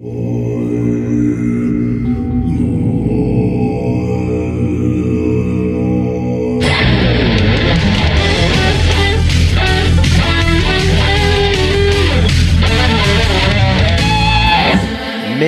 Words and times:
I 0.00 1.83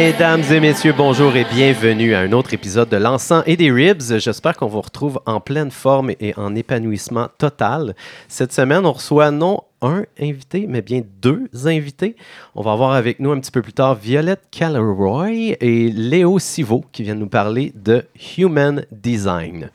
Mesdames 0.06 0.44
et 0.52 0.60
messieurs, 0.60 0.94
bonjour 0.96 1.34
et 1.34 1.44
bienvenue 1.52 2.14
à 2.14 2.20
un 2.20 2.30
autre 2.30 2.54
épisode 2.54 2.88
de 2.88 2.96
L'encens 2.96 3.42
et 3.44 3.56
des 3.56 3.72
ribs. 3.72 4.18
J'espère 4.18 4.56
qu'on 4.56 4.68
vous 4.68 4.80
retrouve 4.80 5.20
en 5.26 5.40
pleine 5.40 5.72
forme 5.72 6.12
et 6.20 6.32
en 6.36 6.54
épanouissement 6.54 7.26
total. 7.38 7.96
Cette 8.28 8.52
semaine, 8.52 8.86
on 8.86 8.92
reçoit 8.92 9.32
non 9.32 9.64
un 9.82 10.04
invité, 10.20 10.66
mais 10.68 10.80
bien 10.80 11.02
deux 11.20 11.48
invités. 11.64 12.14
On 12.54 12.62
va 12.62 12.70
avoir 12.70 12.92
avec 12.92 13.18
nous 13.18 13.32
un 13.32 13.40
petit 13.40 13.50
peu 13.50 13.62
plus 13.62 13.72
tard 13.72 13.96
Violette 13.96 14.44
Calleroy 14.52 15.56
et 15.60 15.90
Léo 15.90 16.38
Sivo 16.38 16.84
qui 16.92 17.02
viennent 17.02 17.18
nous 17.18 17.26
parler 17.26 17.72
de 17.74 18.04
Human 18.38 18.86
Design. 18.92 19.70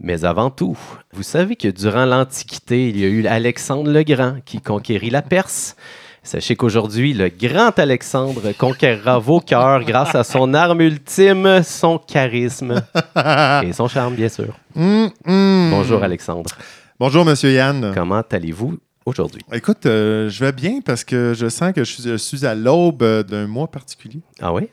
Mais 0.00 0.24
avant 0.24 0.50
tout, 0.50 0.76
vous 1.12 1.22
savez 1.22 1.54
que 1.54 1.68
durant 1.68 2.06
l'Antiquité, 2.06 2.88
il 2.88 2.98
y 2.98 3.04
a 3.04 3.08
eu 3.08 3.24
Alexandre 3.24 3.88
le 3.88 4.02
Grand 4.02 4.38
qui 4.44 4.60
conquérit 4.60 5.10
la 5.10 5.22
Perse. 5.22 5.76
Sachez 6.22 6.54
qu'aujourd'hui, 6.54 7.14
le 7.14 7.28
grand 7.30 7.76
Alexandre 7.78 8.52
conquérera 8.52 9.18
vos 9.18 9.40
cœurs 9.40 9.84
grâce 9.84 10.14
à 10.14 10.22
son 10.22 10.52
arme 10.52 10.82
ultime, 10.82 11.62
son 11.62 11.96
charisme 11.96 12.82
et 13.62 13.72
son 13.72 13.88
charme, 13.88 14.14
bien 14.14 14.28
sûr. 14.28 14.54
Mm, 14.74 15.06
mm. 15.24 15.70
Bonjour 15.70 16.02
Alexandre. 16.02 16.50
Bonjour, 16.98 17.24
Monsieur 17.24 17.50
Yann. 17.52 17.92
Comment 17.94 18.22
allez-vous 18.30 18.78
aujourd'hui? 19.06 19.40
Écoute, 19.50 19.86
euh, 19.86 20.28
je 20.28 20.44
vais 20.44 20.52
bien 20.52 20.80
parce 20.84 21.04
que 21.04 21.32
je 21.34 21.48
sens 21.48 21.72
que 21.72 21.84
je 21.84 21.90
suis, 21.90 22.02
je 22.02 22.16
suis 22.16 22.44
à 22.44 22.54
l'aube 22.54 23.02
d'un 23.26 23.46
mois 23.46 23.68
particulier. 23.68 24.20
Ah 24.42 24.52
oui? 24.52 24.68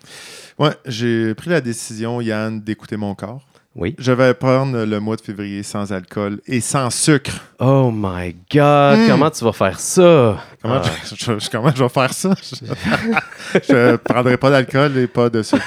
Ouais, 0.59 0.75
j'ai 0.85 1.33
pris 1.33 1.49
la 1.49 1.61
décision, 1.61 2.19
Yann, 2.19 2.59
d'écouter 2.59 2.97
mon 2.97 3.15
corps. 3.15 3.47
Oui. 3.77 3.95
Je 3.99 4.11
vais 4.11 4.33
prendre 4.33 4.85
le 4.85 4.99
mois 4.99 5.15
de 5.15 5.21
février 5.21 5.61
sans 5.61 5.93
alcool 5.93 6.41
et 6.47 6.61
sans 6.61 6.89
sucre. 6.89 7.39
Oh 7.59 7.89
my 7.91 8.35
God, 8.53 8.99
Mm. 8.99 9.07
comment 9.09 9.31
tu 9.31 9.43
vas 9.43 9.51
faire 9.51 9.79
ça? 9.79 10.37
Comment, 10.61 10.81
Ah. 10.83 10.89
je, 11.05 11.15
je- 11.39 11.49
comment 11.49 11.71
je 11.75 11.81
vais 11.83 11.89
faire 11.89 12.13
ça? 12.13 12.35
Je 12.43 13.73
ne 13.73 13.95
prendrai 13.95 14.37
pas 14.37 14.51
d'alcool 14.51 14.95
et 14.97 15.07
pas 15.07 15.29
de 15.29 15.41
sucre. 15.41 15.65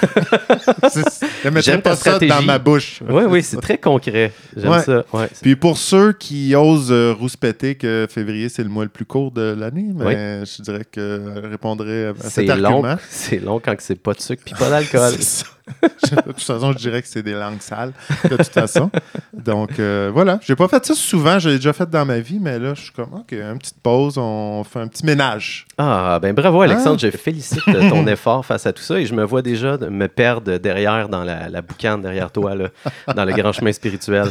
Je 0.94 1.48
ne 1.48 1.50
mettrai 1.50 1.80
pas 1.82 1.96
ça 1.96 2.18
dans 2.18 2.42
ma 2.42 2.58
bouche. 2.58 3.00
Oui, 3.08 3.24
oui, 3.28 3.42
c'est 3.42 3.56
très 3.60 3.78
concret. 3.78 4.32
J'aime 4.56 4.70
Ouais. 4.70 4.82
ça. 4.82 5.04
Ouais. 5.12 5.28
Puis 5.42 5.56
pour 5.56 5.78
ceux 5.78 6.12
qui 6.12 6.54
osent 6.54 6.92
euh, 6.92 7.12
rouspéter 7.12 7.74
que 7.74 8.06
février, 8.08 8.48
c'est 8.48 8.62
le 8.62 8.68
mois 8.68 8.84
le 8.84 8.90
plus 8.90 9.04
court 9.04 9.32
de 9.32 9.56
l'année, 9.58 9.86
mais 9.94 10.44
je 10.46 10.62
dirais 10.62 10.84
que 10.90 11.20
je 11.42 11.48
répondrai 11.48 12.06
à 12.08 12.12
cet 12.22 12.46
long, 12.48 12.84
argument. 12.84 12.96
c'est 13.10 13.38
long 13.38 13.58
quand 13.64 13.74
c'est 13.78 14.00
pas 14.00 14.12
de 14.12 14.20
sucre 14.20 14.42
puis 14.44 14.54
pas 14.54 14.70
d'alcool. 14.70 15.12
De 15.80 16.20
toute 16.32 16.42
façon, 16.42 16.72
je 16.72 16.78
dirais 16.78 17.00
que 17.00 17.06
c'est 17.06 17.22
des 17.22 17.32
langues 17.32 17.60
sales, 17.60 17.92
de 18.24 18.36
toute 18.36 18.48
façon. 18.48 18.90
Donc, 19.32 19.78
euh, 19.78 20.10
voilà. 20.12 20.40
J'ai 20.42 20.56
pas 20.56 20.66
fait 20.66 20.84
ça 20.84 20.94
souvent. 20.94 21.38
J'ai 21.38 21.56
déjà 21.56 21.72
fait 21.72 21.79
dans 21.86 22.04
ma 22.04 22.18
vie, 22.20 22.38
mais 22.40 22.58
là, 22.58 22.74
je 22.74 22.82
suis 22.82 22.92
comme, 22.92 23.14
OK, 23.14 23.32
une 23.32 23.58
petite 23.58 23.80
pause, 23.82 24.18
on 24.18 24.62
fait 24.64 24.80
un 24.80 24.88
petit 24.88 25.06
ménage. 25.06 25.66
Ah, 25.78 26.18
ben 26.20 26.34
bravo 26.34 26.60
Alexandre, 26.62 26.98
Ah. 27.02 27.06
je 27.10 27.16
félicite 27.16 27.66
de 27.68 27.88
ton 27.88 28.06
effort 28.08 28.44
face 28.44 28.66
à 28.66 28.72
tout 28.72 28.82
ça 28.82 28.98
et 29.00 29.06
je 29.06 29.14
me 29.14 29.24
vois 29.24 29.42
déjà 29.42 29.76
me 29.78 30.06
perdre 30.08 30.58
derrière 30.58 31.08
dans 31.08 31.24
la, 31.24 31.48
la 31.48 31.62
boucane 31.62 32.02
derrière 32.02 32.30
toi, 32.30 32.54
là, 32.54 32.68
dans 33.14 33.24
le 33.24 33.32
grand 33.32 33.52
chemin 33.52 33.72
spirituel. 33.72 34.28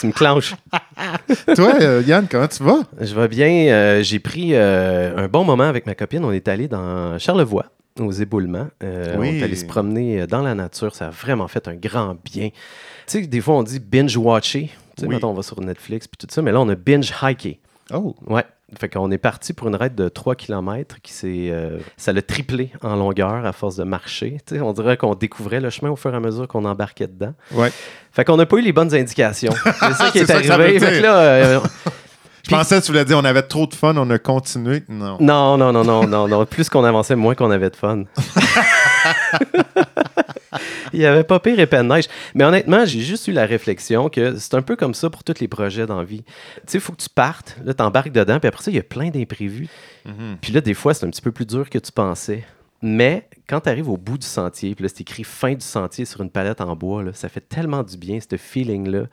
Tu 0.00 0.06
me 0.06 0.12
clenches. 0.12 0.54
Toi, 1.54 1.74
euh, 1.80 2.02
Yann, 2.06 2.26
comment 2.30 2.48
tu 2.48 2.62
vas? 2.62 2.80
Je 3.00 3.14
vais 3.14 3.28
bien. 3.28 3.48
euh, 3.72 4.02
J'ai 4.02 4.18
pris 4.18 4.50
euh, 4.54 5.16
un 5.16 5.28
bon 5.28 5.44
moment 5.44 5.64
avec 5.64 5.86
ma 5.86 5.94
copine. 5.94 6.24
On 6.24 6.32
est 6.32 6.48
allé 6.48 6.66
dans 6.66 7.18
Charlevoix, 7.18 7.66
aux 8.00 8.10
éboulements. 8.12 8.68
Euh, 8.82 9.16
Oui. 9.18 9.28
On 9.28 9.32
est 9.34 9.42
allé 9.42 9.56
se 9.56 9.66
promener 9.66 10.26
dans 10.26 10.40
la 10.42 10.54
nature. 10.54 10.94
Ça 10.94 11.08
a 11.08 11.10
vraiment 11.10 11.46
fait 11.46 11.68
un 11.68 11.74
grand 11.74 12.16
bien. 12.24 12.48
Tu 12.48 12.54
sais, 13.06 13.26
des 13.26 13.40
fois, 13.42 13.56
on 13.56 13.62
dit 13.62 13.80
binge-watcher. 13.80 14.70
Tu 14.96 15.02
sais, 15.02 15.06
Oui. 15.08 15.14
mettons, 15.14 15.30
on 15.30 15.34
va 15.34 15.42
sur 15.42 15.60
Netflix 15.60 16.06
puis 16.08 16.16
tout 16.26 16.32
ça, 16.32 16.42
mais 16.42 16.52
là, 16.52 16.60
on 16.60 16.68
a 16.68 16.74
binge-hiké. 16.74 17.60
Oh, 17.92 18.14
Ouais. 18.26 18.44
Fait 18.78 18.88
qu'on 18.88 19.10
est 19.10 19.18
parti 19.18 19.52
pour 19.52 19.68
une 19.68 19.74
raide 19.76 19.94
de 19.94 20.08
3 20.08 20.34
km 20.34 20.96
qui 21.02 21.12
s'est. 21.12 21.48
euh, 21.50 21.78
ça 21.98 22.14
l'a 22.14 22.22
triplé 22.22 22.70
en 22.82 22.96
longueur 22.96 23.44
à 23.44 23.52
force 23.52 23.76
de 23.76 23.84
marcher. 23.84 24.38
Tu 24.46 24.54
sais, 24.54 24.60
on 24.62 24.72
dirait 24.72 24.96
qu'on 24.96 25.14
découvrait 25.14 25.60
le 25.60 25.68
chemin 25.68 25.90
au 25.90 25.96
fur 25.96 26.10
et 26.14 26.16
à 26.16 26.20
mesure 26.20 26.48
qu'on 26.48 26.64
embarquait 26.64 27.06
dedans. 27.06 27.34
ouais. 27.52 27.70
Fait 28.12 28.24
qu'on 28.24 28.38
n'a 28.38 28.46
pas 28.46 28.56
eu 28.56 28.62
les 28.62 28.72
bonnes 28.72 28.94
indications. 28.94 29.52
C'est 29.64 29.92
ça 29.92 30.10
qui 30.10 30.18
est, 30.20 30.26
ça 30.26 30.54
arrivé. 30.54 30.78
Fait 30.80 30.98
que 30.98 31.02
là, 31.02 31.18
euh, 31.18 31.60
Je 32.44 32.50
pensais 32.50 32.80
que 32.80 32.84
tu 32.86 32.92
voulais 32.92 33.04
dire 33.04 33.18
on 33.18 33.24
avait 33.26 33.42
trop 33.42 33.66
de 33.66 33.74
fun, 33.74 33.94
on 33.96 34.08
a 34.08 34.18
continué. 34.18 34.84
Non. 34.88 35.18
non, 35.20 35.58
non, 35.58 35.70
non, 35.72 35.84
non, 35.84 36.06
non, 36.06 36.26
non. 36.26 36.46
Plus 36.46 36.70
qu'on 36.70 36.84
avançait, 36.84 37.14
moins 37.14 37.34
qu'on 37.34 37.50
avait 37.50 37.68
de 37.70 37.76
fun. 37.76 38.04
Il 40.92 40.98
n'y 40.98 41.06
avait 41.06 41.24
pas 41.24 41.40
pire 41.40 41.58
épais 41.58 41.78
de 41.78 41.88
neige. 41.88 42.04
Mais 42.34 42.44
honnêtement, 42.44 42.84
j'ai 42.84 43.00
juste 43.00 43.26
eu 43.28 43.32
la 43.32 43.46
réflexion 43.46 44.08
que 44.08 44.36
c'est 44.36 44.54
un 44.54 44.62
peu 44.62 44.76
comme 44.76 44.94
ça 44.94 45.08
pour 45.08 45.24
tous 45.24 45.40
les 45.40 45.48
projets 45.48 45.86
dans 45.86 45.98
la 45.98 46.04
vie. 46.04 46.22
Tu 46.22 46.62
sais, 46.66 46.78
il 46.78 46.80
faut 46.80 46.92
que 46.92 47.02
tu 47.02 47.08
partes, 47.08 47.56
là, 47.64 47.72
tu 47.72 47.82
embarques 47.82 48.12
dedans, 48.12 48.38
puis 48.38 48.48
après 48.48 48.62
ça, 48.62 48.70
il 48.70 48.76
y 48.76 48.80
a 48.80 48.82
plein 48.82 49.08
d'imprévus. 49.08 49.68
Mhm. 50.04 50.36
Puis 50.40 50.52
là, 50.52 50.60
des 50.60 50.74
fois, 50.74 50.92
c'est 50.94 51.06
un 51.06 51.10
petit 51.10 51.22
peu 51.22 51.32
plus 51.32 51.46
dur 51.46 51.70
que 51.70 51.78
tu 51.78 51.90
pensais. 51.92 52.44
Mais 52.82 53.28
quand 53.48 53.60
tu 53.60 53.68
arrives 53.68 53.88
au 53.88 53.96
bout 53.96 54.18
du 54.18 54.26
sentier, 54.26 54.74
puis 54.74 54.82
là, 54.82 54.88
c'est 54.88 55.02
écrit 55.02 55.24
fin 55.24 55.54
du 55.54 55.64
sentier 55.64 56.04
sur 56.04 56.20
une 56.20 56.30
palette 56.30 56.60
en 56.60 56.74
bois, 56.74 57.02
là, 57.04 57.12
ça 57.14 57.28
fait 57.28 57.40
tellement 57.40 57.84
du 57.84 57.96
bien, 57.96 58.18
ce 58.20 58.36
feeling-là. 58.36 59.04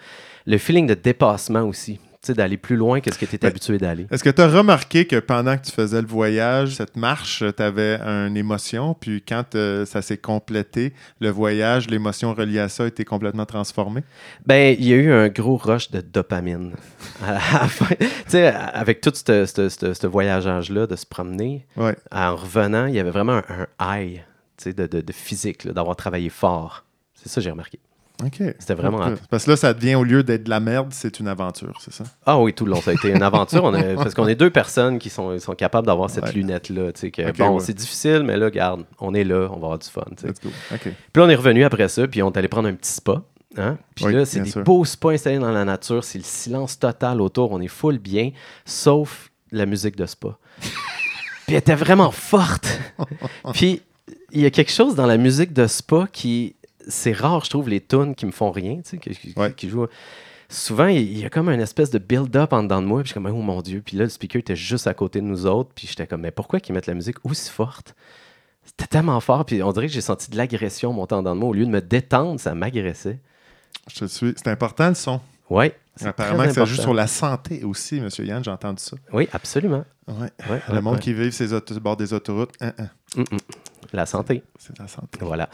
Le 0.48 0.58
feeling 0.58 0.88
de 0.88 0.96
dépassement 0.96 1.62
aussi. 1.62 2.00
D'aller 2.28 2.58
plus 2.58 2.76
loin 2.76 3.00
que 3.00 3.12
ce 3.14 3.18
que 3.18 3.26
tu 3.26 3.36
es 3.36 3.40
Ben, 3.40 3.48
habitué 3.48 3.78
d'aller. 3.80 4.06
Est-ce 4.12 4.24
que 4.26 4.30
tu 4.30 4.42
as 4.42 4.48
remarqué 4.50 5.08
que 5.08 5.16
pendant 5.20 5.58
que 5.58 5.64
tu 5.64 5.72
faisais 5.72 6.02
le 6.02 6.08
voyage, 6.08 6.76
cette 6.76 6.96
marche, 6.98 7.44
tu 7.56 7.64
avais 7.64 7.96
une 8.02 8.36
émotion, 8.38 8.94
puis 8.94 9.24
quand 9.28 9.56
euh, 9.56 9.86
ça 9.86 10.02
s'est 10.04 10.18
complété, 10.18 10.94
le 11.22 11.30
voyage, 11.30 11.90
l'émotion 11.90 12.34
reliée 12.34 12.60
à 12.60 12.68
ça 12.70 12.84
a 12.84 12.88
été 12.88 13.04
complètement 13.06 13.46
transformée? 13.46 14.04
Ben, 14.46 14.76
il 14.78 14.86
y 14.86 14.94
a 14.94 14.98
eu 14.98 15.12
un 15.12 15.30
gros 15.30 15.56
rush 15.58 15.90
de 15.92 16.02
dopamine 16.02 16.74
avec 18.74 19.02
tout 19.02 19.12
ce, 19.16 19.46
ce 19.46 20.08
voyagage-là, 20.08 20.88
de 20.88 20.96
se 20.96 21.06
promener, 21.06 21.66
Ouais. 21.78 21.96
en 22.12 22.36
revenant, 22.36 22.86
il 22.86 22.96
y 22.96 23.00
avait 23.00 23.12
vraiment 23.12 23.42
un, 23.50 23.68
un 23.80 23.98
high 24.02 24.22
de, 24.66 24.88
de- 24.88 25.02
de 25.02 25.14
physique, 25.14 25.64
là, 25.64 25.72
d'avoir 25.74 25.96
travaillé 25.96 26.30
fort. 26.30 26.84
C'est 27.16 27.30
ça 27.30 27.36
que 27.36 27.46
j'ai 27.46 27.52
remarqué. 27.52 27.80
OK. 28.24 28.36
C'était 28.60 28.74
vraiment. 28.74 29.00
Parce 29.30 29.46
que 29.46 29.52
là, 29.52 29.56
ça 29.58 29.74
devient, 29.74 29.96
au 29.96 30.04
lieu 30.04 30.24
d'être 30.24 30.44
de 30.44 30.50
la 30.50 30.60
merde, 30.60 30.90
c'est 30.92 31.20
une 31.20 31.28
aventure, 31.28 31.78
c'est 31.80 31.94
ça? 31.94 32.04
Ah 32.26 32.38
oui, 32.40 32.54
tout 32.54 32.66
le 32.66 32.72
long, 32.72 32.82
ça 32.82 32.92
a 32.92 32.94
été 32.94 33.10
une 33.10 33.24
aventure. 33.24 33.64
On 33.64 33.74
a- 33.74 33.94
parce 33.96 34.14
qu'on 34.14 34.28
est 34.28 34.36
deux 34.36 34.50
personnes 34.50 35.00
qui 35.00 35.10
sont, 35.10 35.38
sont 35.40 35.54
capables 35.56 35.88
d'avoir 35.88 36.10
cette 36.10 36.26
Ouais. 36.26 36.32
lunette-là. 36.34 36.92
tu 36.92 37.00
sais, 37.00 37.12
que, 37.12 37.30
Ok, 37.30 37.38
bon, 37.38 37.56
ouais. 37.56 37.60
c'est 37.64 37.74
difficile, 37.74 38.24
mais 38.26 38.36
là, 38.38 38.50
garde, 38.50 38.84
on 39.00 39.14
est 39.14 39.24
là, 39.24 39.48
on 39.52 39.60
va 39.60 39.66
avoir 39.68 39.80
du 39.80 39.88
fun. 39.88 40.04
tu 40.18 40.22
sais. 40.22 40.28
Let's 40.28 40.42
go. 40.42 40.50
Puis 40.82 40.92
là, 41.16 41.24
on 41.24 41.30
est 41.30 41.36
revenu 41.36 41.64
après 41.64 41.88
ça, 41.88 42.08
puis 42.08 42.22
on 42.22 42.32
est 42.32 42.38
allé 42.38 42.48
prendre 42.50 42.68
un 42.68 42.74
petit 42.74 42.92
spa. 42.92 43.22
Hein? 43.58 43.78
Puis 43.96 44.06
Oui, 44.06 44.14
là, 44.14 44.26
c'est 44.26 44.42
des 44.42 44.50
sûr. 44.52 44.64
beaux 44.64 44.86
spas 44.86 45.12
installés 45.12 45.40
dans 45.40 45.52
la 45.52 45.66
nature, 45.66 46.04
c'est 46.04 46.18
le 46.20 46.24
silence 46.24 46.78
total 46.78 47.20
autour, 47.22 47.52
on 47.52 47.62
est 47.62 47.68
full 47.68 47.98
bien, 47.98 48.32
sauf 48.66 49.32
la 49.52 49.66
musique 49.66 49.96
de 49.96 50.06
spa. 50.06 50.38
puis 50.60 51.56
elle 51.56 51.56
était 51.56 51.76
vraiment 51.76 52.12
forte. 52.12 52.80
puis 53.54 53.82
il 54.32 54.42
y 54.42 54.46
a 54.46 54.52
quelque 54.52 54.72
chose 54.72 54.94
dans 54.96 55.08
la 55.08 55.18
musique 55.18 55.54
de 55.54 55.66
spa 55.68 56.08
qui. 56.12 56.56
C'est 56.90 57.14
rare, 57.14 57.46
je 57.46 57.50
trouve, 57.50 57.70
les 57.70 57.80
tunes 57.82 58.16
qui 58.16 58.26
me 58.26 58.32
font 58.32 58.52
rien, 58.52 58.76
tu 58.78 58.82
sais, 58.92 58.98
qui, 58.98 59.12
qui- 59.12 59.34
Ouais. 59.40 59.54
qui 59.54 59.70
jouent. 59.70 59.88
Souvent, 60.52 60.88
il 60.88 61.18
y 61.18 61.26
a 61.26 61.30
comme 61.30 61.48
une 61.50 61.62
espèce 61.62 61.92
de 61.92 62.00
build-up 62.00 62.52
en 62.54 62.64
dedans 62.64 62.82
de 62.82 62.88
moi, 62.88 63.02
puis 63.02 63.10
je 63.10 63.14
suis 63.14 63.22
comme, 63.22 63.28
oh 63.32 63.42
mon 63.42 63.62
Dieu. 63.62 63.82
Puis 63.86 63.96
là, 63.98 64.04
le 64.06 64.10
speaker 64.10 64.40
était 64.40 64.56
juste 64.56 64.88
à 64.88 64.94
côté 64.96 65.22
de 65.22 65.26
nous 65.26 65.46
autres, 65.46 65.70
puis 65.76 65.88
j'étais 65.88 66.08
comme, 66.08 66.22
mais 66.22 66.32
pourquoi 66.32 66.60
qu'ils 66.60 66.74
mettent 66.74 66.88
la 66.88 66.96
musique 66.96 67.18
aussi 67.24 67.50
forte? 67.52 67.96
C'était 68.66 68.88
tellement 68.88 69.20
fort, 69.20 69.46
puis 69.46 69.62
on 69.64 69.72
dirait 69.72 69.88
que 69.88 69.94
j'ai 69.94 70.02
senti 70.02 70.30
de 70.32 70.38
l'agression 70.38 70.92
monter 70.94 71.16
en 71.16 71.20
dedans 71.20 71.36
de 71.36 71.40
moi. 71.40 71.50
Au 71.50 71.54
lieu 71.54 71.66
de 71.66 71.72
me 71.72 71.82
détendre, 71.82 72.40
ça 72.40 72.54
m'agressait. 72.56 73.20
Je 73.92 74.00
te 74.00 74.06
suis. 74.06 74.34
C'est 74.38 74.48
important, 74.50 74.90
le 74.90 74.96
son. 74.96 75.22
C'est 75.96 76.08
Apparemment 76.08 76.46
que 76.46 76.54
ça 76.54 76.66
joue 76.66 76.76
sur 76.76 76.94
la 76.94 77.08
santé 77.08 77.64
aussi, 77.64 77.98
M. 77.98 78.08
Yann, 78.20 78.44
j'ai 78.44 78.52
entendu 78.52 78.82
ça. 78.82 78.96
Oui, 79.12 79.28
absolument. 79.34 79.84
Ouais. 80.08 80.32
Ouais, 80.50 80.62
Le 80.70 80.76
ouais, 80.76 80.82
monde 80.82 80.94
ouais. 80.96 81.00
qui 81.02 81.14
vit 81.14 81.32
sur 81.32 81.46
les 81.70 81.80
bord 81.80 81.98
des 81.98 82.14
autoroutes, 82.14 82.54
hein, 82.62 82.72
hein, 82.78 82.90
Mm, 83.16 83.22
mm. 83.22 83.38
La 83.92 84.06
santé. 84.06 84.44
c'est 84.60 84.78
la 84.78 84.88
santé. 84.88 85.20
Voilà. 85.22 85.50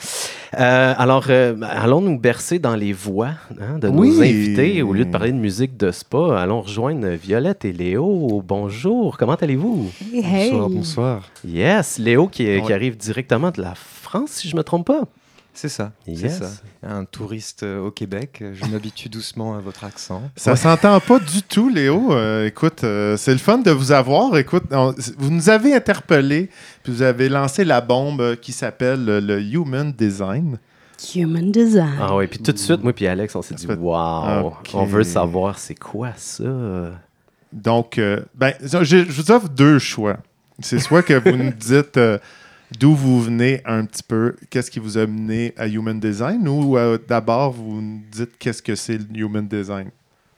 Euh, 0.59 0.93
alors, 0.97 1.25
euh, 1.29 1.55
allons 1.61 2.01
nous 2.01 2.19
bercer 2.19 2.59
dans 2.59 2.75
les 2.75 2.91
voix 2.91 3.29
hein, 3.61 3.79
de 3.79 3.87
nos 3.89 4.21
invités? 4.21 4.81
Au 4.81 4.91
lieu 4.93 5.05
de 5.05 5.11
parler 5.11 5.31
de 5.31 5.37
musique 5.37 5.77
de 5.77 5.89
spa, 5.91 6.37
allons 6.39 6.61
rejoindre 6.61 7.07
Violette 7.09 7.63
et 7.65 7.71
Léo. 7.71 8.41
Bonjour, 8.45 9.17
comment 9.17 9.35
allez-vous? 9.35 9.89
Hey. 10.13 10.51
Bonsoir, 10.51 10.69
bonsoir. 10.69 11.21
Yes, 11.45 11.97
Léo 11.97 12.27
qui, 12.27 12.43
est- 12.45 12.61
qui 12.65 12.73
arrive 12.73 12.97
directement 12.97 13.51
de 13.51 13.61
la 13.61 13.73
France, 13.75 14.31
si 14.31 14.49
je 14.49 14.55
me 14.57 14.63
trompe 14.63 14.87
pas. 14.87 15.03
C'est 15.57 15.69
ça, 15.69 15.93
Yes. 16.05 16.19
c'est 16.19 16.29
ça. 16.43 16.51
Un 16.83 17.05
touriste 17.05 17.63
euh, 17.63 17.79
au 17.79 17.89
Québec. 17.91 18.39
euh, 18.41 18.53
Je 18.53 18.65
m'habitue 18.65 19.07
doucement 19.09 19.55
à 19.55 19.59
votre 19.61 19.85
accent. 19.85 20.21
Ça 20.35 20.55
s'entend 20.57 20.99
pas 20.99 21.17
du 21.19 21.41
tout, 21.43 21.69
Léo. 21.69 22.11
Euh, 22.13 22.45
écoute, 22.45 22.83
euh, 22.83 23.15
c'est 23.17 23.31
le 23.31 23.37
fun 23.37 23.59
de 23.59 23.71
vous 23.71 23.91
avoir. 23.93 24.35
Écoute, 24.37 24.63
on- 24.71 24.93
vous 25.17 25.29
nous 25.31 25.49
avez 25.49 25.73
interpellés, 25.73 26.49
puis 26.83 26.91
vous 26.91 27.01
avez 27.01 27.29
lancé 27.29 27.63
la 27.63 27.79
bombe 27.81 28.35
qui 28.41 28.51
s'appelle 28.51 29.05
le 29.05 29.41
Human 29.41 29.91
Design. 29.93 30.59
Human 31.15 31.51
design. 31.51 31.97
Ah 32.01 32.15
oui, 32.15 32.27
puis 32.27 32.39
tout 32.39 32.51
de 32.53 32.57
suite, 32.57 32.81
moi 32.83 32.93
puis 32.93 33.07
Alex, 33.07 33.35
on 33.35 33.41
s'est 33.41 33.55
dit, 33.55 33.65
waouh, 33.67 34.53
on 34.73 34.85
veut 34.85 35.03
savoir 35.03 35.57
c'est 35.59 35.75
quoi 35.75 36.11
ça. 36.17 36.43
Donc, 37.53 37.97
euh, 37.97 38.21
ben, 38.35 38.53
je, 38.61 38.83
je 38.83 39.01
vous 39.03 39.31
offre 39.31 39.49
deux 39.49 39.79
choix. 39.79 40.17
C'est 40.59 40.79
soit 40.79 41.03
que 41.03 41.13
vous 41.13 41.35
nous 41.37 41.51
dites 41.57 41.97
euh, 41.97 42.17
d'où 42.79 42.93
vous 42.93 43.21
venez 43.21 43.61
un 43.65 43.85
petit 43.85 44.03
peu, 44.03 44.35
qu'est-ce 44.49 44.71
qui 44.71 44.79
vous 44.79 44.97
a 44.97 45.05
mené 45.05 45.53
à 45.57 45.67
Human 45.67 45.99
Design? 45.99 46.47
Ou 46.47 46.77
euh, 46.77 46.97
d'abord 47.07 47.51
vous 47.51 47.81
nous 47.81 48.01
dites 48.11 48.37
qu'est-ce 48.37 48.61
que 48.61 48.75
c'est 48.75 48.97
le 48.97 49.05
Human 49.17 49.47
Design? 49.47 49.89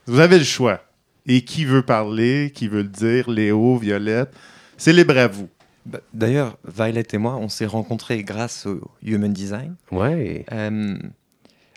Vous 0.05 0.19
avez 0.19 0.37
le 0.37 0.43
choix. 0.43 0.81
Et 1.25 1.41
qui 1.41 1.65
veut 1.65 1.81
parler, 1.81 2.51
qui 2.55 2.67
veut 2.67 2.83
le 2.83 2.87
dire, 2.87 3.29
Léo, 3.29 3.77
Violette, 3.77 4.33
c'est 4.77 4.93
libre 4.93 5.17
à 5.17 5.27
vous. 5.27 5.49
Bah, 5.85 5.99
D'ailleurs, 6.13 6.57
Violet 6.65 7.03
et 7.11 7.17
moi, 7.17 7.35
on 7.35 7.49
s'est 7.49 7.65
rencontrés 7.65 8.23
grâce 8.23 8.65
au 8.65 8.79
Human 9.03 9.31
Design. 9.31 9.75
Ouais. 9.91 10.45
Euh, 10.51 10.97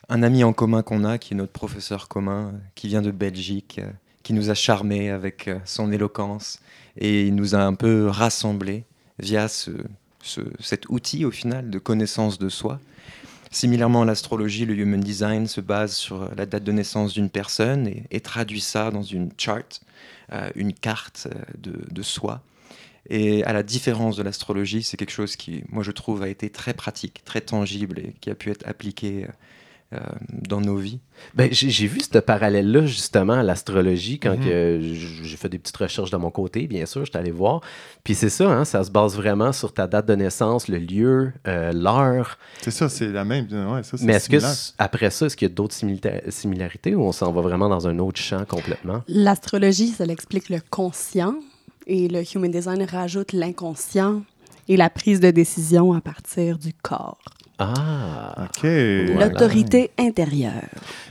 un 0.09 0.23
ami 0.23 0.45
en 0.45 0.53
commun 0.53 0.83
qu'on 0.83 1.05
a, 1.05 1.19
qui 1.19 1.35
est 1.35 1.37
notre 1.37 1.53
professeur 1.53 2.09
commun, 2.09 2.53
qui 2.75 2.89
vient 2.89 3.03
de 3.03 3.11
Belgique, 3.11 3.81
euh, 3.83 3.91
qui 4.23 4.33
nous 4.33 4.51
a 4.51 4.55
charmés 4.55 5.11
avec 5.11 5.49
euh, 5.49 5.59
son 5.65 5.93
éloquence 5.93 6.61
et 6.97 7.27
il 7.27 7.35
nous 7.35 7.55
a 7.55 7.59
un 7.59 7.75
peu 7.75 8.09
rassemblés 8.09 8.85
via 9.19 9.49
ce, 9.49 9.71
ce- 10.23 10.41
cet 10.61 10.89
outil 10.89 11.25
au 11.25 11.31
final 11.31 11.71
de 11.71 11.79
connaissance 11.79 12.39
de 12.39 12.49
soi. 12.49 12.81
Similairement 13.51 14.03
à 14.03 14.05
l'astrologie, 14.05 14.65
le 14.65 14.75
Human 14.79 15.01
Design 15.01 15.49
se 15.49 15.61
base 15.61 15.95
sur 15.95 16.23
euh, 16.23 16.29
la 16.37 16.47
date 16.47 16.63
de 16.63 16.73
naissance 16.73 17.13
d'une 17.13 17.31
personne 17.31 17.91
et, 18.11 18.21
traduit 18.21 18.61
ça 18.61 18.91
dans 18.93 19.03
une 19.03 19.31
chart, 19.37 19.81
euh, 20.33 20.51
une 20.55 20.73
carte 20.73 21.27
euh, 21.27 21.39
de, 21.59 21.73
de 21.91 22.03
soi. 22.03 22.43
Et 23.09 23.43
à 23.45 23.53
la 23.53 23.65
différence 23.65 24.17
de 24.17 24.23
l'astrologie, 24.23 24.85
c'est 24.85 24.97
quelque 24.97 25.11
chose 25.11 25.35
qui, 25.35 25.65
moi, 25.69 25.83
je 25.83 25.91
trouve, 25.91 26.23
a 26.23 26.29
été 26.29 26.49
très 26.49 26.75
pratique, 26.75 27.25
très 27.25 27.41
tangible 27.41 27.99
et 27.99 28.15
qui 28.21 28.31
a 28.31 28.37
pu 28.37 28.51
être 28.51 28.69
appliqué 28.69 29.27
euh, 29.93 29.99
dans 30.31 30.61
nos 30.61 30.77
vies? 30.77 31.01
Ben, 31.35 31.49
j'ai 31.53 31.87
vu 31.87 32.01
ce 32.01 32.19
parallèle-là, 32.19 32.87
justement, 32.87 33.35
à 33.35 33.43
l'astrologie, 33.43 34.19
quand 34.19 34.37
Mhm. 34.37 34.81
j'ai 35.23 35.37
fait 35.37 35.49
des 35.49 35.59
petites 35.59 35.77
recherches 35.77 36.11
de 36.11 36.17
mon 36.17 36.31
côté, 36.31 36.67
bien 36.67 36.87
sûr, 36.87 37.05
j'étais 37.05 37.19
allé 37.19 37.31
voir. 37.31 37.61
Puis 38.05 38.15
c'est 38.15 38.31
ça, 38.31 38.49
hein, 38.51 38.65
ça 38.65 38.83
se 38.85 38.91
base 38.91 39.17
vraiment 39.17 39.53
sur 39.53 39.73
ta 39.75 39.87
date 39.87 40.07
de 40.07 40.15
naissance, 40.15 40.69
le 40.69 40.79
lieu, 40.79 41.33
euh, 41.47 41.73
l'heure. 41.73 42.39
C'est 42.63 42.71
ça, 42.71 42.89
c'est 42.89 43.09
la 43.09 43.25
même. 43.25 43.47
Ouais, 43.73 43.83
ça, 43.83 43.97
Mais 44.03 44.15
est-ce 44.15 44.29
que, 44.31 44.39
après 44.79 45.11
ça, 45.11 45.27
est-ce 45.27 45.37
qu'il 45.37 45.49
y 45.49 45.51
a 45.51 45.55
d'autres 45.55 45.75
similarités 46.29 46.95
ou 46.95 47.03
on 47.03 47.13
s'en 47.13 47.33
va 47.33 47.41
vraiment 47.43 47.69
dans 47.69 47.87
un 47.89 47.99
autre 47.99 48.21
champ 48.21 48.45
complètement? 48.47 49.03
L'astrologie, 49.09 49.89
ça 49.89 50.07
l'explique 50.07 50.49
le 50.49 50.61
conscient 50.71 51.35
et 51.87 52.09
le 52.09 52.23
human 52.35 52.51
design 52.51 52.83
rajoute 52.85 53.33
l'inconscient 53.33 54.23
et 54.69 54.77
la 54.77 54.89
prise 54.89 55.21
de 55.21 55.31
décision 55.31 55.93
à 55.93 56.01
partir 56.01 56.59
du 56.59 56.73
corps. 56.73 57.19
Ah! 57.61 58.35
OK. 58.45 58.61
Voilà. 58.63 59.27
L'autorité 59.29 59.91
intérieure. 59.99 60.53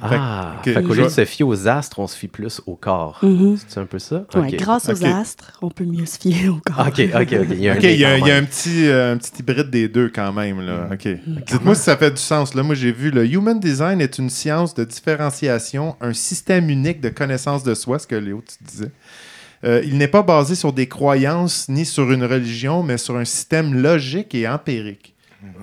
Ah! 0.01 0.55
Fait 0.63 0.71
que- 0.71 0.73
Fait 0.79 0.83
qu'au 0.83 0.93
lieu 0.95 1.03
de 1.03 1.09
se 1.09 1.23
fier 1.25 1.45
aux 1.45 1.67
astres, 1.67 1.99
on 1.99 2.07
se 2.07 2.15
fie 2.17 2.27
plus 2.27 2.61
au 2.65 2.75
corps. 2.75 3.19
Mhm. 3.21 3.57
C'est 3.67 3.79
un 3.79 3.85
peu 3.85 3.99
ça? 3.99 4.25
Ouais, 4.35 4.53
Ok. 4.53 4.55
grâce 4.55 4.89
aux 4.89 5.05
astres, 5.05 5.57
on 5.61 5.69
peut 5.69 5.85
mieux 5.85 6.05
se 6.05 6.17
fier 6.17 6.49
au 6.49 6.59
corps. 6.65 6.87
OK, 6.87 6.99
OK, 7.13 7.21
OK. 7.21 7.31
Il 7.31 7.31
y 7.31 7.35
a 7.37 7.39
un 7.41 7.43
il 7.53 7.61
y 7.63 7.69
a, 7.69 7.75
quand 7.75 7.87
il 7.87 7.99
y 7.99 8.05
a 8.05 8.17
même. 8.35 8.43
un, 8.43 8.45
petit, 8.45 8.87
euh, 8.87 9.13
un 9.13 9.17
petit 9.17 9.31
hybride 9.39 9.69
des 9.69 9.87
deux 9.87 10.09
quand 10.13 10.33
même. 10.33 10.61
Là. 10.61 10.87
Mm. 10.89 10.93
OK. 10.93 11.07
Dites-moi 11.47 11.75
si 11.75 11.81
ça 11.83 11.95
fait 11.97 12.11
du 12.11 12.17
sens. 12.21 12.55
Là, 12.55 12.63
moi, 12.63 12.73
j'ai 12.75 12.91
vu 12.91 13.11
le 13.11 13.25
Human 13.25 13.59
Design 13.59 14.01
est 14.01 14.17
une 14.17 14.29
science 14.29 14.73
de 14.73 14.83
différenciation, 14.83 15.95
un 16.01 16.13
système 16.13 16.69
unique 16.69 17.01
de 17.01 17.09
connaissance 17.09 17.63
de 17.63 17.73
soi, 17.75 17.99
ce 17.99 18.07
que 18.07 18.15
Léo, 18.15 18.41
tu 18.47 18.63
disais. 18.63 18.91
Euh, 19.65 19.81
il 19.85 19.97
n'est 19.97 20.07
pas 20.07 20.23
basé 20.23 20.55
sur 20.55 20.71
des 20.71 20.87
croyances 20.87 21.67
ni 21.67 21.85
sur 21.85 22.09
une 22.11 22.23
religion, 22.23 22.81
mais 22.81 22.97
sur 22.97 23.17
un 23.17 23.25
système 23.25 23.73
logique 23.73 24.33
et 24.33 24.47
empirique. 24.47 25.13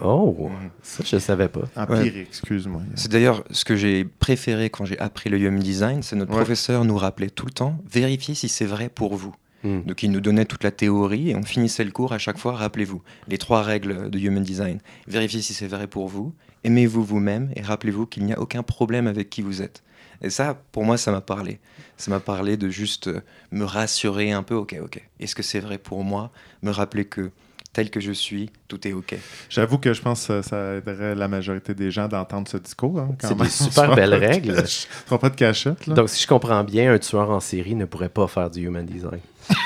Oh! 0.02 0.50
Ça, 0.82 1.02
je 1.05 1.19
savais 1.19 1.49
pas. 1.49 1.62
Empirique, 1.76 2.28
excuse-moi. 2.28 2.82
C'est 2.94 3.11
d'ailleurs 3.11 3.44
ce 3.50 3.64
que 3.64 3.76
j'ai 3.76 4.05
préféré 4.05 4.70
quand 4.70 4.84
j'ai 4.84 4.99
appris 4.99 5.28
le 5.31 5.38
Human 5.38 5.61
Design, 5.61 6.02
c'est 6.02 6.17
notre 6.17 6.31
Ouais. 6.32 6.38
professeur 6.38 6.84
nous 6.84 6.96
rappelait 6.96 7.31
tout 7.31 7.46
le 7.46 7.52
temps, 7.52 7.78
vérifiez 7.90 8.34
si 8.34 8.49
c'est 8.49 8.64
vrai 8.67 8.88
pour 8.88 9.17
vous. 9.17 9.34
Hmm. 9.64 9.82
Donc 9.82 10.02
il 10.02 10.11
nous 10.11 10.20
donnait 10.20 10.44
toute 10.44 10.64
la 10.64 10.70
théorie 10.70 11.31
et 11.31 11.37
on 11.37 11.43
finissait 11.43 11.84
le 11.84 11.90
cours 11.90 12.12
à 12.12 12.19
chaque 12.19 12.38
fois, 12.38 12.55
rappelez-vous, 12.55 13.02
les 13.28 13.38
trois 13.38 13.62
règles 13.62 14.11
de 14.11 14.19
Human 14.19 14.43
Design. 14.43 14.78
Vérifiez 15.08 15.43
si 15.43 15.55
c'est 15.55 15.67
vrai 15.67 15.87
pour 15.87 16.08
vous, 16.08 16.32
aimez-vous 16.64 17.05
vous-même 17.05 17.50
et 17.56 17.62
rappelez-vous 17.62 18.06
qu'il 18.06 18.25
n'y 18.25 18.32
a 18.32 18.40
aucun 18.40 18.62
problème 18.62 19.06
avec 19.06 19.31
qui 19.31 19.43
vous 19.43 19.62
êtes. 19.62 19.82
Et 20.23 20.31
ça, 20.31 20.58
pour 20.73 20.84
moi, 20.84 20.96
ça 20.96 21.12
m'a 21.12 21.20
parlé. 21.20 21.58
Ça 21.99 22.11
m'a 22.11 22.20
parlé 22.20 22.56
de 22.56 22.70
juste 22.70 23.11
me 23.50 23.64
rassurer 23.64 24.32
un 24.32 24.43
peu, 24.43 24.55
ok, 24.55 24.76
ok, 24.82 25.02
est-ce 25.20 25.34
que 25.34 25.43
c'est 25.43 25.61
vrai 25.61 25.76
pour 25.76 26.05
moi? 26.05 26.31
Me 26.62 26.70
rappeler 26.70 27.05
que 27.05 27.31
tel 27.76 27.90
que 27.90 28.00
je 28.00 28.12
suis, 28.12 28.49
tout 28.69 28.88
est 28.88 28.94
ok. 28.94 29.17
J'avoue 29.50 29.76
que 29.76 29.93
je 29.93 30.00
pense 30.00 30.28
que 30.28 30.40
ça 30.40 30.76
aiderait 30.76 31.14
la 31.14 31.28
majorité 31.28 31.75
des 31.75 31.90
gens 31.90 32.08
d'entendre 32.08 32.49
ce 32.49 32.56
discours. 32.56 32.99
hein, 32.99 33.11
quand 33.20 33.28
C'est 33.28 33.37
des 33.37 33.49
super 33.50 33.94
belles 33.94 34.14
règles. 34.31 34.64
Ne 35.12 35.17
pas 35.19 35.28
de 35.28 35.34
cachette. 35.34 35.87
Là. 35.87 35.94
Donc, 35.94 36.08
si 36.08 36.23
je 36.23 36.26
comprends 36.26 36.64
bien, 36.64 36.94
un 36.94 36.99
tueur 36.99 37.28
en 37.28 37.38
série 37.40 37.75
ne 37.75 37.84
pourrait 37.84 38.08
pas 38.08 38.26
faire 38.28 38.49
du 38.49 38.62
human 38.62 38.87
design. 38.87 39.20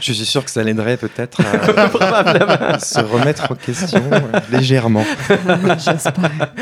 Je 0.00 0.12
suis 0.12 0.26
sûr 0.26 0.44
que 0.44 0.50
ça 0.50 0.62
l'aiderait 0.62 0.96
peut-être 0.98 1.40
à 1.40 2.78
se 2.78 3.00
remettre 3.00 3.50
en 3.50 3.54
question 3.54 4.02
euh, 4.12 4.20
légèrement. 4.50 5.04
J'espère. 5.78 6.52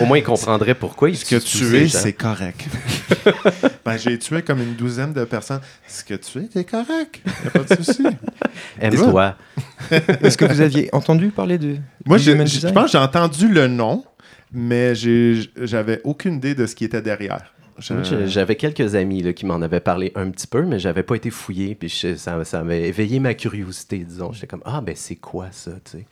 Au 0.00 0.06
moins, 0.06 0.18
il 0.18 0.24
comprendrait 0.24 0.74
pourquoi 0.74 1.10
il 1.10 1.16
Ce 1.16 1.24
que 1.24 1.36
tu 1.36 1.76
es, 1.76 1.88
c'est 1.88 2.14
correct. 2.14 2.66
ben, 3.84 3.96
j'ai 3.96 4.18
tué 4.18 4.42
comme 4.42 4.60
une 4.60 4.74
douzaine 4.74 5.12
de 5.12 5.24
personnes. 5.24 5.60
Ce 5.86 6.04
que 6.04 6.14
tu 6.14 6.38
es, 6.38 6.48
c'est 6.52 6.64
correct. 6.64 7.20
Il 7.24 7.48
a 7.48 7.50
pas 7.50 7.74
de 7.74 7.82
souci. 7.82 8.04
Aime-toi. 8.80 9.36
Est-ce 9.90 10.36
que 10.36 10.44
vous 10.44 10.60
aviez 10.60 10.88
entendu 10.92 11.28
parler 11.28 11.58
de 11.58 11.76
Moi, 12.04 12.18
je, 12.18 12.32
pense 12.72 12.84
que 12.86 12.90
j'ai 12.92 12.98
entendu 12.98 13.48
le 13.48 13.68
nom, 13.68 14.04
mais 14.52 14.94
j'avais 14.94 16.00
aucune 16.04 16.36
idée 16.36 16.54
de 16.54 16.66
ce 16.66 16.74
qui 16.74 16.84
était 16.84 17.02
derrière. 17.02 17.52
J'avais 17.78 18.56
quelques 18.56 18.94
amis 18.94 19.22
là, 19.22 19.32
qui 19.32 19.46
m'en 19.46 19.60
avaient 19.62 19.80
parlé 19.80 20.12
un 20.14 20.30
petit 20.30 20.46
peu, 20.46 20.62
mais 20.62 20.78
j'avais 20.78 21.02
pas 21.02 21.14
été 21.16 21.30
fouillé. 21.30 21.74
Puis 21.74 21.88
je- 21.88 22.16
ça, 22.16 22.44
ça 22.44 22.60
avait 22.60 22.88
éveillé 22.88 23.20
ma 23.20 23.34
curiosité, 23.34 23.98
disons. 23.98 24.32
J'étais 24.32 24.46
comme, 24.46 24.62
ah, 24.64 24.80
ben 24.80 24.94
c'est 24.96 25.16
quoi 25.16 25.48
ça, 25.52 25.72
tu 25.84 25.98
sais? 25.98 26.06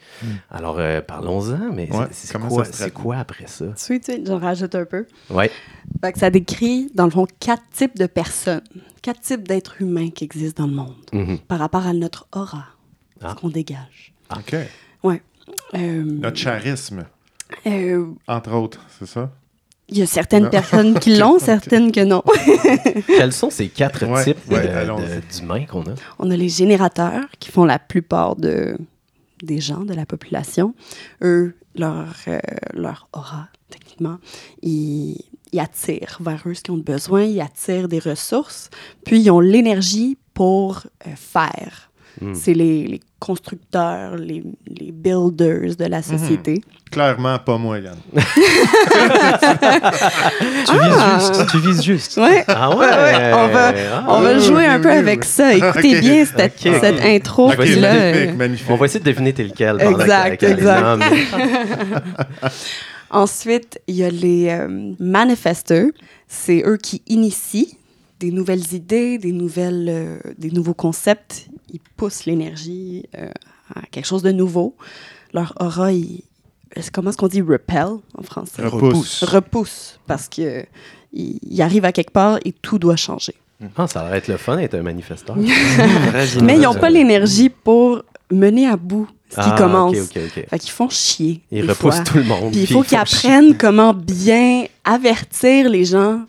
Alors, 0.51 0.79
euh, 0.79 1.01
parlons-en, 1.01 1.73
mais 1.73 1.91
Ouais, 1.95 2.07
c'est- 2.11 2.91
quoi, 2.93 3.17
après 3.17 3.47
ça? 3.47 3.67
Tu 3.77 4.01
sais, 4.03 4.23
j'en 4.27 4.39
rajoute 4.39 4.75
un 4.75 4.85
peu. 4.85 5.07
Ouais. 5.31 5.51
Fait 6.01 6.13
que 6.13 6.19
ça 6.19 6.31
décrit, 6.31 6.91
dans 6.95 7.05
le 7.05 7.11
fond, 7.11 7.27
quatre 7.41 7.63
types 7.73 7.97
de 7.99 8.07
personnes, 8.07 8.63
quatre 9.03 9.21
types 9.21 9.47
d'êtres 9.47 9.81
humains 9.83 10.11
qui 10.11 10.25
existent 10.25 10.65
dans 10.65 10.69
le 10.71 10.77
monde 10.77 10.95
Mhm. 11.13 11.39
par 11.39 11.59
rapport 11.59 11.87
à 11.87 11.93
notre 11.93 12.27
aura, 12.33 12.67
Ah. 13.23 13.31
ce 13.31 13.41
qu'on 13.41 13.49
dégage. 13.49 14.13
OK. 14.37 14.55
Euh, 15.75 16.03
Notre 16.05 16.43
charisme, 16.43 17.05
euh, 17.67 18.07
entre 18.27 18.53
autres, 18.53 18.81
c'est 18.99 19.07
ça? 19.07 19.31
Il 19.89 19.99
y 19.99 20.03
a 20.03 20.07
certaines 20.07 20.51
personnes 20.51 20.99
qui 20.99 21.17
l'ont, 21.19 21.39
certaines 21.39 21.93
que 21.93 22.01
non. 22.01 22.23
Quels 23.07 23.33
sont 23.33 23.51
ces 23.51 23.69
quatre 23.69 24.05
Ouais, 24.07 24.25
types 24.25 24.39
ouais, 24.51 24.69
d'humains 25.33 25.65
qu'on 25.65 25.83
a? 25.83 25.95
On 26.19 26.31
a 26.31 26.37
les 26.37 26.49
générateurs 26.49 27.25
qui 27.39 27.51
font 27.53 27.65
la 27.65 27.79
plupart 27.79 28.35
de, 28.37 28.77
des 29.43 29.61
gens 29.61 29.85
de 29.85 29.95
la 29.95 30.05
population. 30.05 30.75
Eux, 31.23 31.55
leur, 31.77 32.09
euh, 32.27 32.39
leur 32.75 33.09
aura, 33.13 33.49
techniquement, 33.71 34.19
ils, 34.63 35.17
ils 35.53 35.61
attirent 35.61 36.19
vers 36.21 36.43
eux 36.47 36.55
ce 36.55 36.63
qu'ils 36.63 36.75
ont 36.75 36.79
besoin, 36.79 37.23
ils 37.23 37.41
attirent 37.41 37.89
des 37.89 37.99
ressources, 38.01 38.71
puis 39.05 39.21
ils 39.21 39.31
ont 39.31 39.41
l'énergie 39.41 40.19
pour 40.35 40.83
euh, 41.07 41.11
faire. 41.15 41.86
Hmm. 42.21 42.35
C'est 42.35 42.55
les, 42.55 42.87
les 42.87 43.01
constructeurs, 43.19 44.17
les, 44.17 44.43
les 44.69 44.93
builders 44.93 45.77
de 45.77 45.85
la 45.85 46.03
société. 46.03 46.63
Clairement, 46.91 47.39
pas 47.39 47.59
moi, 47.59 47.79
Yann. 47.79 47.97
Tu 50.67 50.73
vises 50.73 51.21
juste. 51.21 51.47
Tu 51.51 51.59
vises 51.59 51.83
juste. 51.83 52.17
Ouais. 52.17 52.45
Ah 52.49 52.71
ouais? 52.71 52.87
ouais, 52.87 53.33
on 53.35 53.49
va- 53.49 53.73
Ah. 53.93 54.05
On 54.09 54.21
va 54.21 54.39
jouer 54.39 54.67
un 54.67 54.81
peu 54.81 54.91
avec 54.91 55.25
ça. 55.25 55.55
Écoutez 55.55 56.01
bien 56.01 56.25
cette, 56.25 56.59
cette 56.59 57.01
intro. 57.05 57.51
Je 57.51 57.57
vais 57.57 57.63
OK, 57.63 57.69
essayer 57.69 57.81
là, 57.83 57.95
magnifique, 57.95 58.31
euh, 58.31 58.35
magnifique. 58.37 58.67
On 58.71 58.77
va 58.77 58.85
essayer 58.87 59.01
de 59.01 59.05
deviner 59.05 59.33
t'es 59.33 59.45
lequel 59.45 59.81
Exact, 59.81 60.43
exact. 60.43 61.03
Ensuite, 63.11 63.81
il 63.87 63.97
y 63.97 64.05
a 64.05 64.11
les 64.11 64.49
euh, 64.51 64.93
manifesteurs. 64.99 65.89
C'est 66.29 66.63
eux 66.67 66.77
qui 66.77 67.03
initient 67.07 67.69
des 68.19 68.33
nouvelles 68.33 68.73
idées, 68.73 69.19
des, 69.19 69.33
nouvelles, 69.33 69.87
euh, 69.89 70.19
des 70.39 70.51
nouveaux 70.51 70.75
concepts. 70.75 71.47
Ils 71.73 71.81
poussent 71.97 72.25
l'énergie 72.27 73.05
euh, 73.19 73.29
à 73.75 73.83
quelque 73.91 74.07
chose 74.07 74.23
de 74.23 74.33
nouveau. 74.33 74.77
Leur 75.33 75.53
aura, 75.61 75.93
il- 75.93 76.23
est-ce- 76.75 76.91
comment 76.91 77.11
est-ce 77.11 77.17
qu'on 77.19 77.29
dit 77.29 77.43
repel 77.43 77.87
en 78.17 78.23
français? 78.23 78.63
Repousse. 78.67 79.25
Repousse, 79.25 79.99
parce 80.07 80.29
que 80.29 80.65
il 81.13 81.39
il 81.49 81.63
arrive 81.63 81.85
à 81.85 81.93
quelque 81.93 82.13
part 82.13 82.39
et 82.45 82.53
tout 82.53 82.79
doit 82.79 82.97
changer. 82.97 83.35
Ah, 83.77 83.87
ça 83.87 84.03
va 84.05 84.17
être 84.19 84.29
le 84.29 84.37
fun 84.37 84.57
d'être 84.59 84.75
un 84.75 84.83
manifesteur. 84.83 85.35
Mais 86.43 86.57
ils 86.57 86.61
n'ont 86.63 86.75
pas 86.75 86.91
l'énergie 86.91 87.49
pour 87.49 88.03
mener 88.31 88.67
à 88.69 88.77
bout 88.77 89.09
ce 89.31 89.37
qui 89.37 89.41
Ah, 89.45 89.55
commence. 89.57 89.97
OK, 89.97 90.11
OK, 90.17 90.23
OK. 90.37 90.47
Fait 90.51 90.59
qu'ils 90.59 90.71
font 90.71 90.89
chier. 90.91 91.43
Ils 91.51 91.63
repoussent 91.63 91.95
fois. 91.97 92.05
tout 92.05 92.19
le 92.19 92.25
monde. 92.25 92.53
Puis 92.53 92.61
il 92.63 92.67
faut 92.67 92.83
qu'ils 92.83 92.99
apprennent 92.99 93.57
comment 93.57 93.95
bien 93.95 94.67
avertir 94.85 95.71
les 95.71 95.85
gens. 95.87 96.21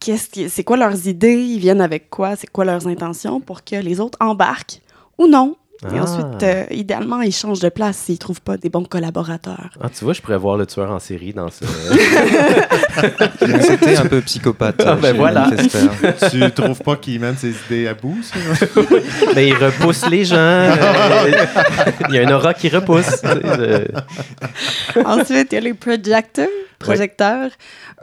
Qu'est-ce 0.00 0.28
qui, 0.30 0.48
c'est 0.48 0.64
quoi 0.64 0.76
leurs 0.78 1.06
idées, 1.06 1.34
ils 1.42 1.58
viennent 1.60 1.80
avec 1.82 2.08
quoi, 2.10 2.34
c'est 2.36 2.46
quoi 2.50 2.64
leurs 2.64 2.86
intentions 2.86 3.40
pour 3.40 3.62
que 3.64 3.76
les 3.76 4.00
autres 4.00 4.16
embarquent 4.20 4.80
ou 5.18 5.26
non 5.26 5.56
Et 5.84 5.98
Ah. 5.98 6.02
ensuite, 6.04 6.42
euh, 6.42 6.64
idéalement, 6.70 7.20
ils 7.20 7.32
changent 7.34 7.60
de 7.60 7.68
place 7.68 7.96
s'ils 7.98 8.14
ne 8.14 8.18
trouvent 8.18 8.40
pas 8.40 8.56
des 8.56 8.68
bons 8.70 8.84
collaborateurs. 8.84 9.70
Ah, 9.80 9.88
tu 9.90 10.04
vois, 10.04 10.12
je 10.14 10.20
pourrais 10.22 10.38
voir 10.38 10.56
le 10.56 10.64
tueur 10.66 10.90
en 10.90 10.98
série 10.98 11.32
dans 11.34 11.50
ce. 11.50 11.64
C'était 13.62 13.96
un 13.96 14.06
peu 14.06 14.20
psychopathe. 14.22 14.82
Ah, 14.86 14.96
ben 14.96 15.14
voilà. 15.16 15.50
Tu 16.30 16.50
trouves 16.52 16.80
pas 16.80 16.96
qu'il 16.96 17.20
mène 17.20 17.36
ses 17.36 17.54
idées 17.66 17.86
à 17.88 17.94
bout, 17.94 18.18
ça? 18.22 18.36
Mais 19.34 19.48
il 19.48 19.54
repousse 19.54 20.08
les 20.08 20.24
gens. 20.24 20.36
euh, 20.36 21.30
il 22.08 22.14
y 22.14 22.18
a 22.18 22.28
un 22.28 22.32
aura 22.34 22.54
qui 22.54 22.68
repousse. 22.68 23.20
euh. 23.24 23.84
Ensuite, 25.04 25.48
il 25.52 25.54
y 25.54 25.58
a 25.58 25.60
les 25.60 25.74
projecteurs. 25.74 26.48
projecteurs. 26.78 27.50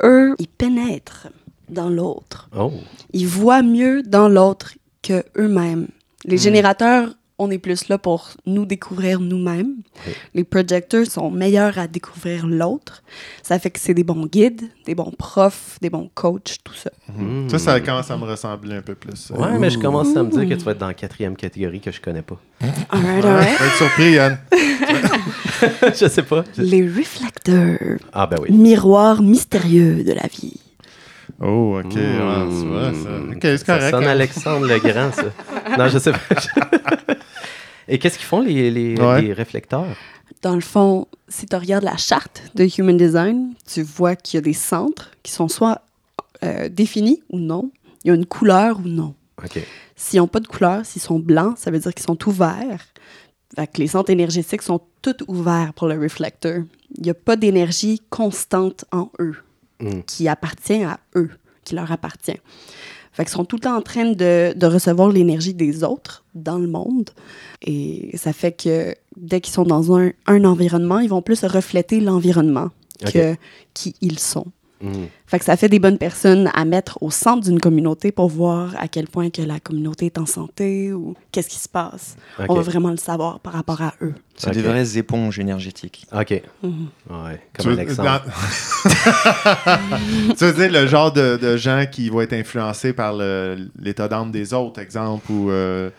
Eux, 0.03 0.35
ils 0.39 0.47
pénètrent 0.47 1.27
dans 1.69 1.89
l'autre. 1.89 2.49
Oh. 2.57 2.71
Ils 3.13 3.27
voient 3.27 3.61
mieux 3.63 4.03
dans 4.03 4.29
l'autre 4.29 4.73
que 5.01 5.23
eux-mêmes. 5.37 5.87
Les 6.25 6.35
Hmm. 6.37 6.39
générateurs, 6.39 7.09
on 7.39 7.51
est 7.51 7.59
plus 7.59 7.87
là 7.87 7.99
pour 7.99 8.29
nous 8.47 8.65
découvrir 8.65 9.19
nous-mêmes. 9.19 9.75
Oui. 10.07 10.13
Les 10.33 10.43
projecteurs 10.43 11.05
sont 11.05 11.29
meilleurs 11.29 11.77
à 11.77 11.85
découvrir 11.87 12.47
l'autre. 12.47 13.03
Ça 13.43 13.59
fait 13.59 13.69
que 13.69 13.79
c'est 13.79 13.93
des 13.93 14.03
bons 14.03 14.25
guides, 14.25 14.63
des 14.87 14.95
bons 14.95 15.11
profs, 15.15 15.77
des 15.79 15.91
bons 15.91 16.09
coachs, 16.15 16.57
tout 16.63 16.73
ça. 16.73 16.89
Mm. 17.15 17.47
Ça, 17.49 17.59
ça 17.59 17.79
commence 17.79 18.09
à 18.09 18.17
me 18.17 18.23
ressembler 18.25 18.77
un 18.77 18.81
peu 18.81 18.95
plus. 18.95 19.29
Ouais, 19.29 19.59
mais 19.59 19.69
je 19.69 19.77
commence 19.77 20.15
à 20.17 20.23
me 20.23 20.31
dire 20.31 20.49
que 20.49 20.55
tu 20.55 20.65
vas 20.65 20.71
être 20.71 20.79
dans 20.79 20.87
la 20.87 20.95
quatrième 20.95 21.35
catégorie 21.35 21.79
que 21.79 21.91
je 21.91 22.01
connais 22.01 22.23
pas. 22.23 22.39
Je 22.59 22.97
vais 23.27 23.41
être 23.51 23.75
surpris, 23.77 24.11
Yann. 24.13 24.39
je 25.95 26.07
sais 26.07 26.23
pas. 26.23 26.43
Je- 26.55 26.61
Les 26.63 26.87
réflecteurs, 26.87 27.99
Ah, 28.13 28.25
ben 28.27 28.37
oui. 28.41 28.51
miroirs 28.51 29.21
mystérieux 29.21 30.03
de 30.03 30.13
la 30.13 30.27
vie. 30.27 30.59
Oh, 31.39 31.79
OK. 31.83 31.93
Mm. 31.93 31.97
ouais, 31.97 32.59
tu 32.61 32.67
vois, 32.67 32.93
ça. 32.93 33.09
OK, 33.31 33.37
c'est 33.41 33.57
Ça 33.57 33.65
correct. 33.77 33.91
sonne 33.91 34.03
hein. 34.05 34.07
Alexandre 34.09 34.67
le 34.67 34.79
Grand, 34.79 35.11
ça. 35.13 35.23
non, 35.77 35.87
je 35.89 35.97
sais 35.99 36.11
pas. 36.11 36.19
Et 37.87 37.99
qu'est-ce 37.99 38.17
qu'ils 38.17 38.27
font, 38.27 38.41
les, 38.41 38.69
les, 38.71 38.99
Ouais. 38.99 39.21
les 39.21 39.33
réflecteurs? 39.33 39.95
Dans 40.41 40.55
le 40.55 40.61
fond, 40.61 41.07
si 41.27 41.45
tu 41.45 41.55
regardes 41.55 41.83
la 41.85 41.97
charte 41.97 42.43
de 42.55 42.67
Human 42.77 42.97
Design, 42.97 43.53
tu 43.71 43.81
vois 43.81 44.15
qu'il 44.15 44.37
y 44.37 44.39
a 44.39 44.41
des 44.41 44.53
centres 44.53 45.11
qui 45.23 45.31
sont 45.31 45.47
soit 45.47 45.81
euh, 46.43 46.69
définis 46.69 47.21
ou 47.29 47.39
non. 47.39 47.71
Il 48.03 48.09
y 48.09 48.11
a 48.11 48.15
une 48.15 48.25
couleur 48.25 48.79
ou 48.79 48.87
non. 48.87 49.13
OK. 49.43 49.59
S'ils 49.95 50.19
n'ont 50.19 50.27
pas 50.27 50.39
de 50.39 50.47
couleur, 50.47 50.85
s'ils 50.85 51.01
sont 51.01 51.19
blancs, 51.19 51.57
ça 51.57 51.71
veut 51.71 51.79
dire 51.79 51.93
qu'ils 51.93 52.05
sont 52.05 52.27
ouverts. 52.27 52.85
Fait 53.55 53.67
que 53.67 53.77
les 53.79 53.87
centres 53.87 54.11
énergétiques 54.11 54.61
sont 54.61 54.81
tous 55.01 55.15
ouverts 55.27 55.73
pour 55.73 55.87
le 55.87 55.97
réflecteur. 55.97 56.63
Il 56.97 57.03
n'y 57.03 57.09
a 57.09 57.13
pas 57.15 57.35
d'énergie 57.35 58.01
constante 58.09 58.85
en 58.91 59.09
eux, 59.19 59.35
Mm. 59.79 60.01
qui 60.07 60.27
appartient 60.27 60.83
à 60.83 60.99
eux, 61.15 61.29
qui 61.63 61.75
leur 61.75 61.91
appartient. 61.91 62.39
Fait 63.13 63.23
qu'ils 63.23 63.33
sont 63.33 63.45
tout 63.45 63.57
le 63.57 63.61
temps 63.61 63.75
en 63.75 63.81
train 63.81 64.11
de, 64.11 64.53
de 64.55 64.65
recevoir 64.65 65.09
l'énergie 65.09 65.53
des 65.53 65.83
autres 65.83 66.23
dans 66.33 66.57
le 66.57 66.67
monde. 66.67 67.11
Et 67.61 68.15
ça 68.15 68.33
fait 68.33 68.51
que 68.51 68.95
dès 69.15 69.41
qu'ils 69.41 69.53
sont 69.53 69.63
dans 69.63 69.95
un, 69.95 70.11
un 70.25 70.45
environnement, 70.45 70.99
ils 70.99 71.09
vont 71.09 71.21
plus 71.21 71.43
refléter 71.43 71.99
l'environnement 71.99 72.69
que 73.05 73.35
qui 73.73 73.95
ils 74.01 74.19
sont. 74.19 74.47
Mm. 74.81 75.05
Fait 75.25 75.39
que 75.39 75.45
ça 75.45 75.57
fait 75.57 75.69
des 75.69 75.79
bonnes 75.79 75.97
personnes 75.97 76.49
à 76.53 76.63
mettre 76.65 76.97
au 77.01 77.09
centre 77.11 77.43
d'une 77.43 77.59
communauté 77.59 78.11
pour 78.11 78.29
voir 78.29 78.75
à 78.79 78.87
quel 78.87 79.07
point 79.07 79.29
que 79.29 79.41
la 79.41 79.59
communauté 79.59 80.05
est 80.05 80.17
en 80.17 80.25
santé 80.25 80.93
ou 80.93 81.15
qu'est-ce 81.31 81.49
qui 81.49 81.57
se 81.57 81.67
passe. 81.67 82.15
On 82.47 82.53
va 82.53 82.61
vraiment 82.61 82.91
le 82.91 82.97
savoir 82.97 83.39
par 83.39 83.53
rapport 83.53 83.81
à 83.81 83.93
eux. 84.01 84.13
C'est 84.35 84.51
des 84.51 84.61
vraies 84.61 84.97
éponges 84.97 85.39
énergétiques. 85.39 86.05
OK. 86.13 86.41
Mhm. 86.63 86.87
Ouais, 87.09 87.41
Tu 87.57 87.63
comme 87.63 87.73
veux, 87.73 87.79
Alexandre. 87.79 88.21
tu 90.37 90.45
veux 90.45 90.53
dire 90.53 90.71
le 90.71 90.87
genre 90.87 91.11
de, 91.11 91.37
de 91.37 91.57
gens 91.57 91.85
qui 91.91 92.09
vont 92.09 92.21
être 92.21 92.33
influencés 92.33 92.93
par 92.93 93.13
l'état 93.79 94.07
d'âme 94.07 94.31
des 94.31 94.53
autres, 94.53 94.79
exemple, 94.79 95.31
ou... 95.31 95.49
euh, 95.49 95.89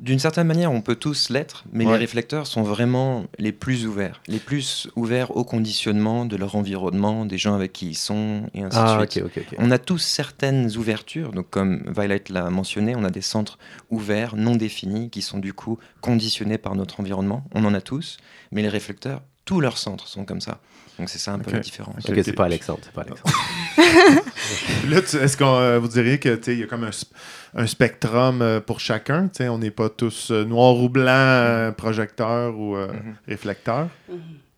D'une 0.00 0.18
certaine 0.18 0.46
manière, 0.46 0.72
on 0.72 0.80
peut 0.80 0.94
tous 0.96 1.28
l'être, 1.28 1.64
mais 1.72 1.84
Ouais. 1.84 1.92
les 1.92 1.98
réflecteurs 1.98 2.46
sont 2.46 2.62
vraiment 2.62 3.26
les 3.38 3.52
plus 3.52 3.86
ouverts. 3.86 4.22
Les 4.28 4.38
plus 4.38 4.88
ouverts 4.96 5.36
au 5.36 5.44
conditionnement 5.44 6.24
de 6.24 6.36
leur 6.36 6.54
environnement, 6.56 7.26
des 7.26 7.36
gens 7.36 7.54
avec 7.54 7.74
qui 7.74 7.88
ils 7.90 7.94
sont, 7.94 8.48
et 8.54 8.62
ainsi 8.62 8.78
Ah, 8.80 8.96
de 8.98 9.02
OK, 9.22 9.32
suite. 9.32 9.44
On 9.58 9.70
a 9.70 9.76
tous 9.78 9.98
certaines 9.98 10.74
ouvertures, 10.78 11.32
donc 11.32 11.50
comme 11.50 11.82
Violet 11.94 12.22
l'a 12.30 12.48
mentionné, 12.48 12.96
on 12.96 13.04
a 13.04 13.10
des 13.10 13.20
centres 13.20 13.58
ouverts, 13.90 14.36
non 14.36 14.56
définis, 14.56 15.10
qui 15.10 15.20
sont 15.20 15.38
du 15.38 15.52
coup 15.52 15.78
conditionnés 16.00 16.56
par 16.58 16.74
notre 16.76 17.00
environnement. 17.00 17.44
On 17.54 17.64
en 17.66 17.74
a 17.74 17.82
tous, 17.82 18.16
mais 18.52 18.62
les 18.62 18.68
réflecteurs, 18.70 19.20
tous 19.44 19.60
leurs 19.60 19.76
centres 19.78 20.08
sont 20.08 20.24
comme 20.24 20.40
ça. 20.40 20.60
Donc 21.00 21.08
c'est 21.08 21.18
ça 21.18 21.32
un 21.32 21.38
peu 21.38 21.48
Ok. 21.50 21.54
la 21.56 21.60
différence. 21.60 21.94
OK, 22.08 22.20
c'est 22.24 22.32
pas 22.32 22.44
Alexandre, 22.44 22.80
c'est 22.82 22.92
pas 22.92 23.00
Alexandre. 23.02 23.34
Là, 24.88 24.98
est-ce 24.98 25.36
qu'on 25.36 25.54
euh, 25.56 25.78
vous 25.78 25.88
diriez 25.88 26.18
que 26.18 26.38
il 26.50 26.58
y 26.58 26.62
a 26.62 26.66
comme 26.66 26.84
un, 26.84 26.90
sp- 26.90 27.10
un 27.54 27.66
spectrum 27.66 28.42
euh, 28.42 28.60
pour 28.60 28.80
chacun? 28.80 29.28
tu 29.28 29.38
sais, 29.38 29.48
On 29.48 29.58
n'est 29.58 29.70
pas 29.70 29.88
tous 29.88 30.30
euh, 30.30 30.44
noir 30.44 30.76
ou 30.76 30.88
blanc, 30.88 31.04
euh, 31.08 31.72
projecteur 31.72 32.56
ou 32.58 32.76
euh, 32.76 32.88
Mhm. 32.92 33.14
réflecteur? 33.28 33.88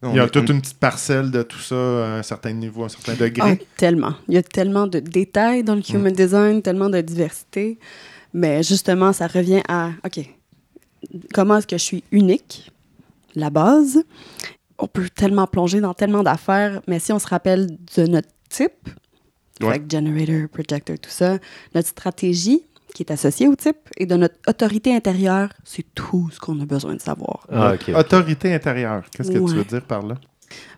Non, 0.02 0.11
Il 0.11 0.16
y 0.16 0.20
a 0.20 0.28
toute 0.28 0.49
une 0.50 0.61
petite 0.61 0.78
parcelle 0.80 1.30
de 1.30 1.42
tout 1.44 1.61
ça 1.61 1.76
à 1.76 2.18
un 2.18 2.22
certain 2.25 2.52
niveau, 2.52 2.82
à 2.82 2.87
un 2.87 2.88
certain 2.88 3.12
Ah, 3.12 3.16
degré. 3.16 3.58
tellement. 3.76 4.14
Il 4.26 4.34
y 4.34 4.37
a 4.38 4.42
tellement 4.42 4.88
de 4.88 4.99
détails 4.99 5.62
dans 5.62 5.76
le 5.76 5.82
human 5.94 6.12
design, 6.12 6.61
tellement 6.61 6.90
de 6.90 7.00
diversité. 7.00 7.78
Mais 8.34 8.62
justement, 8.64 9.12
ça 9.12 9.28
revient 9.28 9.62
à, 9.68 9.90
OK, 10.04 10.28
comment 11.32 11.58
est-ce 11.58 11.68
que 11.68 11.78
je 11.78 11.84
suis 11.84 12.02
unique? 12.11 12.72
La 13.37 13.49
base? 13.50 14.02
On 14.83 14.89
peut 14.89 15.09
tellement 15.09 15.47
plonger 15.47 15.81
dans 15.81 15.95
tellement 15.95 16.23
d'affaires, 16.25 16.83
mais 16.89 16.99
si 16.99 17.12
on 17.12 17.19
se 17.21 17.27
rappelle 17.29 17.69
de 17.97 18.07
notre 18.07 18.29
type, 18.51 18.89
Ouais. 19.62 19.81
generator, 19.89 20.49
projector, 20.49 20.97
tout 21.01 21.09
ça, 21.11 21.39
notre 21.75 21.87
stratégie 21.87 22.62
qui 22.95 23.05
est 23.05 23.12
associée 23.12 23.47
au 23.47 23.55
type 23.55 23.77
et 23.97 24.07
de 24.07 24.17
notre 24.17 24.35
autorité 24.49 24.95
intérieure, 24.95 25.51
c'est 25.65 25.85
tout 25.95 26.29
ce 26.33 26.41
qu'on 26.41 26.61
a 26.61 26.67
besoin 26.67 26.95
de 26.95 27.01
savoir. 27.01 27.47
Ah. 27.53 27.75
Autorité 27.97 28.53
intérieure. 28.53 29.05
Qu'est-ce 29.17 29.31
que 29.31 29.39
tu 29.39 29.55
veux 29.55 29.65
dire 29.65 29.83
par 29.83 30.03
là? 30.05 30.17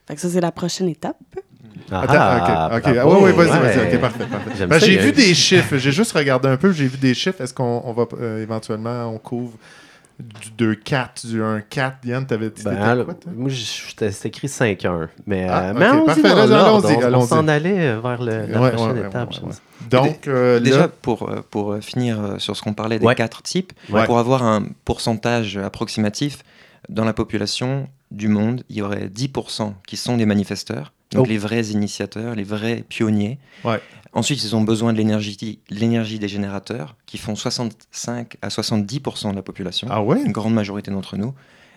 Fait 0.06 0.14
que 0.16 0.20
ça, 0.20 0.28
c'est 0.28 0.40
la 0.42 0.52
prochaine 0.52 0.88
étape. 0.88 1.16
Ah, 1.90 2.02
Attends, 2.02 2.76
ok, 2.76 2.82
ok. 2.86 2.94
bravo, 2.94 3.10
Ah, 3.10 3.18
ouais, 3.20 3.22
ouais, 3.24 3.32
vas-y, 3.32 3.48
vas-y, 3.60 3.78
ouais. 3.78 3.94
ok, 3.94 4.00
parfait, 4.00 4.26
parfait. 4.30 4.66
Ben, 4.66 4.78
j'ai 4.78 4.98
vu 4.98 5.12
des 5.12 5.34
chiffres, 5.34 5.76
j'ai 5.78 5.92
juste 5.92 6.12
regardé 6.12 6.48
un 6.48 6.56
peu, 6.58 6.72
j'ai 6.72 6.86
vu 6.86 6.98
des 6.98 7.14
chiffres. 7.14 7.40
Est-ce 7.40 7.54
qu'on 7.54 7.82
on 7.84 7.92
va 7.94 8.06
euh, 8.20 8.42
éventuellement, 8.42 9.06
on 9.08 9.18
couvre 9.18 9.54
du 10.18 10.50
2-4, 10.76 11.26
du 11.26 11.42
1-4? 11.42 11.92
Yann, 12.04 12.26
t'avais 12.26 12.50
dit 12.50 12.62
Ben, 12.62 12.70
c'était 12.72 13.04
quoi, 13.04 13.32
moi, 13.34 13.50
c'est 14.10 14.26
écrit 14.26 14.48
5-1. 14.48 15.08
Mais, 15.26 15.46
Ah, 15.48 15.68
euh, 15.68 15.72
ok, 15.72 15.78
mais 15.78 15.84
allons-y 15.86 16.04
parfait, 16.06 16.22
dans 16.22 16.36
allons-y, 16.38 16.94
On- 16.94 16.98
On 16.98 17.02
allons-y. 17.02 17.26
s'en 17.26 17.48
allait 17.48 17.96
vers 18.00 18.22
le- 18.22 18.46
la 18.46 18.60
Ouais, 18.60 18.70
prochaine 18.72 18.98
ouais, 19.00 19.06
étape. 19.08 19.28
ouais, 19.30 19.36
je 19.36 19.40
ouais. 19.40 19.46
pense. 19.46 19.62
Donc, 19.90 20.28
euh, 20.28 20.60
Déjà, 20.60 20.78
là, 20.78 20.88
pour, 20.88 21.28
euh, 21.28 21.40
pour 21.50 21.72
euh, 21.72 21.80
finir 21.80 22.36
sur 22.38 22.56
ce 22.56 22.62
qu'on 22.62 22.74
parlait 22.74 22.98
des 22.98 23.06
Ouais. 23.06 23.14
quatre 23.14 23.42
types, 23.42 23.72
Ouais. 23.90 24.04
pour 24.06 24.18
avoir 24.18 24.42
un 24.44 24.64
pourcentage 24.84 25.56
approximatif, 25.58 26.42
dans 26.88 27.04
la 27.04 27.12
population 27.12 27.88
du 28.10 28.28
monde, 28.28 28.62
il 28.68 28.76
y 28.76 28.82
aurait 28.82 29.08
10% 29.08 29.74
qui 29.86 29.96
sont 29.96 30.16
des 30.16 30.26
manifesteurs, 30.26 30.92
donc 31.12 31.26
Oh. 31.26 31.28
les 31.28 31.38
vrais 31.38 31.62
initiateurs, 31.66 32.34
les 32.34 32.44
vrais 32.44 32.84
pionniers. 32.88 33.38
Ouais. 33.64 33.80
Ensuite, 34.14 34.42
ils 34.44 34.54
ont 34.56 34.62
besoin 34.62 34.92
de 34.92 34.98
l'énergie 34.98 36.18
des 36.18 36.28
générateurs, 36.28 36.96
qui 37.06 37.18
font 37.18 37.34
65 37.34 38.36
à 38.42 38.48
70% 38.48 39.30
de 39.32 39.36
la 39.36 39.42
population, 39.42 39.88
ah 39.90 40.02
ouais? 40.02 40.22
une 40.22 40.32
grande 40.32 40.54
majorité 40.54 40.90
d'entre 40.90 41.16
nous. 41.16 41.34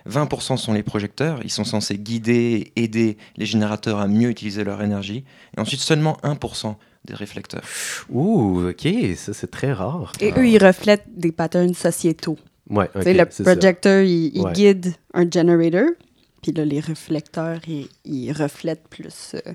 20% 0.08 0.56
sont 0.56 0.72
les 0.72 0.82
projecteurs, 0.84 1.40
ils 1.44 1.50
sont 1.50 1.64
censés 1.64 1.98
guider 1.98 2.72
et 2.76 2.82
aider 2.84 3.18
les 3.36 3.44
générateurs 3.44 3.98
à 3.98 4.06
mieux 4.08 4.30
utiliser 4.30 4.64
leur 4.64 4.80
énergie. 4.82 5.24
Et 5.56 5.60
ensuite, 5.60 5.80
seulement 5.80 6.16
1% 6.22 6.76
des 7.04 7.14
réflecteurs. 7.14 7.62
Ouh, 8.08 8.68
OK, 8.70 8.88
ça, 9.16 9.34
c'est 9.34 9.50
très 9.50 9.72
rare. 9.72 10.12
Et 10.20 10.32
eux, 10.36 10.48
ils 10.48 10.64
reflètent 10.64 11.06
des 11.14 11.32
patterns 11.32 11.74
sociétaux. 11.74 12.38
Ouais, 12.70 12.88
Tu 12.92 12.98
OK, 12.98 13.04
sais, 13.04 13.14
le 13.14 13.26
ça. 13.30 13.42
projecteur, 13.44 14.02
il, 14.02 14.30
il 14.36 14.42
Ouais. 14.42 14.52
guide 14.52 14.94
un 15.12 15.28
generator, 15.30 15.88
puis 16.42 16.52
là, 16.52 16.64
les 16.64 16.80
réflecteurs, 16.80 17.60
ils, 17.66 17.88
ils 18.04 18.32
reflètent 18.32 18.86
plus 18.88 19.34
euh, 19.34 19.52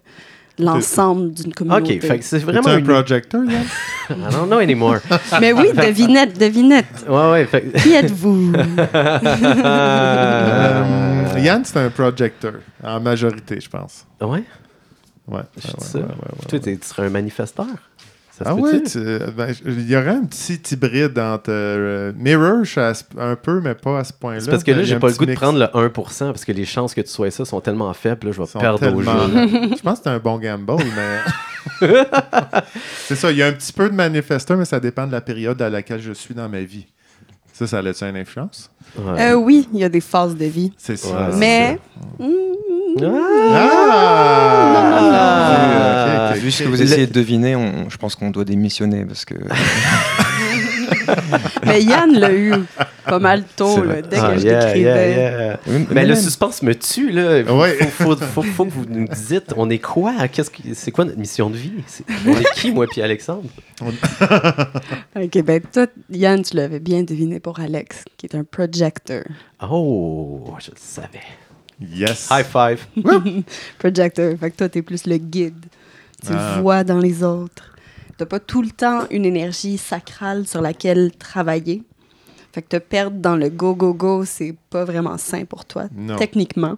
l'ensemble 0.60 1.34
d'une 1.34 1.54
communauté. 1.54 1.96
OK, 1.96 2.02
fait 2.02 2.20
que 2.20 2.24
c'est 2.26 2.40
C'est 2.40 2.46
vraiment 2.46 2.70
un 2.70 2.80
Yann? 2.80 3.36
I 4.10 4.14
don't 4.32 4.48
know 4.48 4.60
anymore. 4.60 5.00
Mais 5.42 5.54
oui, 5.54 5.68
devinette, 5.74 6.38
devinette. 6.40 7.06
ouais, 7.08 7.32
ouais, 7.32 7.46
fait... 7.46 7.72
Qui 7.82 7.94
êtes-vous? 7.94 8.54
Euh, 9.64 11.40
Yann, 11.40 11.64
c'est 11.66 11.78
un 11.78 11.90
projector, 11.90 12.54
en 12.84 13.00
majorité, 13.00 13.60
je 13.60 13.70
pense. 13.70 14.06
ouais? 14.22 14.44
Ouais. 15.28 15.42
Je 15.58 15.68
ouais, 15.68 15.74
ouais, 15.94 16.02
ouais, 16.02 16.10
ouais, 16.10 16.48
Toi, 16.50 16.60
tu 16.60 16.78
serais 16.84 17.08
un 17.08 17.10
manifesteur? 17.10 17.68
Ça 18.44 18.50
Ah 18.52 18.56
ouais, 18.56 18.84
tu- 18.84 19.00
ben, 19.36 19.48
il 19.66 19.90
y 19.90 19.96
aurait 19.96 20.10
un 20.10 20.26
petit 20.26 20.60
hybride 20.72 21.18
entre 21.20 21.50
euh, 21.50 22.12
Mirror, 22.18 22.64
un 23.18 23.36
peu, 23.36 23.62
mais 23.62 23.74
pas 23.76 24.00
à 24.00 24.04
ce 24.04 24.14
point-là. 24.14 24.40
C'est 24.42 24.50
parce 24.52 24.64
que 24.64 24.72
là, 24.72 24.84
j'ai 24.84 25.00
pas 25.00 25.08
le 25.10 25.14
goût 25.16 25.26
de 25.26 25.34
prendre 25.34 25.60
le 25.60 25.66
1% 25.66 26.26
parce 26.28 26.46
que 26.46 26.52
les 26.52 26.66
chances 26.66 26.94
que 26.94 27.02
tu 27.02 27.10
sois 27.10 27.32
ça 27.32 27.46
sont 27.46 27.62
tellement 27.62 27.92
faibles, 27.94 28.28
là, 28.28 28.34
je 28.34 28.40
vais 28.42 28.48
sont 28.48 28.60
perdre 28.60 28.76
au 28.76 29.02
tellement- 29.02 29.28
jeu. 29.28 29.76
Je 29.78 29.82
pense 29.82 30.00
que 30.00 30.04
c'est 30.06 30.10
un 30.10 30.20
bon 30.20 30.38
gamble, 30.40 30.74
mais. 30.96 31.88
c'est 33.08 33.16
ça, 33.16 33.32
il 33.32 33.38
y 33.38 33.44
a 33.44 33.48
un 33.48 33.54
petit 33.54 33.72
peu 33.74 33.90
de 33.90 33.96
manifesteur, 33.96 34.58
mais 34.58 34.66
ça 34.66 34.80
dépend 34.80 35.08
de 35.08 35.12
la 35.12 35.22
période 35.22 35.62
à 35.62 35.70
laquelle 35.70 36.02
je 36.02 36.12
suis 36.12 36.34
dans 36.34 36.50
ma 36.50 36.62
vie. 36.62 36.86
Ça, 37.54 37.68
ça 37.68 37.78
a-tu 37.80 38.04
une 38.04 38.18
influence? 38.18 38.70
Ouais. 38.98 39.22
Euh, 39.22 39.34
oui, 39.36 39.68
il 39.74 39.80
y 39.80 39.84
a 39.84 39.90
des 39.90 40.02
phases 40.02 40.36
de 40.36 40.46
vie. 40.46 40.72
C'est 40.78 40.98
ça. 40.98 41.30
Ouais, 41.30 41.36
Mais 41.38 41.80
ça. 42.20 43.06
Ah! 45.06 46.34
Vu 46.36 46.52
ce 46.52 46.64
que 46.64 46.68
vous 46.70 46.82
essayez 46.82 47.08
de 47.08 47.14
deviner, 47.14 47.56
on- 47.56 47.90
je 47.90 47.96
pense 47.98 48.16
qu'on 48.16 48.30
doit 48.30 48.44
démissionner 48.44 49.06
parce 49.06 49.24
que 49.24 49.36
Mais 51.66 51.82
Yann 51.84 52.14
l'a 52.18 52.34
eu 52.34 52.54
pas 53.06 53.20
mal 53.20 53.44
tôt, 53.56 53.84
là, 53.84 54.02
dès 54.02 54.18
Ah, 54.20 54.32
que 54.34 54.40
je 54.40 54.46
yeah, 54.46 54.66
l'écrivais. 54.66 55.12
yeah, 55.16 55.32
yeah. 55.46 55.60
Oui, 55.68 55.74
Mais 55.90 55.96
mais 55.96 56.02
le 56.06 56.14
même- 56.14 56.24
suspense 56.24 56.62
me 56.62 56.74
tue, 56.74 57.12
là. 57.12 57.40
Il 57.40 57.50
Ouais. 57.52 57.74
faut, 57.88 58.16
faut, 58.16 58.16
faut- 58.16 58.42
faut 58.44 58.66
que 58.66 58.72
vous 58.72 58.86
nous 58.88 59.08
dites, 59.08 59.54
on 59.58 59.70
est 59.70 59.80
quoi? 59.80 60.14
Qu'est-ce 60.32 60.52
c'est 60.74 60.92
quoi 60.92 61.06
notre 61.06 61.20
mission 61.20 61.50
de 61.50 61.58
vie? 61.58 61.74
On 62.28 62.32
est 62.32 62.54
qui, 62.56 62.72
moi 62.72 62.86
puis 62.90 63.02
Alexandre? 63.02 63.44
OK, 65.16 65.42
ben 65.44 65.62
toi, 65.72 65.88
Yann, 66.10 66.42
tu 66.44 66.56
l'avais 66.56 66.80
bien 66.80 67.04
deviné 67.04 67.40
pour 67.40 67.60
Alex, 67.60 68.06
qui 68.18 68.26
est 68.26 68.36
un 68.36 68.44
projector. 68.44 69.24
Oh, 69.70 70.44
je 70.60 70.72
le 70.72 70.78
savais. 70.78 71.08
Yes. 71.96 72.30
High 72.32 72.46
five. 72.46 72.86
Projector. 73.80 74.38
Fait 74.40 74.52
que 74.52 74.56
toi, 74.58 74.70
t'es 74.70 74.82
plus 74.82 75.06
le 75.06 75.18
guide. 75.18 75.66
Tu 76.26 76.32
Ah. 76.34 76.60
vois 76.62 76.84
dans 76.84 77.00
les 77.00 77.24
autres. 77.24 77.73
T'as 78.24 78.30
pas 78.30 78.40
tout 78.40 78.62
le 78.62 78.70
temps 78.70 79.02
une 79.12 79.26
énergie 79.26 79.78
sacrale 79.78 80.48
sur 80.48 80.62
laquelle 80.62 81.12
travailler. 81.20 81.84
Fait 82.54 82.62
que 82.62 82.70
te 82.70 82.78
perdre 82.78 83.18
dans 83.18 83.36
le 83.36 83.50
go-go-go, 83.50 84.24
c'est 84.24 84.56
pas 84.70 84.86
vraiment 84.86 85.18
sain 85.18 85.44
pour 85.44 85.66
toi, 85.66 85.88
Non. 85.94 86.16
techniquement. 86.16 86.78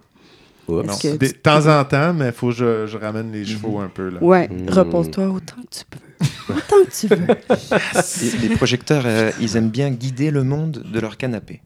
Que 0.66 1.16
De 1.16 1.26
tu- 1.28 1.34
temps 1.34 1.64
en 1.68 1.84
temps, 1.84 2.12
mais 2.14 2.26
il 2.26 2.32
faut 2.32 2.48
que 2.48 2.54
je, 2.54 2.86
je 2.88 2.96
ramène 2.98 3.30
les 3.30 3.44
chevaux 3.44 3.78
un 3.78 3.86
peu. 3.86 4.08
Là. 4.08 4.18
Ouais, 4.20 4.48
Mm. 4.48 4.70
repose-toi 4.70 5.28
autant 5.28 5.62
que 5.62 5.76
tu 5.78 5.84
peux. 5.88 6.52
Autant 6.52 6.84
que 6.84 6.90
tu 6.90 7.06
veux. 7.06 7.26
Les, 8.42 8.48
les 8.48 8.56
projecteurs, 8.56 9.04
euh, 9.06 9.30
ils 9.40 9.56
aiment 9.56 9.70
bien 9.70 9.90
guider 9.92 10.32
le 10.32 10.42
monde 10.42 10.82
de 10.92 10.98
leur 10.98 11.16
canapé. 11.16 11.62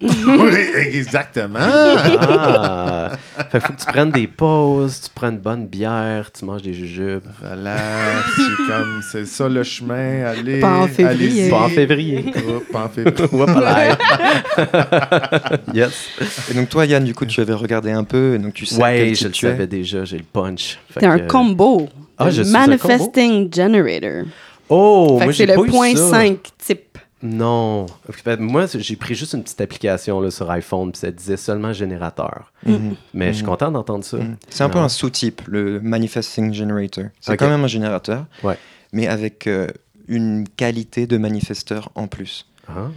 oui, 0.02 0.56
exactement. 0.92 1.58
Ah! 1.60 3.10
fait 3.50 3.60
que 3.60 3.66
faut 3.66 3.72
que 3.74 3.80
tu 3.80 3.86
prennes 3.86 4.10
des 4.10 4.26
pauses, 4.26 5.02
tu 5.02 5.10
prends 5.14 5.28
une 5.28 5.38
bonne 5.38 5.66
bière, 5.66 6.30
tu 6.32 6.44
manges 6.46 6.62
des 6.62 6.72
jujubes. 6.72 7.24
Voilà, 7.40 7.76
c'est 8.34 8.66
comme, 8.66 9.02
c'est 9.12 9.26
ça 9.26 9.48
le 9.48 9.62
chemin. 9.62 10.24
Allez, 10.24 10.60
Pas 10.60 10.78
en 10.78 10.88
février. 10.88 11.50
Pas 11.50 11.64
en 11.64 11.68
février. 11.68 12.24
Oh, 12.48 12.62
pas 12.72 12.84
en 12.84 12.88
février. 12.88 13.20
Yes. 15.74 16.08
Et 16.50 16.54
donc 16.54 16.68
toi, 16.68 16.86
Yann, 16.86 17.04
du 17.04 17.14
coup, 17.14 17.26
tu 17.26 17.40
avais 17.40 17.54
regardé 17.54 17.90
un 17.90 18.04
peu, 18.04 18.34
et 18.34 18.38
donc 18.38 18.54
tu 18.54 18.66
sais 18.66 18.80
Ouais, 18.80 19.12
je 19.14 19.26
le 19.26 19.30
tu 19.32 19.46
es. 19.46 19.50
savais 19.50 19.66
déjà, 19.66 20.04
j'ai 20.04 20.18
le 20.18 20.24
punch. 20.24 20.78
T'es 20.98 21.06
un 21.06 21.20
combo. 21.20 21.88
Ah, 22.18 22.30
je 22.30 22.42
suis 22.42 22.54
un 22.56 22.66
Manifesting 22.66 23.52
Generator. 23.54 24.24
Oh, 24.68 25.16
fait 25.18 25.24
moi 25.24 25.34
c'est 25.34 25.46
le 25.46 25.54
eu 25.54 25.70
point 25.70 25.96
ça. 25.96 26.10
5 26.10 26.38
type. 26.58 26.98
Non. 27.22 27.86
Que 28.24 28.36
Moi, 28.36 28.66
j'ai 28.74 28.96
pris 28.96 29.14
juste 29.14 29.34
une 29.34 29.42
petite 29.42 29.60
application 29.60 30.20
là, 30.20 30.30
sur 30.30 30.50
iPhone, 30.50 30.92
puis 30.92 31.00
ça 31.00 31.10
disait 31.10 31.36
seulement 31.36 31.72
générateur. 31.72 32.52
Mhm. 32.64 32.94
Mais 33.12 33.28
je 33.28 33.32
suis 33.34 33.42
Mhm. 33.44 33.50
content 33.50 33.70
d'entendre 33.70 34.04
ça. 34.04 34.16
Mhm. 34.18 34.36
C'est 34.48 34.64
un 34.64 34.68
peu 34.70 34.78
un 34.78 34.88
sous-type, 34.88 35.42
le 35.46 35.80
Manifesting 35.80 36.52
Generator. 36.54 37.04
C'est 37.20 37.36
quand 37.36 37.48
même 37.48 37.64
un 37.64 37.68
générateur, 37.68 38.24
Ouais. 38.42 38.56
mais 38.92 39.06
avec 39.06 39.46
euh, 39.46 39.68
une 40.08 40.48
qualité 40.48 41.06
de 41.06 41.18
manifesteur 41.18 41.90
en 41.94 42.06
plus. 42.06 42.46
Ah. 42.68 42.88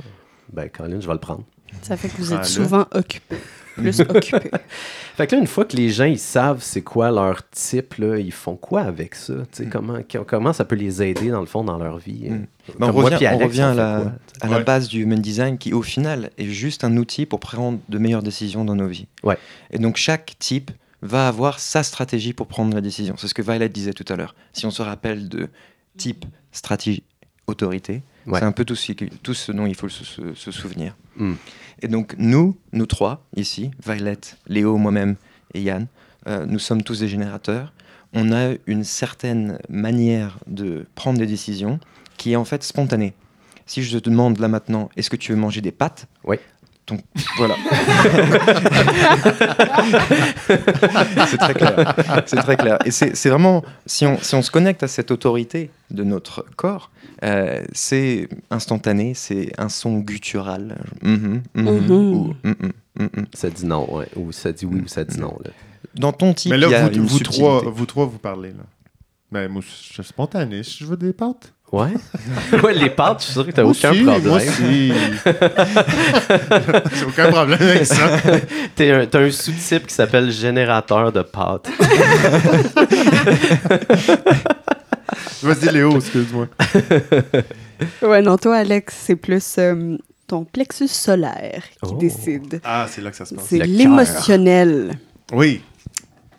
Ben, 0.52 0.70
Colin, 0.70 1.00
je 1.02 1.08
vais 1.08 1.14
le 1.14 1.20
prendre. 1.20 1.44
Ça 1.82 1.98
fait 1.98 2.08
que 2.08 2.18
vous 2.18 2.32
Ah, 2.32 2.36
êtes 2.36 2.42
là. 2.44 2.48
souvent 2.48 2.86
occupé. 2.94 3.36
Plus 3.76 4.00
occupé. 4.10 4.52
Fait 5.16 5.28
que 5.28 5.36
là, 5.36 5.42
une 5.42 5.48
fois 5.48 5.66
que 5.66 5.76
les 5.76 5.90
gens 5.90 6.06
ils 6.06 6.20
savent 6.20 6.62
c'est 6.62 6.82
quoi 6.82 7.12
leur 7.12 7.48
type, 7.50 7.96
là, 7.96 8.18
ils 8.18 8.32
font 8.32 8.56
quoi 8.56 8.82
avec 8.82 9.16
ça? 9.16 9.34
Tu 9.52 9.64
sais, 9.64 9.70
comment, 9.70 10.00
comment 10.28 10.54
ça 10.54 10.66
peut 10.66 10.76
les 10.76 11.02
aider, 11.02 11.30
dans 11.30 11.40
le 11.40 11.46
fond, 11.46 11.64
dans 11.64 11.78
leur 11.78 11.98
vie? 11.98 12.30
Mm. 12.30 12.48
Ben, 12.80 12.90
on 12.90 12.94
moi 12.94 13.10
revient, 13.10 13.28
on 13.34 13.40
à, 13.64 13.74
la, 13.74 14.00
quoi? 14.02 14.12
à 14.42 14.48
la 14.48 14.58
Ouais. 14.58 14.64
base 14.64 14.88
du 14.88 15.02
human 15.02 15.20
design 15.20 15.58
qui, 15.58 15.74
au 15.74 15.82
final, 15.82 16.30
est 16.38 16.46
juste 16.50 16.84
un 16.84 16.96
outil 16.98 17.26
pour 17.26 17.40
prendre 17.40 17.80
de 17.90 17.98
meilleures 17.98 18.24
décisions 18.24 18.64
dans 18.64 18.76
nos 18.76 18.88
vies. 18.88 19.08
Ouais. 19.24 19.38
Et 19.72 19.80
donc, 19.80 19.98
chaque 19.98 20.36
type 20.40 20.72
va 21.02 21.28
avoir 21.28 21.60
sa 21.60 21.84
stratégie 21.84 22.34
pour 22.34 22.48
prendre 22.48 22.74
la 22.74 22.82
décision. 22.82 23.16
C'est 23.18 23.28
ce 23.28 23.34
que 23.34 23.42
Violet 23.42 23.68
disait 23.70 23.94
tout 23.94 24.06
à 24.08 24.16
l'heure. 24.16 24.36
Si 24.54 24.66
on 24.66 24.72
se 24.72 24.82
rappelle 24.82 25.28
de 25.28 25.50
type, 25.98 26.26
stratégie, 26.52 27.04
autorité, 27.48 28.02
Ouais. 28.28 28.40
c'est 28.40 28.46
un 28.46 28.52
peu 28.52 28.66
tout 28.66 28.76
ce, 28.76 28.92
qui- 28.92 29.10
tout 29.10 29.34
ce 29.34 29.52
dont 29.52 29.66
il 29.66 29.76
faut 29.76 29.90
se, 29.90 30.04
se- 30.04 30.34
se 30.34 30.52
souvenir. 30.52 30.96
Mm. 31.18 31.34
Et 31.82 31.88
donc, 31.88 32.16
nous, 32.18 32.58
nous 32.72 32.86
trois, 32.86 33.26
ici, 33.36 33.72
Violet, 33.86 34.18
Léo, 34.48 34.78
moi-même 34.78 35.16
et 35.54 35.62
Yann, 35.62 35.88
euh, 36.28 36.46
nous 36.46 36.60
sommes 36.60 36.84
tous 36.84 37.00
des 37.00 37.08
générateurs. 37.08 37.74
On 38.14 38.32
a 38.32 38.54
une 38.68 38.84
certaine 38.84 39.58
manière 39.70 40.38
de 40.48 40.86
prendre 40.96 41.20
des 41.20 41.26
décisions 41.26 41.80
qui 42.18 42.32
est 42.34 42.36
en 42.36 42.46
fait 42.46 42.64
spontanée. 42.64 43.14
Si 43.66 43.82
je 43.84 43.98
te 43.98 44.10
demande 44.10 44.40
là 44.40 44.48
maintenant, 44.48 44.90
est-ce 44.98 45.10
que 45.10 45.16
tu 45.16 45.32
veux 45.32 45.38
manger 45.38 45.62
des 45.62 45.72
pâtes 45.72 46.08
Oui. 46.24 46.38
Donc 46.88 47.02
voilà. 47.38 47.56
c'est 51.28 51.38
très 51.38 51.54
clair. 51.54 51.96
C'est 52.26 52.36
très 52.38 52.58
clair. 52.58 52.78
Et 52.86 52.92
c'est 52.92 53.16
c'est 53.16 53.30
vraiment, 53.30 53.64
si 53.86 54.06
on, 54.06 54.18
si 54.22 54.36
on 54.36 54.42
se 54.42 54.52
connecte 54.52 54.84
à 54.84 54.88
cette 54.88 55.12
autorité 55.12 55.70
de 55.92 56.04
notre 56.04 56.46
corps, 56.56 56.92
euh, 57.24 57.64
c'est 57.72 58.28
instantané, 58.50 59.14
c'est 59.14 59.52
un 59.58 59.70
son 59.70 60.00
guttural. 60.00 60.78
Mhm, 61.02 61.44
mhm, 61.56 61.64
Mhm. 61.66 61.92
ou. 61.92 62.34
Ça 63.34 63.50
dit 63.50 63.66
non, 63.66 63.92
ouais. 63.94 64.08
Ou 64.16 64.32
ça 64.32 64.52
dit 64.52 64.66
oui, 64.66 64.82
ou 64.84 64.88
ça 64.88 65.04
dit 65.04 65.20
non. 65.20 65.38
Là. 65.44 65.52
Dans 65.96 66.12
ton 66.12 66.34
type, 66.34 66.52
Mais 66.52 66.58
il 66.58 66.68
y 66.68 66.72
là, 66.72 66.86
a 66.86 66.90
vous, 66.90 66.96
une 66.96 67.06
vous 67.06 67.20
trois, 67.20 67.62
vous 67.66 67.86
trois, 67.86 68.06
vous 68.06 68.18
parlez. 68.20 68.50
Là. 68.50 68.64
Ben, 69.32 69.48
moi, 69.50 69.62
je 69.66 69.94
suis 69.94 70.04
spontané. 70.04 70.64
Si 70.64 70.78
je 70.80 70.86
veux 70.86 70.98
des 70.98 71.14
pâtes. 71.14 71.54
Ouais. 71.74 71.90
ouais, 72.64 72.74
les 72.76 72.90
pâtes, 72.92 73.20
je 73.22 73.24
suis 73.26 73.34
sûr 73.34 73.46
que 73.48 73.52
t'as 73.52 73.64
aucun 73.64 73.90
aussi, 73.92 74.04
problème. 74.04 74.28
Moi 74.28 74.38
aussi. 74.38 74.94
J'ai 77.00 77.06
aucun 77.06 77.32
problème 77.32 77.60
avec 77.62 77.86
ça. 77.88 78.18
T'es 78.76 78.92
un- 78.92 79.06
T'as 79.08 79.22
un, 79.22 79.32
sous-type 79.32 79.88
qui 79.88 79.94
s'appelle 79.96 80.30
générateur 80.32 81.12
de 81.12 81.24
pâtes. 81.24 81.68
Vas-y, 85.42 85.72
Léo, 85.74 85.96
excuse-moi. 85.98 86.48
ouais, 88.02 88.22
non, 88.22 88.38
toi, 88.38 88.58
Alex, 88.58 88.96
c'est 89.06 89.16
plus 89.16 89.56
euh, 89.58 89.98
ton 90.28 90.44
plexus 90.46 90.88
solaire 90.88 91.64
qui 91.84 91.92
Oh. 91.94 91.98
décide. 91.98 92.62
Ah, 92.64 92.86
c'est 92.90 93.02
là 93.02 93.12
que 93.12 93.18
ça 93.18 93.26
se 93.26 93.36
passe. 93.36 93.46
C'est 93.48 93.60
l'émotionnel. 93.66 94.94
Oui. 95.34 95.62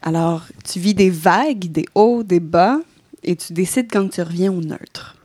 Alors, 0.03 0.43
tu 0.71 0.79
vis 0.79 0.95
des 0.95 1.11
vagues, 1.11 1.71
des 1.73 1.87
hauts, 1.95 2.23
des 2.23 2.41
bas, 2.41 2.79
et 3.23 3.37
tu 3.37 3.53
décides 3.53 3.89
quand 3.91 4.09
tu 4.09 4.23
reviens 4.23 4.53
au 4.53 4.61
neutre. 4.61 5.17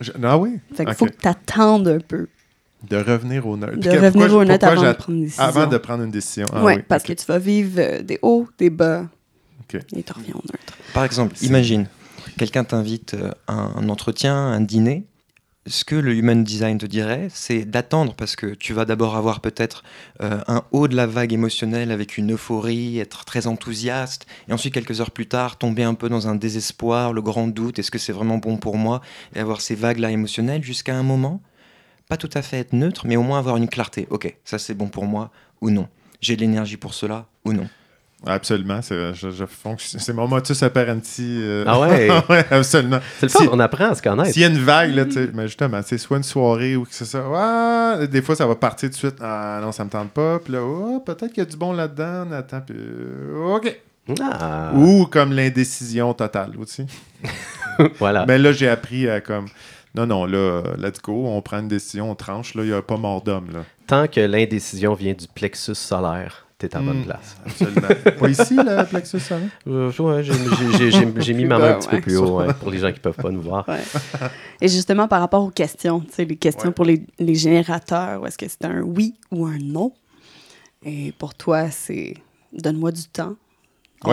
Je- 0.00 0.12
ah 0.22 0.38
oui? 0.38 0.58
Fait 0.74 0.84
qu'il 0.84 0.94
faut 0.94 1.06
que 1.06 1.16
tu 1.20 1.28
attendes 1.28 1.88
un 1.88 1.98
peu 1.98 2.28
De 2.88 2.96
revenir 2.96 3.46
au 3.46 3.56
neutre. 3.56 3.78
de 3.78 3.90
revenir 3.90 4.12
pourquoi- 4.12 4.34
au 4.40 4.44
neutre 4.44 4.66
avant 4.66 4.82
de 4.82 4.92
prendre 4.92 5.12
une 5.14 5.20
décision. 5.24 5.44
Avant 5.44 5.66
de 5.66 5.78
prendre 5.78 6.04
une 6.04 6.10
décision. 6.10 6.46
Ah 6.52 6.64
ouais, 6.64 6.76
oui, 6.76 6.82
parce 6.86 7.02
que 7.02 7.12
tu 7.12 7.26
vas 7.26 7.38
vivre 7.38 7.72
euh, 7.78 8.02
des 8.02 8.18
hauts, 8.22 8.46
des 8.58 8.70
bas, 8.70 9.06
Ok. 9.62 9.80
et 9.96 10.02
tu 10.02 10.12
reviens 10.12 10.34
au 10.34 10.42
neutre. 10.46 10.74
Par 10.94 11.04
exemple, 11.04 11.34
imagine, 11.42 11.86
quelqu'un 12.36 12.62
t'invite 12.64 13.14
euh, 13.14 13.32
à 13.48 13.54
un 13.54 13.88
entretien, 13.88 14.36
un 14.36 14.60
dîner. 14.60 15.04
Ce 15.68 15.84
que 15.84 15.94
le 15.94 16.14
human 16.14 16.44
design 16.44 16.78
te 16.78 16.86
dirait, 16.86 17.28
c'est 17.30 17.66
d'attendre 17.66 18.14
parce 18.14 18.36
que 18.36 18.46
tu 18.54 18.72
vas 18.72 18.86
d'abord 18.86 19.16
avoir 19.16 19.40
peut-être 19.40 19.82
euh, 20.22 20.40
un 20.46 20.64
haut 20.72 20.88
de 20.88 20.96
la 20.96 21.06
vague 21.06 21.34
émotionnelle 21.34 21.90
avec 21.90 22.16
une 22.16 22.32
euphorie, 22.32 22.98
être 22.98 23.26
très 23.26 23.46
enthousiaste, 23.46 24.26
et 24.48 24.52
ensuite 24.54 24.72
quelques 24.72 25.02
heures 25.02 25.10
plus 25.10 25.26
tard 25.26 25.58
tomber 25.58 25.82
un 25.82 25.92
peu 25.92 26.08
dans 26.08 26.26
un 26.26 26.36
désespoir, 26.36 27.12
le 27.12 27.20
grand 27.20 27.48
doute, 27.48 27.78
est-ce 27.78 27.90
que 27.90 27.98
c'est 27.98 28.12
vraiment 28.12 28.38
bon 28.38 28.56
pour 28.56 28.78
moi, 28.78 29.02
et 29.34 29.40
avoir 29.40 29.60
ces 29.60 29.74
vagues-là 29.74 30.10
émotionnelles 30.10 30.62
jusqu'à 30.62 30.96
un 30.96 31.02
moment, 31.02 31.42
pas 32.08 32.16
tout 32.16 32.30
à 32.32 32.40
fait 32.40 32.58
être 32.58 32.72
neutre, 32.72 33.06
mais 33.06 33.16
au 33.16 33.22
moins 33.22 33.38
avoir 33.38 33.58
une 33.58 33.68
clarté. 33.68 34.06
Ok, 34.08 34.34
ça 34.44 34.58
c'est 34.58 34.74
bon 34.74 34.88
pour 34.88 35.04
moi 35.04 35.30
ou 35.60 35.70
non. 35.70 35.88
J'ai 36.22 36.36
de 36.36 36.40
l'énergie 36.40 36.78
pour 36.78 36.94
cela 36.94 37.26
ou 37.44 37.52
non. 37.52 37.68
Absolument. 38.26 38.82
C'est, 38.82 39.14
je, 39.14 39.30
je 39.30 39.44
fonc- 39.44 39.76
c'est 39.98 40.12
mon 40.12 40.26
motus 40.26 40.60
apparenti. 40.62 41.38
euh, 41.40 41.64
Ah 41.66 41.78
ouais? 41.80 42.08
ouais, 42.28 42.44
absolument. 42.50 42.98
C'est 43.20 43.26
le 43.26 43.30
fun, 43.32 43.38
Si- 43.40 43.48
on 43.52 43.60
apprend 43.60 43.90
à 43.90 43.94
se 43.94 44.02
connaître. 44.02 44.30
S'il 44.32 44.42
y 44.42 44.44
a 44.44 44.48
une 44.48 44.58
vague, 44.58 44.92
là, 44.94 45.04
tu 45.04 45.12
sais, 45.12 45.30
mais 45.32 45.46
justement, 45.46 45.80
c'est 45.84 45.98
soit 45.98 46.16
une 46.16 46.22
soirée 46.24 46.74
ou 46.74 46.82
que 46.84 46.92
c'est 46.92 47.04
ça. 47.04 47.22
Ouais, 47.28 48.08
des 48.08 48.20
fois, 48.20 48.34
ça 48.34 48.46
va 48.46 48.56
partir 48.56 48.88
tout 48.88 48.94
de 48.94 48.98
suite. 48.98 49.16
Ah 49.22 49.60
non, 49.62 49.70
ça 49.70 49.84
me 49.84 49.90
tente 49.90 50.10
pas. 50.10 50.40
Puis 50.40 50.52
là, 50.52 50.62
oh, 50.62 51.00
peut-être 51.06 51.28
qu'il 51.28 51.38
y 51.38 51.46
a 51.46 51.50
du 51.50 51.56
bon 51.56 51.72
là-dedans. 51.72 52.26
On 52.28 52.32
attend. 52.32 52.60
Puis, 52.60 52.74
euh, 52.76 53.54
OK. 53.56 53.80
Ah, 54.20 54.72
Ou 54.74 55.06
comme 55.06 55.32
l'indécision 55.32 56.12
totale 56.14 56.52
aussi. 56.58 56.86
voilà. 57.98 58.24
Mais 58.26 58.38
là, 58.38 58.52
j'ai 58.52 58.68
appris 58.68 59.08
à 59.08 59.20
comme. 59.20 59.46
Non, 59.94 60.06
non, 60.06 60.26
là, 60.26 60.62
let's 60.76 61.00
go. 61.00 61.24
On 61.26 61.40
prend 61.40 61.60
une 61.60 61.68
décision, 61.68 62.10
on 62.10 62.14
tranche. 62.14 62.54
Là, 62.54 62.62
il 62.64 62.70
n'y 62.70 62.74
a 62.74 62.82
pas 62.82 62.96
mort 62.96 63.22
d'homme. 63.22 63.48
Là. 63.52 63.60
Tant 63.86 64.06
que 64.08 64.20
l'indécision 64.20 64.94
vient 64.94 65.14
du 65.14 65.26
plexus 65.28 65.74
solaire, 65.74 66.46
t'es 66.58 66.74
à 66.76 66.80
bonne 66.80 67.00
Mm. 67.00 67.04
place. 67.04 67.36
Absolument. 67.46 67.88
pas 68.20 68.28
ici, 68.28 68.54
le 68.56 68.84
plexus 68.84 69.20
solaire? 69.20 69.48
Euh, 69.66 69.92
ouais, 69.98 70.22
j'ai- 70.22 71.34
mis 71.34 71.44
ma 71.44 71.58
main 71.58 71.70
un 71.76 71.78
petit 71.78 71.88
peu 71.88 72.00
plus 72.00 72.16
haut 72.16 72.38
ouais, 72.40 72.52
pour 72.54 72.70
les 72.70 72.78
gens 72.78 72.92
qui 72.92 72.98
peuvent 73.00 73.14
pas 73.16 73.30
nous 73.30 73.40
voir. 73.42 73.68
Ouais. 73.68 73.78
Et 74.60 74.68
justement, 74.68 75.06
par 75.08 75.20
rapport 75.20 75.44
aux 75.44 75.50
questions, 75.50 76.00
tu 76.00 76.12
sais, 76.12 76.24
les 76.24 76.36
questions 76.36 76.68
Ouais. 76.68 76.74
pour 76.74 76.84
les, 76.84 77.02
les 77.18 77.34
générateurs, 77.36 78.26
est-ce 78.26 78.36
que 78.38 78.46
c'est 78.48 78.64
un 78.64 78.80
oui 78.82 79.14
ou 79.30 79.46
un 79.46 79.58
non? 79.58 79.92
Et 80.84 81.12
pour 81.12 81.34
toi, 81.34 81.70
c'est 81.70 82.14
donne-moi 82.52 82.92
du 82.92 83.04
temps. 83.04 83.36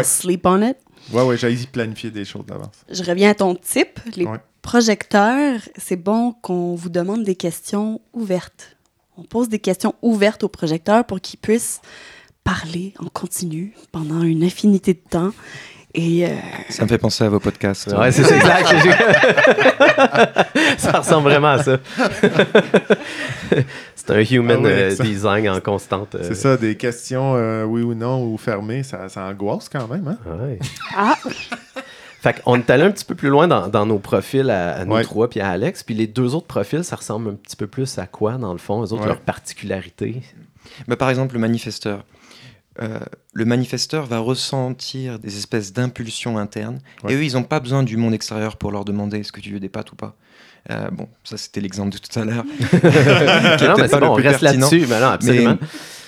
Sleep 0.04 0.46
on 0.46 0.62
it. 0.62 0.78
Ouais, 1.14 1.22
ouais, 1.24 1.38
j'ai 1.38 1.52
y 1.54 1.68
planifier 1.68 2.10
des 2.10 2.26
choses 2.26 2.46
d'avance. 2.46 2.84
Je 2.90 3.04
reviens 3.04 3.30
à 3.32 3.36
ton 3.36 3.54
type. 3.56 4.00
Les 4.16 4.26
Ouais. 4.26 4.40
projecteurs, 4.62 5.60
c'est 5.78 5.96
bon 5.96 6.34
qu'on 6.42 6.74
vous 6.76 6.90
demande 6.90 7.24
des 7.24 7.36
questions 7.36 8.02
ouvertes. 8.14 8.78
On 9.18 9.24
pose 9.24 9.48
des 9.48 9.60
questions 9.60 9.94
ouvertes 10.02 10.44
aux 10.44 10.50
projecteurs 10.50 11.06
pour 11.06 11.22
qu'ils 11.22 11.40
puissent 11.40 11.82
parler 12.46 12.94
en 13.00 13.08
continu 13.08 13.74
pendant 13.92 14.22
une 14.22 14.44
infinité 14.44 14.94
de 14.94 15.00
temps 15.10 15.32
Et 15.96 16.26
euh, 16.26 16.30
Ça 16.70 16.84
me 16.84 16.88
fait 16.88 16.98
penser 16.98 17.24
à 17.26 17.30
vos 17.30 17.40
podcasts. 17.40 17.88
Ouais, 17.92 18.12
c'est 18.12 18.22
exact. 18.32 18.68
ça 20.78 21.00
ressemble 21.00 21.30
vraiment 21.30 21.50
à 21.54 21.64
ça. 21.64 21.78
c'est 23.96 24.12
un 24.12 24.20
human 24.20 24.58
Ah 24.60 24.64
ouais, 24.64 24.72
euh, 24.72 24.96
ça- 24.96 25.04
design 25.04 25.50
en 25.50 25.60
constante. 25.60 26.16
euh, 26.16 26.20
C'est 26.24 26.36
ça, 26.36 26.58
des 26.58 26.76
questions 26.78 27.34
euh, 27.36 27.64
oui 27.64 27.82
ou 27.82 27.94
non 27.96 28.24
ou 28.26 28.38
fermées, 28.38 28.84
ça, 28.84 29.10
ça 29.10 29.24
angoisse 29.26 29.70
quand 29.70 29.88
même. 29.88 30.08
Hein? 30.08 30.18
ouais. 30.40 30.60
ah, 30.96 31.16
Fait 32.22 32.42
qu'on 32.42 32.56
est 32.58 32.70
allé 32.72 32.84
un 32.84 32.92
petit 32.92 33.06
peu 33.06 33.14
plus 33.16 33.30
loin 33.30 33.48
dans, 33.48 33.68
dans 33.68 33.86
nos 33.86 34.00
profils 34.00 34.50
à, 34.50 34.78
à 34.78 34.86
nous 34.86 34.96
Ouais. 34.96 35.04
trois 35.04 35.30
puis 35.30 35.42
à 35.42 35.50
Alex. 35.50 35.84
Puis 35.84 35.94
les 35.96 36.08
deux 36.08 36.34
autres 36.34 36.48
profils, 36.48 36.84
ça 36.84 36.96
ressemble 36.96 37.30
un 37.30 37.34
petit 37.36 37.56
peu 37.56 37.68
plus 37.68 38.00
à 38.00 38.08
quoi, 38.08 38.34
dans 38.34 38.52
le 38.52 38.58
fond, 38.58 38.80
eux 38.84 38.94
autres, 38.94 39.02
Ouais. 39.04 39.08
leurs 39.08 39.20
particularités? 39.22 40.22
Bah, 40.88 40.96
par 40.96 41.10
exemple, 41.12 41.36
le 41.36 41.40
manifesteur. 41.40 42.04
Euh, 42.82 43.00
le 43.34 43.46
manifesteur 43.46 44.06
va 44.06 44.20
ressentir 44.20 45.20
des 45.20 45.38
espèces 45.38 45.72
d'impulsions 45.72 46.38
internes. 46.38 46.80
Ouais. 47.04 47.14
Et 47.14 47.16
eux, 47.16 47.24
ils 47.24 47.34
n'ont 47.34 47.44
pas 47.44 47.60
besoin 47.60 47.84
du 47.84 47.96
monde 47.96 48.14
extérieur 48.14 48.58
pour 48.58 48.72
leur 48.72 48.84
demander 48.84 49.20
est-ce 49.20 49.32
que 49.32 49.40
tu 49.40 49.52
veux 49.52 49.60
des 49.60 49.70
pâtes 49.70 49.92
ou 49.94 49.96
pas. 49.96 50.16
Euh, 50.72 50.90
bon, 50.92 51.08
ça 51.24 51.38
c'était 51.38 51.62
l'exemple 51.62 51.92
de 51.92 52.00
tout 52.00 52.20
à 52.20 52.26
l'heure. 52.26 52.44
Non, 53.68 53.76
mais 53.78 53.88
pas 53.88 54.00
bon, 54.00 54.08
on 54.08 54.14
reste 54.16 54.42
là-dessus. 54.42 54.88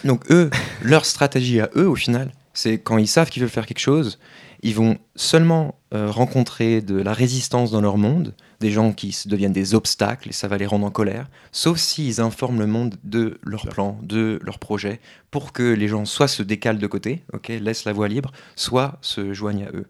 Donc 0.03 0.29
eux, 0.31 0.49
leur 0.81 1.05
stratégie 1.05 1.59
à 1.61 1.69
eux, 1.75 1.87
au 1.87 1.95
final, 1.95 2.31
c'est 2.53 2.79
quand 2.79 2.97
ils 2.97 3.07
savent 3.07 3.29
qu'ils 3.29 3.43
veulent 3.43 3.51
faire 3.51 3.65
quelque 3.65 3.79
chose, 3.79 4.19
ils 4.61 4.73
vont 4.73 4.97
seulement 5.15 5.75
euh, 5.93 6.09
rencontrer 6.09 6.81
de 6.81 6.95
la 6.95 7.13
résistance 7.13 7.71
dans 7.71 7.81
leur 7.81 7.97
monde, 7.97 8.33
des 8.59 8.71
gens 8.71 8.93
qui 8.93 9.11
se 9.11 9.27
deviennent 9.27 9.53
des 9.53 9.75
obstacles 9.75 10.29
et 10.29 10.33
ça 10.33 10.47
va 10.47 10.57
les 10.57 10.65
rendre 10.65 10.85
en 10.85 10.91
colère, 10.91 11.29
sauf 11.51 11.77
s'ils 11.77 12.21
informent 12.21 12.59
le 12.59 12.67
monde 12.67 12.95
de 13.03 13.39
leur 13.43 13.67
plan, 13.67 13.99
de 14.01 14.39
leur 14.43 14.59
projet, 14.59 14.99
pour 15.31 15.53
que 15.53 15.63
les 15.63 15.87
gens 15.87 16.05
soit 16.05 16.27
se 16.27 16.43
décalent 16.43 16.79
de 16.79 16.87
côté, 16.87 17.23
ok, 17.33 17.49
laissent 17.49 17.85
la 17.85 17.93
voie 17.93 18.07
libre, 18.07 18.31
soit 18.55 18.97
se 19.01 19.33
joignent 19.33 19.65
à 19.65 19.71
eux. 19.75 19.85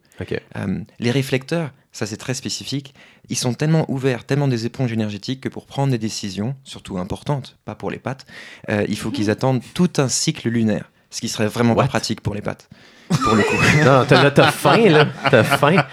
Euh, 0.58 0.80
les 1.00 1.12
réflecteurs, 1.12 1.72
ça 1.92 2.06
c'est 2.06 2.18
très 2.18 2.34
spécifique, 2.34 2.94
ils 3.30 3.38
sont 3.38 3.54
tellement 3.54 3.90
ouverts, 3.90 4.26
tellement 4.26 4.48
des 4.48 4.66
éponges 4.66 4.92
énergétiques 4.92 5.42
que 5.42 5.50
pour 5.50 5.66
prendre 5.66 5.92
des 5.92 5.98
décisions, 5.98 6.56
surtout 6.64 6.98
importantes, 6.98 7.58
pas 7.66 7.76
pour 7.76 7.92
les 7.92 8.00
pattes, 8.00 8.26
euh, 8.70 8.86
il 8.90 8.98
faut 8.98 9.12
qu'ils 9.12 9.30
attendent 9.30 9.62
tout 9.74 9.92
un 9.98 10.10
cycle 10.10 10.50
lunaire, 10.50 10.92
ce 11.10 11.22
qui 11.22 11.30
serait 11.30 11.48
vraiment 11.48 11.74
What? 11.74 11.84
pas 11.84 11.90
pratique 11.90 12.22
pour 12.22 12.36
les 12.36 12.42
pattes, 12.42 12.70
pour 13.10 13.36
le 13.36 13.44
coup. 13.44 13.56
Non, 13.86 14.06
t'as, 14.08 14.24
là, 14.24 14.32
t'as 14.32 14.52
faim, 14.52 14.90
là. 14.90 15.08
T'as 15.30 15.44
faim. 15.44 15.84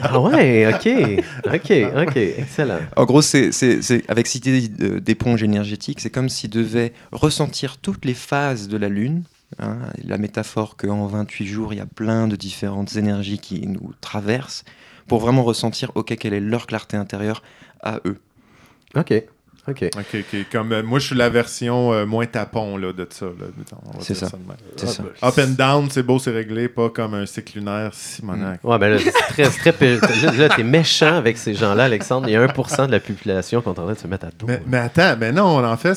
Ah 0.00 0.18
ouais, 0.20 0.72
OK. 0.72 0.88
OK, 1.52 1.72
OK. 2.08 2.16
Excellent. 2.16 2.78
En 2.96 3.04
gros, 3.04 3.22
c'est, 3.22 3.52
c'est, 3.52 3.82
c'est- 3.82 4.08
avec 4.10 4.26
cette 4.26 4.46
idée 4.46 4.68
d'éponge 5.00 5.42
énergétique, 5.42 6.00
c'est 6.00 6.10
comme 6.10 6.28
s'ils 6.28 6.50
devaient 6.50 6.92
ressentir 7.12 7.76
toutes 7.78 8.04
les 8.04 8.14
phases 8.14 8.68
de 8.68 8.76
la 8.76 8.88
Lune. 8.88 9.22
hein, 9.58 9.76
la 10.04 10.16
métaphore 10.18 10.76
qu'en 10.76 11.06
28 11.06 11.46
jours, 11.46 11.72
il 11.72 11.76
y 11.76 11.80
a 11.82 11.86
plein 11.86 12.28
de 12.28 12.36
différentes 12.36 12.96
énergies 12.96 13.38
qui 13.38 13.66
nous 13.66 13.92
traversent, 14.00 14.64
pour 15.08 15.18
vraiment 15.20 15.42
ressentir, 15.42 15.90
ok, 15.96 16.16
quelle 16.16 16.34
est 16.34 16.40
leur 16.40 16.66
clarté 16.66 16.96
intérieure 16.96 17.42
à 17.82 17.98
eux. 18.06 18.18
OK. 18.96 19.12
OK. 19.70 19.84
Ok, 19.96 20.16
ok. 20.20 20.46
Comme, 20.52 20.72
euh, 20.72 20.82
moi, 20.82 20.98
je 20.98 21.06
suis 21.06 21.16
la 21.16 21.28
version 21.28 21.92
euh, 21.92 22.06
moins 22.06 22.26
tapon 22.26 22.76
là, 22.76 22.92
de 22.92 23.06
ça. 23.10 23.26
Là, 23.26 23.32
on 23.84 23.98
va 23.98 24.04
C'est 24.04 24.14
ça. 24.14 24.28
C'est 24.76 24.86
ça. 24.86 25.02
Up 25.22 25.34
and 25.38 25.54
down, 25.56 25.88
c'est 25.90 26.02
beau, 26.02 26.18
c'est 26.18 26.30
réglé, 26.30 26.68
pas 26.68 26.90
comme 26.90 27.14
un 27.14 27.26
cycle 27.26 27.58
lunaire 27.58 27.94
Simonac. 27.94 28.60
Ouais, 28.64 28.78
ben 28.78 28.88
là, 28.90 28.98
c'est 28.98 29.12
très, 29.12 29.70
très 29.72 29.96
Là, 29.96 30.32
là, 30.36 30.48
t'es 30.54 30.62
méchant 30.62 31.14
avec 31.16 31.38
ces 31.38 31.54
gens-là, 31.54 31.84
Alexandre. 31.84 32.28
Il 32.28 32.32
y 32.32 32.36
a 32.36 32.46
1% 32.46 32.86
de 32.86 32.92
la 32.92 33.00
population 33.00 33.60
qui 33.60 33.66
est 33.66 33.70
en 33.70 33.74
train 33.74 33.92
de 33.92 33.98
se 33.98 34.06
mettre 34.06 34.26
à 34.26 34.30
dos. 34.30 34.46
Mais, 34.46 34.62
mais 34.66 34.78
attends, 34.78 35.16
mais 35.18 35.32
non, 35.32 35.64
en 35.64 35.76
fait, 35.76 35.94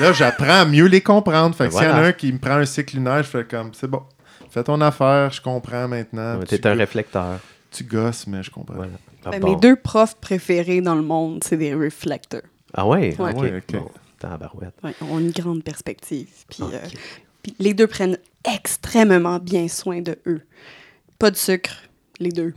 là, 0.00 0.12
j'apprends 0.12 0.60
à 0.60 0.64
mieux 0.64 0.86
les 0.86 1.00
comprendre. 1.00 1.54
Fait 1.56 1.68
que 1.68 1.74
s'il 1.74 1.82
y 1.82 1.86
en 1.86 1.94
a 1.96 2.00
un 2.02 2.12
qui 2.12 2.32
me 2.32 2.38
prend 2.38 2.54
un 2.56 2.64
cycle 2.64 2.96
lunaire, 2.96 3.18
je 3.22 3.28
fais 3.28 3.44
comme, 3.44 3.70
c'est 3.72 3.88
bon, 3.88 4.02
fais 4.50 4.62
ton 4.64 4.80
affaire, 4.80 5.30
je 5.30 5.40
comprends 5.40 5.88
maintenant. 5.88 6.38
Ouais, 6.38 6.44
tu, 6.46 6.58
T'es 6.58 6.66
un 6.68 6.72
go- 6.74 6.78
réflecteur. 6.80 7.38
tu 7.70 7.84
gosses, 7.84 8.26
mais 8.26 8.42
je 8.42 8.50
comprends. 8.50 8.74
Voilà. 8.76 8.92
Ah, 9.24 9.30
ben, 9.32 9.40
bon. 9.40 9.50
mes 9.50 9.56
deux 9.56 9.76
profs 9.76 10.14
préférés 10.20 10.80
dans 10.80 10.94
le 10.94 11.02
monde, 11.02 11.42
c'est 11.44 11.56
des 11.56 11.74
reflecteurs. 11.74 12.42
Ah 12.76 12.86
ouais? 12.86 13.16
Ouais. 13.18 13.32
OK. 13.32 13.40
Ouais, 13.42 13.56
ok. 13.56 13.72
Bon, 13.80 13.90
tabarouette. 14.18 14.74
Ouais, 14.84 14.92
ils 15.00 15.04
ont 15.10 15.18
une 15.18 15.30
grande 15.30 15.62
perspective. 15.64 16.28
Puis, 16.48 16.62
euh, 16.62 16.78
puis 17.42 17.54
les 17.58 17.74
deux 17.74 17.86
prennent 17.86 18.18
extrêmement 18.44 19.38
bien 19.38 19.66
soin 19.68 20.00
de 20.02 20.18
eux. 20.26 20.42
Pas 21.18 21.30
de 21.30 21.36
sucre, 21.36 21.74
les 22.20 22.30
deux. 22.30 22.52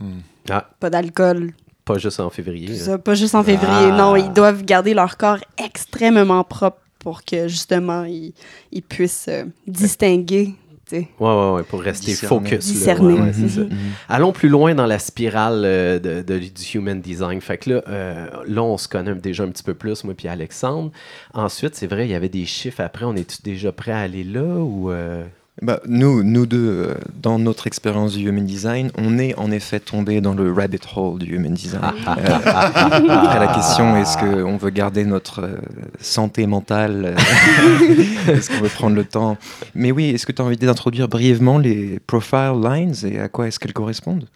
Ah, 0.48 0.68
Pas 0.78 0.90
d'alcool, 0.90 1.52
pas 1.84 1.98
juste 1.98 2.20
en 2.20 2.30
février. 2.30 2.76
ça. 2.76 2.98
Pas 2.98 3.14
juste 3.14 3.34
en 3.34 3.42
février. 3.42 3.88
Ah. 3.90 3.96
Non, 3.96 4.14
ils 4.16 4.32
doivent 4.32 4.62
garder 4.64 4.94
leur 4.94 5.16
corps 5.16 5.38
extrêmement 5.58 6.44
propre 6.44 6.78
pour 6.98 7.24
que 7.24 7.48
justement 7.48 8.04
ils, 8.04 8.34
ils 8.72 8.82
puissent 8.82 9.26
euh, 9.28 9.44
distinguer. 9.66 10.54
Tu 10.90 10.96
sais. 10.96 11.08
Ouais, 11.20 11.28
ouais, 11.28 11.50
ouais, 11.52 11.62
pour 11.62 11.80
rester 11.82 12.06
Discerner. 12.12 12.50
focus. 12.50 12.66
là. 12.66 12.72
Discerner. 12.72 13.14
Ouais, 13.14 13.20
ouais, 13.20 13.32
c'est 13.32 13.48
ça. 13.48 13.60
Mhm. 13.62 13.70
Allons 14.08 14.32
plus 14.32 14.48
loin 14.48 14.74
dans 14.74 14.86
la 14.86 14.98
spirale 14.98 15.62
euh, 15.64 15.98
de, 15.98 16.22
de- 16.22 16.38
du 16.38 16.50
human 16.78 17.00
design. 17.00 17.40
Fait 17.40 17.58
que 17.58 17.70
là, 17.70 17.82
euh, 17.88 18.26
là, 18.46 18.62
on 18.62 18.76
se 18.76 18.88
connaît 18.88 19.14
déjà 19.14 19.44
un 19.44 19.48
petit 19.48 19.62
peu 19.62 19.74
plus, 19.74 20.04
moi 20.04 20.14
puis 20.16 20.28
Alexandre. 20.28 20.90
Ensuite, 21.34 21.74
c'est 21.76 21.86
vrai, 21.86 22.06
il 22.06 22.10
y 22.10 22.14
avait 22.14 22.28
des 22.28 22.44
chiffres 22.46 22.80
après. 22.80 23.04
On 23.04 23.14
est 23.16 23.42
déjà 23.44 23.72
prêt 23.72 23.92
à 23.92 24.00
aller 24.00 24.24
là 24.24 24.42
ou... 24.42 24.90
euh, 24.90 25.24
Bah, 25.62 25.80
nous, 25.86 26.22
nous 26.22 26.46
deux, 26.46 26.56
euh, 26.58 26.94
dans 27.20 27.38
notre 27.38 27.66
expérience 27.66 28.14
du 28.14 28.26
Human 28.26 28.46
Design, 28.46 28.90
on 28.96 29.18
est 29.18 29.38
en 29.38 29.50
effet 29.50 29.78
tombé 29.78 30.22
dans 30.22 30.32
le 30.32 30.50
rabbit 30.50 30.78
hole 30.96 31.18
du 31.18 31.34
Human 31.34 31.52
Design. 31.52 31.82
Euh, 31.82 32.34
après 32.44 33.40
la 33.40 33.52
question, 33.54 33.94
est-ce 33.96 34.16
qu'on 34.16 34.56
veut 34.56 34.70
garder 34.70 35.04
notre 35.04 35.42
euh, 35.42 35.56
santé 36.00 36.46
mentale 36.46 37.14
Est-ce 38.28 38.48
qu'on 38.48 38.62
veut 38.62 38.70
prendre 38.70 38.96
le 38.96 39.04
temps? 39.04 39.36
Mais 39.74 39.92
oui, 39.92 40.10
est-ce 40.10 40.24
que 40.24 40.32
tu 40.32 40.40
as 40.40 40.44
envie 40.46 40.56
d'introduire 40.56 41.08
brièvement 41.08 41.58
les 41.58 42.00
profile 42.06 42.54
lines 42.62 42.94
et 43.04 43.20
à 43.20 43.28
quoi 43.28 43.46
est-ce 43.46 43.58
qu'elles 43.58 43.74
correspondent? 43.74 44.26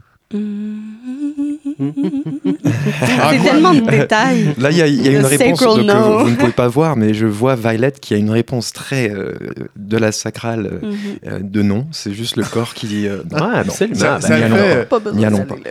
C'est 1.93 3.43
tellement 3.43 3.75
de 3.75 3.81
détails. 3.91 4.55
Là, 4.59 4.71
il 4.71 4.77
y 4.77 4.83
a, 4.83 4.87
y 4.87 5.09
une 5.15 5.25
réponse 5.25 5.61
que 5.61 5.81
no. 5.83 6.19
vous, 6.19 6.25
vous 6.25 6.31
ne 6.31 6.37
pouvez 6.37 6.53
pas 6.53 6.69
voir, 6.69 6.97
mais 6.97 7.15
je 7.15 7.27
vois 7.27 7.55
Violet 7.57 7.93
qui 7.93 8.15
a 8.15 8.17
une 8.17 8.31
réponse 8.31 8.73
très 8.73 9.11
euh, 9.11 9.35
de 9.77 9.97
la 9.97 10.13
sacrale 10.13 10.67
euh, 10.67 10.79
Mhm. 10.85 10.97
euh, 11.27 11.39
de 11.41 11.63
non. 11.63 11.87
C'est 11.93 12.13
juste 12.15 12.37
le 12.37 12.45
corps 12.45 12.75
qui 12.75 12.87
dit 12.87 13.07
euh, 13.07 13.23
non. 13.31 13.49
Ouais, 13.49 13.59
absolument. 13.59 13.99
Ça- 13.99 14.19
Ben, 14.19 14.21
ça 14.21 14.39
me 14.49 14.57
fait- 14.57 14.89
pas. 14.89 15.01
Pas 15.01 15.11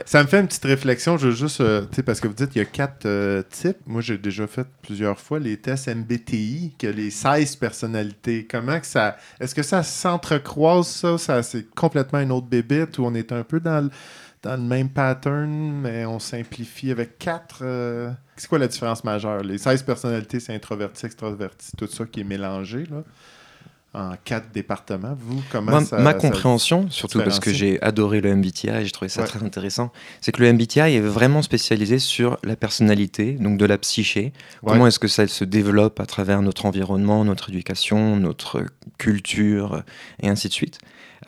ça, 0.05 0.23
me 0.23 0.39
une 0.39 0.47
petite 0.47 0.65
réflexion. 0.65 1.17
Je 1.17 1.27
veux 1.27 1.35
juste, 1.35 1.61
euh, 1.61 1.81
tu 1.81 1.97
sais, 1.97 2.03
parce 2.03 2.19
que 2.19 2.27
vous 2.27 2.33
dites 2.33 2.49
qu'il 2.49 2.61
y 2.61 2.65
a 2.65 2.67
quatre 2.67 3.05
euh, 3.05 3.41
types. 3.49 3.77
Moi, 3.87 4.01
j'ai 4.01 4.17
déjà 4.17 4.47
fait 4.47 4.65
plusieurs 4.81 5.19
fois 5.19 5.39
les 5.39 5.57
tests 5.57 5.87
MBTI, 5.87 6.73
que 6.79 6.87
les 6.87 7.09
16 7.11 7.55
personnalités. 7.57 8.47
Comment 8.49 8.79
que 8.79 8.85
ça. 8.87 9.17
Est-ce 9.39 9.53
que 9.55 9.63
ça 9.63 9.83
s'entrecroise, 9.83 10.87
ça, 10.87 11.17
ça 11.17 11.43
C'est 11.43 11.65
complètement 11.75 12.19
une 12.19 12.31
autre 12.31 12.47
bébite 12.47 12.97
où 12.97 13.05
on 13.05 13.13
est 13.15 13.31
un 13.31 13.43
peu 13.43 13.59
dans 13.59 13.81
le, 13.81 13.89
dans 14.43 14.55
le 14.57 14.61
même 14.67 14.89
pattern, 14.89 15.49
mais 15.81 16.05
on 16.05 16.19
simplifie 16.19 16.91
avec 16.91 17.17
quatre. 17.17 17.59
euh, 17.61 18.11
C'est 18.35 18.47
quoi 18.49 18.59
la 18.59 18.67
différence 18.67 19.03
majeure? 19.03 19.41
Les 19.41 19.57
16 19.57 19.83
personnalités, 19.83 20.39
c'est 20.39 20.53
introverti, 20.53 21.05
extraverti, 21.05 21.71
tout 21.77 21.87
ça 21.87 22.05
qui 22.05 22.19
est 22.21 22.25
mélangé, 22.25 22.83
là, 22.91 23.03
en 23.93 24.15
quatre 24.25 24.51
départements. 24.51 25.15
Vous, 25.17 25.41
comment 25.51 25.71
Moi, 25.71 25.85
ça. 25.85 25.97
ma 25.99 26.11
ça- 26.11 26.17
compréhension, 26.17 26.89
surtout 26.89 27.19
parce 27.19 27.39
que 27.39 27.53
j'ai 27.53 27.81
adoré 27.81 28.19
le 28.21 28.35
MBTI 28.35 28.69
et 28.69 28.85
j'ai 28.85 28.91
trouvé 28.91 29.07
ça 29.07 29.21
Ouais. 29.21 29.27
très 29.27 29.43
intéressant, 29.43 29.91
c'est 30.19 30.31
que 30.31 30.41
le 30.41 30.51
MBTI 30.51 30.95
est 30.95 30.99
vraiment 30.99 31.41
spécialisé 31.41 31.99
sur 31.99 32.37
la 32.43 32.55
personnalité, 32.55 33.33
donc 33.33 33.57
de 33.59 33.65
la 33.65 33.77
psyché. 33.77 34.33
Ouais. 34.63 34.73
Comment 34.73 34.87
est-ce 34.87 34.99
que 34.99 35.07
ça 35.07 35.25
se 35.27 35.43
développe 35.45 35.99
à 36.01 36.05
travers 36.05 36.41
notre 36.41 36.65
environnement, 36.65 37.23
notre 37.23 37.49
éducation, 37.49 38.17
notre 38.17 38.65
culture, 38.97 39.83
et 40.21 40.27
ainsi 40.27 40.47
de 40.49 40.53
suite. 40.53 40.79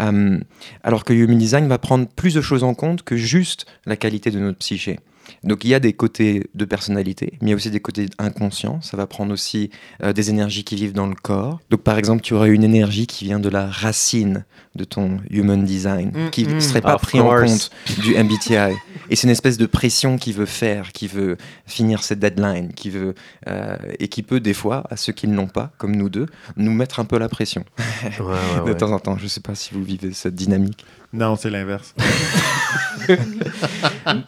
Euh, 0.01 0.39
alors 0.83 1.03
que 1.05 1.13
Human 1.13 1.37
Design 1.37 1.67
va 1.67 1.77
prendre 1.77 2.07
plus 2.07 2.33
de 2.33 2.41
choses 2.41 2.63
en 2.63 2.73
compte 2.73 3.03
que 3.03 3.15
juste 3.15 3.65
la 3.85 3.95
qualité 3.95 4.31
de 4.31 4.39
notre 4.39 4.57
psyché. 4.57 4.99
Donc 5.43 5.63
il 5.63 5.69
y 5.69 5.73
a 5.73 5.79
des 5.79 5.93
côtés 5.93 6.49
de 6.55 6.65
personnalité, 6.65 7.33
mais 7.41 7.47
il 7.47 7.49
y 7.49 7.53
a 7.53 7.55
aussi 7.55 7.71
des 7.71 7.79
côtés 7.79 8.07
inconscients. 8.17 8.81
Ça 8.81 8.97
va 8.97 9.07
prendre 9.07 9.33
aussi 9.33 9.69
euh, 10.03 10.13
des 10.13 10.29
énergies 10.29 10.63
qui 10.63 10.75
vivent 10.75 10.93
dans 10.93 11.07
le 11.07 11.15
corps. 11.15 11.59
Donc 11.69 11.81
par 11.81 11.97
exemple, 11.97 12.21
tu 12.21 12.33
aurais 12.33 12.49
une 12.49 12.63
énergie 12.63 13.07
qui 13.07 13.25
vient 13.25 13.39
de 13.39 13.49
la 13.49 13.67
racine 13.67 14.45
de 14.75 14.83
ton 14.83 15.19
human 15.29 15.63
design, 15.63 16.11
Mm, 16.15 16.29
qui 16.29 16.47
ne 16.47 16.55
mm. 16.55 16.61
serait 16.61 16.81
pas 16.81 16.95
Of 16.95 17.01
pris 17.01 17.19
en 17.19 17.29
compte 17.29 17.69
du 17.99 18.15
MBTI. 18.15 18.75
Et 19.09 19.15
c'est 19.15 19.27
une 19.27 19.31
espèce 19.31 19.57
de 19.57 19.65
pression 19.65 20.17
qui 20.17 20.31
veut 20.31 20.45
faire, 20.45 20.91
qui 20.91 21.07
veut 21.07 21.37
finir 21.65 22.03
cette 22.03 22.19
deadline, 22.19 22.73
qui 22.73 22.89
veut 22.89 23.15
euh, 23.47 23.77
et 23.99 24.07
qui 24.07 24.23
peut 24.23 24.39
des 24.39 24.53
fois, 24.53 24.83
à 24.89 24.97
ceux 24.97 25.13
qui 25.13 25.27
ne 25.27 25.35
l'ont 25.35 25.47
pas, 25.47 25.71
comme 25.77 25.95
nous 25.95 26.09
deux, 26.09 26.27
nous 26.57 26.73
mettre 26.73 26.99
un 26.99 27.05
peu 27.05 27.17
la 27.17 27.29
pression 27.29 27.65
Ouais, 28.03 28.25
ouais, 28.25 28.35
de 28.65 28.71
ouais. 28.71 28.77
temps 28.77 28.91
en 28.91 28.99
temps. 28.99 29.17
Je 29.17 29.23
ne 29.23 29.29
sais 29.29 29.41
pas 29.41 29.55
si 29.55 29.73
vous 29.73 29.83
vivez 29.83 30.13
cette 30.13 30.35
dynamique. 30.35 30.85
Non, 31.15 31.37
c'est 31.37 31.49
l'inverse. 31.49 31.95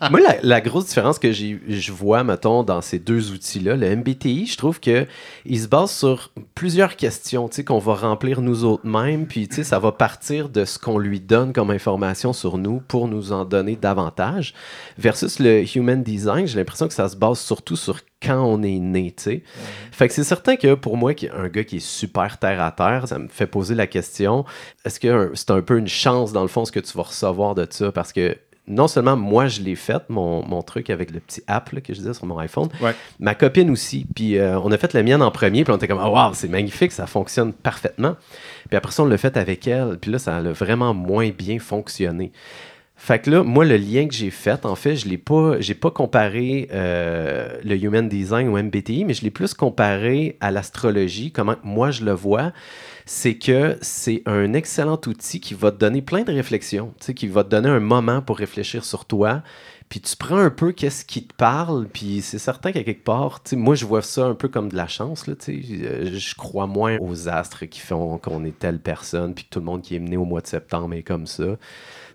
Moi, 0.09 0.21
la, 0.41 0.61
grosse 0.61 0.85
différence 0.85 1.19
que 1.19 1.33
je 1.33 1.91
vois, 1.91 2.23
mettons, 2.23 2.63
dans 2.63 2.81
ces 2.81 2.97
deux 2.97 3.31
outils-là, 3.31 3.75
le 3.75 3.95
MBTI, 3.95 4.45
je 4.45 4.55
trouve 4.57 4.79
que 4.79 5.05
il 5.45 5.59
se 5.59 5.67
base 5.67 5.91
sur 5.91 6.31
plusieurs 6.55 6.95
questions, 6.95 7.49
qu'on 7.65 7.79
va 7.79 7.95
remplir 7.95 8.39
nous 8.39 8.63
autres 8.63 8.85
mêmes, 8.85 9.27
puis 9.27 9.49
ça 9.51 9.79
va 9.79 9.91
partir 9.91 10.47
de 10.47 10.63
ce 10.63 10.79
qu'on 10.79 10.97
lui 10.97 11.19
donne 11.19 11.51
comme 11.51 11.71
information 11.71 12.31
sur 12.31 12.57
nous 12.57 12.81
pour 12.87 13.09
nous 13.09 13.33
en 13.33 13.43
donner 13.43 13.75
davantage. 13.75 14.53
Versus 14.97 15.39
le 15.39 15.65
Human 15.75 16.01
Design, 16.03 16.47
j'ai 16.47 16.57
l'impression 16.57 16.87
que 16.87 16.93
ça 16.93 17.09
se 17.09 17.17
base 17.17 17.39
surtout 17.39 17.75
sur 17.75 17.99
quand 18.21 18.43
on 18.43 18.63
est 18.63 18.79
né, 18.79 19.13
tu 19.15 19.23
sais. 19.23 19.43
Fait 19.91 20.07
que 20.07 20.13
c'est 20.13 20.23
certain 20.23 20.55
que 20.55 20.73
pour 20.73 20.97
moi, 20.97 21.13
un 21.35 21.47
gars 21.49 21.63
qui 21.63 21.77
est 21.77 21.85
super 21.85 22.37
terre 22.39 22.61
à 22.61 22.71
terre, 22.71 23.07
ça 23.07 23.19
me 23.19 23.27
fait 23.27 23.47
poser 23.47 23.75
la 23.75 23.87
question 23.87 24.43
est-ce 24.85 24.99
que 24.99 25.31
c'est 25.35 25.51
un 25.51 25.61
peu 25.61 25.77
une 25.77 25.87
chance, 25.87 26.33
dans 26.33 26.41
le 26.41 26.47
fond, 26.47 26.65
ce 26.65 26.71
que 26.71 26.79
tu 26.79 26.97
vas 26.97 27.03
recevoir 27.03 27.53
de 27.55 27.67
ça? 27.69 27.91
Parce 27.91 28.11
que 28.13 28.37
non 28.69 28.89
seulement 28.89 29.15
moi, 29.15 29.47
je 29.47 29.61
l'ai 29.61 29.75
fait, 29.75 30.01
mon, 30.09 30.45
mon 30.45 30.61
truc 30.61 30.89
avec 30.89 31.11
le 31.11 31.21
petit 31.21 31.41
app 31.47 31.71
là, 31.71 31.79
que 31.79 31.93
je 31.93 31.99
disais 31.99 32.13
sur 32.13 32.25
mon 32.25 32.37
iPhone, 32.39 32.67
Ouais. 32.81 32.93
ma 33.19 33.33
copine 33.33 33.69
aussi. 33.69 34.05
Puis 34.13 34.37
euh, 34.37 34.59
on 34.59 34.71
a 34.73 34.77
fait 34.77 34.91
la 34.93 35.03
mienne 35.03 35.21
en 35.21 35.31
premier, 35.31 35.63
puis 35.63 35.71
on 35.71 35.77
était 35.77 35.87
comme, 35.87 36.01
oh, 36.03 36.09
wow, 36.09 36.33
c'est 36.33 36.49
magnifique, 36.49 36.91
ça 36.91 37.07
fonctionne 37.07 37.53
parfaitement. 37.53 38.17
Puis 38.67 38.75
après 38.75 38.91
ça, 38.91 39.03
on 39.03 39.05
l'a 39.05 39.17
fait 39.17 39.37
avec 39.37 39.65
elle, 39.67 39.97
puis 39.99 40.11
là, 40.11 40.19
ça 40.19 40.35
a 40.37 40.41
vraiment 40.41 40.93
moins 40.93 41.29
bien 41.29 41.59
fonctionné. 41.59 42.33
Fait 42.99 43.19
que 43.19 43.29
là, 43.29 43.43
moi, 43.43 43.63
le 43.63 43.77
lien 43.77 44.07
que 44.07 44.13
j'ai 44.15 44.31
fait, 44.31 44.65
en 44.65 44.75
fait, 44.75 44.95
je 44.95 45.07
l'ai 45.07 45.19
pas, 45.19 45.59
j'ai 45.59 45.75
pas 45.75 45.91
comparé 45.91 46.67
euh, 46.73 47.59
le 47.63 47.75
Human 47.75 48.09
Design 48.09 48.47
au 48.49 48.57
MBTI, 48.57 49.05
mais 49.05 49.13
je 49.13 49.21
l'ai 49.21 49.29
plus 49.29 49.53
comparé 49.53 50.35
à 50.41 50.49
l'astrologie, 50.49 51.31
comment 51.31 51.55
moi 51.63 51.91
je 51.91 52.03
le 52.03 52.11
vois. 52.11 52.51
C'est 53.05 53.35
que 53.35 53.77
c'est 53.81 54.23
un 54.25 54.51
excellent 54.53 54.99
outil 55.05 55.39
qui 55.39 55.53
va 55.53 55.71
te 55.71 55.77
donner 55.77 56.01
plein 56.01 56.23
de 56.23 56.33
réflexions, 56.33 56.91
qui 57.15 57.27
va 57.27 57.43
te 57.43 57.49
donner 57.49 57.69
un 57.69 57.79
moment 57.79 58.23
pour 58.23 58.39
réfléchir 58.39 58.83
sur 58.83 59.05
toi. 59.05 59.43
Puis 59.89 60.01
tu 60.01 60.17
prends 60.17 60.37
un 60.37 60.49
peu 60.49 60.73
qu'est-ce 60.73 61.05
qui 61.05 61.23
te 61.23 61.33
parle, 61.33 61.87
puis 61.87 62.21
c'est 62.21 62.39
certain 62.39 62.71
qu'à 62.71 62.83
quelque 62.83 63.03
part, 63.03 63.41
moi 63.53 63.75
je 63.75 63.85
vois 63.85 64.01
ça 64.01 64.25
un 64.25 64.35
peu 64.35 64.49
comme 64.49 64.69
de 64.69 64.75
la 64.75 64.87
chance, 64.87 65.27
là. 65.27 65.35
Euh, 65.47 66.09
je 66.13 66.35
crois 66.35 66.67
moins 66.67 66.97
aux 66.99 67.29
astres 67.29 67.65
qui 67.65 67.79
font 67.79 68.17
qu'on 68.17 68.43
est 68.43 68.57
telle 68.57 68.79
personne, 68.79 69.33
puis 69.33 69.45
que 69.45 69.49
tout 69.51 69.59
le 69.59 69.65
monde 69.65 69.81
qui 69.83 69.95
est 69.95 69.99
mené 69.99 70.17
au 70.17 70.25
mois 70.25 70.41
de 70.41 70.47
septembre 70.47 70.95
est 70.95 71.03
comme 71.03 71.27
ça. 71.27 71.57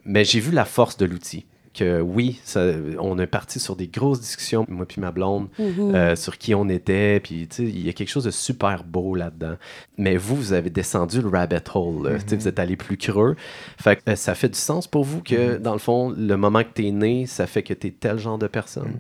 Mais 0.05 0.25
j'ai 0.25 0.41
vu 0.41 0.51
la 0.53 0.65
force 0.65 0.97
de 0.97 1.05
l'outil. 1.07 1.47
Que 1.75 2.03
oui, 2.03 2.39
ça- 2.45 2.67
on 2.99 3.19
est 3.19 3.27
parti 3.27 3.59
sur 3.59 3.77
des 3.77 3.87
grosses 3.89 4.21
discussions, 4.21 4.67
moi 4.69 4.85
puis 4.85 5.01
ma 5.01 5.11
blonde, 5.11 5.49
Mhm. 5.59 5.95
euh, 5.95 6.17
sur 6.17 6.37
qui 6.37 6.55
on 6.55 6.69
était, 6.69 7.19
puis 7.21 7.49
il 7.59 7.87
y 7.87 7.89
a 7.89 7.95
quelque 7.95 8.11
chose 8.11 8.25
de 8.25 8.31
super 8.31 8.85
beau 8.85 9.15
là-dedans. 9.15 9.55
Mais 9.97 10.19
vous, 10.19 10.37
vous 10.37 10.53
avez 10.53 10.69
descendu 10.69 11.23
le 11.23 11.29
rabbit 11.29 11.57
hole, 11.73 12.19
sais, 12.27 12.37
vous 12.37 12.47
êtes 12.47 12.59
allé 12.59 12.77
plus 12.77 12.99
creux. 12.99 13.37
Fait 13.81 13.97
que 13.97 14.03
euh, 14.11 14.17
ça 14.17 14.35
fait 14.35 14.51
du 14.51 14.59
sens 14.59 14.87
pour 14.87 15.05
vous 15.05 15.23
que, 15.23 15.57
dans 15.57 15.73
le 15.73 15.79
fond, 15.79 16.11
le 16.11 16.37
moment 16.37 16.63
que 16.63 16.69
tu 16.75 16.87
es 16.89 16.91
né, 16.91 17.25
ça 17.25 17.47
fait 17.47 17.63
que 17.63 17.73
tu 17.73 17.87
es 17.87 17.91
tel 17.91 18.19
genre 18.19 18.37
de 18.37 18.49
personne? 18.49 18.99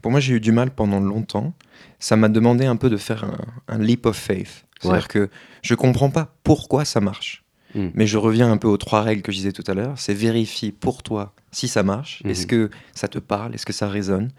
Pour 0.00 0.10
moi, 0.10 0.20
j'ai 0.20 0.32
eu 0.36 0.40
du 0.40 0.52
mal 0.52 0.70
pendant 0.70 1.00
longtemps. 1.00 1.52
Ça 1.98 2.16
m'a 2.16 2.30
demandé 2.30 2.64
un 2.64 2.76
peu 2.76 2.88
de 2.88 2.96
faire 2.96 3.24
un, 3.24 3.74
un 3.74 3.78
leap 3.78 4.06
of 4.06 4.16
faith. 4.16 4.64
C'est-à-dire 4.80 5.08
que 5.08 5.28
je 5.60 5.74
comprends 5.74 6.08
pas 6.08 6.32
pourquoi 6.44 6.86
ça 6.86 7.02
marche. 7.02 7.39
Mm. 7.74 7.88
Mais 7.94 8.06
je 8.06 8.18
reviens 8.18 8.50
un 8.50 8.56
peu 8.56 8.68
aux 8.68 8.76
trois 8.76 9.02
règles 9.02 9.22
que 9.22 9.32
je 9.32 9.36
disais 9.38 9.52
tout 9.52 9.64
à 9.66 9.74
l'heure. 9.74 9.94
C'est 9.96 10.14
vérifier 10.14 10.72
pour 10.72 11.02
toi 11.02 11.32
si 11.52 11.68
ça 11.68 11.82
marche. 11.82 12.22
Mhm. 12.24 12.30
Est-ce 12.30 12.46
que 12.46 12.70
ça 12.94 13.08
te 13.08 13.18
parle? 13.18 13.54
Est-ce 13.54 13.66
que 13.66 13.72
ça 13.72 13.88
résonne? 13.88 14.30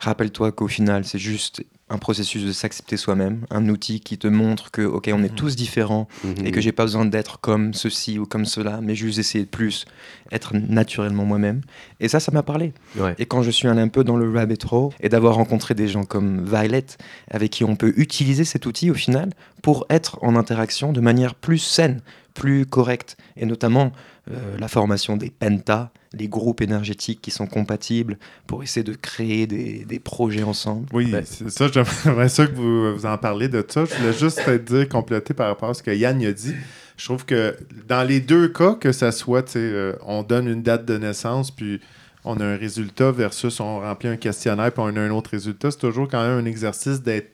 Rappelle-toi 0.00 0.52
qu'au 0.52 0.68
final, 0.68 1.04
c'est 1.04 1.18
juste 1.18 1.64
un 1.90 1.96
processus 1.98 2.44
de 2.44 2.52
s'accepter 2.52 2.96
soi-même, 2.98 3.46
un 3.50 3.66
outil 3.70 4.00
qui 4.00 4.18
te 4.18 4.26
montre 4.28 4.70
que, 4.70 4.82
ok, 4.82 5.08
on 5.12 5.22
est 5.24 5.30
Mhm. 5.30 5.34
tous 5.34 5.56
différents 5.56 6.06
Mhm. 6.22 6.46
et 6.46 6.50
que 6.50 6.60
j'ai 6.60 6.70
pas 6.72 6.84
besoin 6.84 7.06
d'être 7.06 7.40
comme 7.40 7.72
ceci 7.72 8.18
ou 8.18 8.26
comme 8.26 8.44
cela, 8.44 8.80
mais 8.82 8.94
juste 8.94 9.18
essayer 9.18 9.44
de 9.44 9.48
plus 9.48 9.86
être 10.30 10.54
naturellement 10.54 11.24
moi-même. 11.24 11.62
Et 12.00 12.08
ça, 12.08 12.20
ça 12.20 12.30
m'a 12.30 12.42
parlé. 12.42 12.74
Ouais. 12.96 13.14
Et 13.18 13.24
quand 13.24 13.42
je 13.42 13.50
suis 13.50 13.66
allé 13.68 13.80
un 13.80 13.88
peu 13.88 14.04
dans 14.04 14.16
le 14.18 14.30
rabbit 14.30 14.58
hole 14.70 14.90
et 15.00 15.08
d'avoir 15.08 15.34
rencontré 15.36 15.74
des 15.74 15.88
gens 15.88 16.04
comme 16.04 16.44
Violet, 16.44 16.84
avec 17.30 17.50
qui 17.50 17.64
on 17.64 17.74
peut 17.74 17.94
utiliser 17.96 18.44
cet 18.44 18.66
outil 18.66 18.90
au 18.90 18.94
final 18.94 19.30
pour 19.62 19.86
être 19.88 20.18
en 20.22 20.36
interaction 20.36 20.92
de 20.92 21.00
manière 21.00 21.34
plus 21.34 21.58
saine, 21.58 22.02
plus 22.34 22.66
correcte, 22.66 23.16
et 23.36 23.46
notamment 23.46 23.92
euh, 24.30 24.56
la 24.58 24.68
formation 24.68 25.16
des 25.16 25.30
pentas, 25.30 25.90
les 26.12 26.28
groupes 26.28 26.60
énergétiques 26.60 27.20
qui 27.20 27.30
sont 27.30 27.46
compatibles 27.46 28.18
pour 28.46 28.62
essayer 28.62 28.84
de 28.84 28.94
créer 28.94 29.46
des, 29.46 29.84
des 29.84 29.98
projets 29.98 30.42
ensemble. 30.42 30.86
Oui, 30.92 31.10
Ben- 31.10 31.24
c'est 31.26 31.50
ça, 31.50 31.68
j'aimerais 31.68 32.28
ça 32.28 32.46
que 32.46 32.54
vous, 32.54 32.94
vous 32.94 33.06
en 33.06 33.18
parliez 33.18 33.48
de 33.48 33.64
ça. 33.68 33.84
Je 33.84 33.94
voulais 33.94 34.12
juste 34.12 34.44
te 34.44 34.56
dire, 34.56 34.88
compléter 34.88 35.34
par 35.34 35.48
rapport 35.48 35.70
à 35.70 35.74
ce 35.74 35.82
que 35.82 35.90
Yann 35.90 36.24
a 36.24 36.32
dit. 36.32 36.54
Je 36.96 37.04
trouve 37.04 37.24
que 37.24 37.56
dans 37.86 38.02
les 38.06 38.20
deux 38.20 38.48
cas, 38.48 38.74
que 38.74 38.92
ça 38.92 39.12
soit, 39.12 39.56
euh, 39.56 39.94
on 40.04 40.22
donne 40.22 40.48
une 40.48 40.62
date 40.62 40.84
de 40.84 40.96
naissance, 40.98 41.50
puis 41.50 41.80
on 42.24 42.40
a 42.40 42.44
un 42.44 42.56
résultat 42.56 43.12
versus 43.12 43.60
on 43.60 43.80
remplit 43.80 44.08
un 44.08 44.16
questionnaire, 44.16 44.72
puis 44.72 44.82
on 44.84 44.96
a 44.96 45.00
un 45.00 45.10
autre 45.10 45.30
résultat, 45.30 45.70
c'est 45.70 45.78
toujours 45.78 46.08
quand 46.08 46.22
même 46.22 46.38
un 46.38 46.44
exercice 46.44 47.00
d'être 47.02 47.30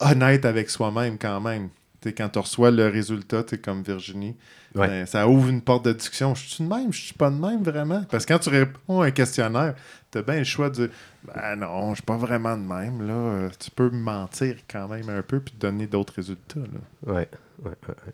honnête 0.00 0.44
avec 0.44 0.70
soi-même 0.70 1.18
quand 1.18 1.40
même. 1.40 1.70
Quand 2.04 2.28
tu 2.28 2.38
reçois 2.38 2.70
le 2.70 2.86
résultat, 2.88 3.42
tu 3.44 3.58
comme 3.58 3.82
Virginie, 3.82 4.36
Ouais. 4.74 4.86
ben, 4.86 5.06
ça 5.06 5.26
ouvre 5.26 5.48
une 5.48 5.62
porte 5.62 5.86
de 5.86 5.92
discussion. 5.92 6.34
Je 6.34 6.46
suis 6.46 6.62
de 6.64 6.68
même, 6.68 6.92
je 6.92 7.00
suis 7.00 7.14
pas 7.14 7.30
de 7.30 7.36
même 7.36 7.62
vraiment. 7.62 8.04
Parce 8.10 8.26
que 8.26 8.32
quand 8.34 8.38
tu 8.38 8.50
réponds 8.50 9.00
à 9.00 9.06
un 9.06 9.10
questionnaire, 9.10 9.74
tu 10.12 10.18
as 10.18 10.22
bien 10.22 10.36
le 10.38 10.44
choix 10.44 10.68
de 10.70 10.74
dire 10.74 10.88
Ben 11.24 11.56
non, 11.56 11.90
je 11.90 11.94
suis 11.96 12.02
pas 12.04 12.16
vraiment 12.18 12.56
de 12.56 12.62
même. 12.62 13.06
Là. 13.06 13.48
Tu 13.58 13.70
peux 13.70 13.88
me 13.90 13.98
mentir 13.98 14.56
quand 14.70 14.86
même 14.88 15.08
un 15.08 15.22
peu 15.22 15.40
puis 15.40 15.54
te 15.54 15.60
donner 15.60 15.86
d'autres 15.86 16.12
résultats. 16.14 16.60
là. 16.60 17.12
Ouais, 17.14 17.28
ouais, 17.64 17.70
ouais, 17.70 17.74
ouais. 17.88 18.12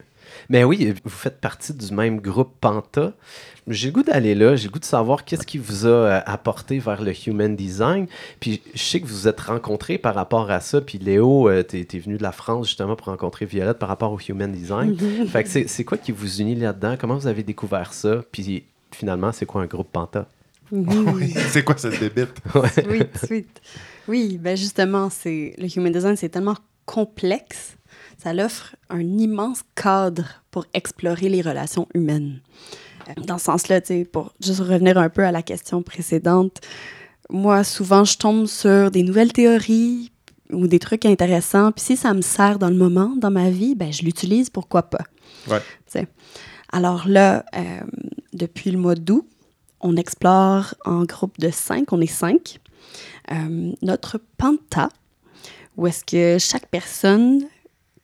Mais 0.49 0.65
oui, 0.65 0.95
vous 1.05 1.11
faites 1.11 1.41
partie 1.41 1.73
du 1.75 1.93
même 1.93 2.21
groupe 2.21 2.53
Panta. 2.61 3.13
J'ai 3.67 3.89
le 3.89 3.93
goût 3.95 4.03
d'aller 4.03 4.35
là, 4.35 4.57
j'ai 4.57 4.69
le 4.69 4.73
goût 4.73 4.79
de 4.79 4.85
savoir 4.85 5.25
qu'est-ce 5.25 5.47
qui 5.47 5.57
vous 5.59 5.87
a 5.87 5.89
euh, 5.89 6.21
apporté 6.27 6.79
vers 6.79 7.03
le 7.03 7.13
human 7.27 7.57
design. 7.57 8.07
Puis 8.41 8.61
je 8.75 8.83
sais 8.83 9.01
que 9.01 9.07
vous 9.07 9.15
vous 9.15 9.29
êtes 9.29 9.41
rencontrés 9.41 9.97
par 9.97 10.15
rapport 10.15 10.51
à 10.51 10.61
ça. 10.61 10.81
Puis 10.83 10.99
Léo, 10.99 11.49
euh, 11.49 11.63
t'es 11.63 11.87
es 11.93 11.99
venu 11.99 12.19
de 12.19 12.23
la 12.23 12.33
France 12.33 12.67
justement 12.69 12.95
pour 12.97 13.07
rencontrer 13.07 13.47
Violette 13.47 13.79
par 13.79 13.89
rapport 13.89 14.13
au 14.13 14.19
human 14.29 14.53
design. 14.53 14.97
fait 15.29 15.45
que 15.45 15.49
c'est- 15.49 15.67
c'est 15.69 15.85
quoi 15.85 15.97
qui 15.99 16.13
vous 16.13 16.41
unit 16.43 16.55
là-dedans? 16.57 16.97
Comment 17.01 17.17
vous 17.17 17.27
avez 17.27 17.43
découvert 17.43 17.95
ça? 17.95 18.23
Puis 18.33 18.65
finalement, 18.93 19.33
c'est 19.33 19.47
quoi 19.47 19.63
un 19.63 19.67
groupe 19.67 19.89
Panta? 19.91 20.27
Oui, 20.73 21.33
c'est 21.49 21.63
quoi 21.63 21.77
cette 21.79 21.99
débite? 22.01 22.35
Sweet, 22.85 23.19
sweet. 23.27 23.63
Oui, 24.09 24.39
ben 24.43 24.57
justement, 24.57 25.09
c'est 25.09 25.55
le 25.57 25.67
human 25.75 25.93
design, 25.93 26.17
c'est 26.17 26.29
tellement 26.29 26.57
complexe. 26.87 27.77
Ça 28.23 28.33
l'offre 28.33 28.77
un 28.91 29.01
immense 29.01 29.63
cadre 29.75 30.43
pour 30.51 30.67
explorer 30.73 31.29
les 31.29 31.43
relations 31.43 31.89
humaines. 31.95 32.41
Euh, 33.09 33.23
Dans 33.27 33.39
ce 33.39 33.47
sens-là, 33.47 33.81
tu 33.81 33.89
sais, 33.89 34.05
pour 34.05 34.33
juste 34.41 34.61
revenir 34.61 34.97
un 34.99 35.09
peu 35.09 35.25
à 35.25 35.33
la 35.33 35.43
question 35.43 35.83
précédente, 35.83 36.61
moi, 37.31 37.65
souvent, 37.65 38.05
je 38.05 38.17
tombe 38.17 38.47
sur 38.47 38.91
des 38.91 39.03
nouvelles 39.03 39.33
théories 39.33 40.13
ou 40.53 40.67
des 40.67 40.79
trucs 40.79 41.07
intéressants. 41.07 41.73
Puis 41.73 41.85
si 41.85 41.97
ça 41.97 42.15
me 42.15 42.23
sert 42.23 42.59
dans 42.59 42.71
le 42.71 42.77
moment, 42.77 43.15
dans 43.17 43.31
ma 43.31 43.51
vie, 43.51 43.75
ben 43.75 43.93
je 43.93 44.03
l'utilise, 44.03 44.51
pourquoi 44.51 44.85
pas? 44.85 45.05
Ouais. 45.49 45.61
Tu 45.87 45.99
sais. 45.99 46.09
Alors 46.71 47.09
là, 47.09 47.45
euh, 47.57 47.81
depuis 48.33 48.71
le 48.71 48.79
mois 48.79 48.95
d'août, 48.95 49.27
on 49.81 49.97
explore 49.97 50.75
en 50.85 51.05
groupe 51.05 51.39
de 51.39 51.51
cinq, 51.51 51.93
on 51.93 52.01
est 52.01 52.07
cinq, 52.07 52.61
euh, 53.33 53.73
notre 53.83 54.21
Panta, 54.37 54.89
où 55.77 55.87
est-ce 55.87 56.05
que 56.05 56.39
chaque 56.39 56.67
personne 56.69 57.43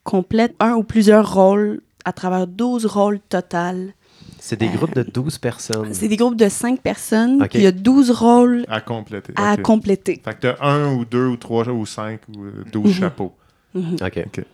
complète 0.05 0.55
un 0.61 0.75
ou 0.75 0.83
plusieurs 0.83 1.33
rôles 1.35 1.81
à 2.05 2.13
travers 2.13 2.47
12 2.47 2.87
rôles 2.87 3.21
total. 3.29 3.95
C'est 4.39 4.57
des 4.59 4.67
Euh, 4.69 4.73
groupes 4.73 4.95
de 4.95 5.03
12 5.03 5.39
personnes. 5.39 5.93
C'est 5.93 6.09
des 6.09 6.17
groupes 6.17 6.37
de 6.37 6.49
cinq 6.49 6.81
personnes, 6.81 7.43
Ok. 7.43 7.51
puis 7.51 7.59
il 7.61 7.65
y 7.65 7.67
a 7.67 7.73
12 7.73 8.11
rôles 8.11 8.65
À 8.69 8.81
compléter. 8.81 9.33
à 9.37 9.55
ok. 9.55 9.63
compléter. 9.63 10.21
Fait 10.25 10.35
que 10.35 10.41
t'as 10.41 10.57
un 10.67 10.95
ou 10.95 11.05
deux 11.05 11.27
ou 11.27 11.37
trois 11.37 11.69
ou 11.69 11.85
cinq 11.87 12.21
ou 12.35 12.45
euh, 12.45 12.65
douze 12.73 12.87
Mhm. 12.87 12.93
chapeaux. 12.95 13.33
Mhm. 13.75 13.97
OK. 14.03 14.45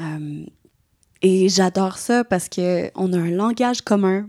Euh, 0.00 0.44
et 1.22 1.48
j'adore 1.48 1.96
ça 1.98 2.24
parce 2.24 2.48
que 2.48 2.90
on 2.94 3.12
a 3.12 3.18
un 3.18 3.30
langage 3.30 3.80
commun. 3.82 4.26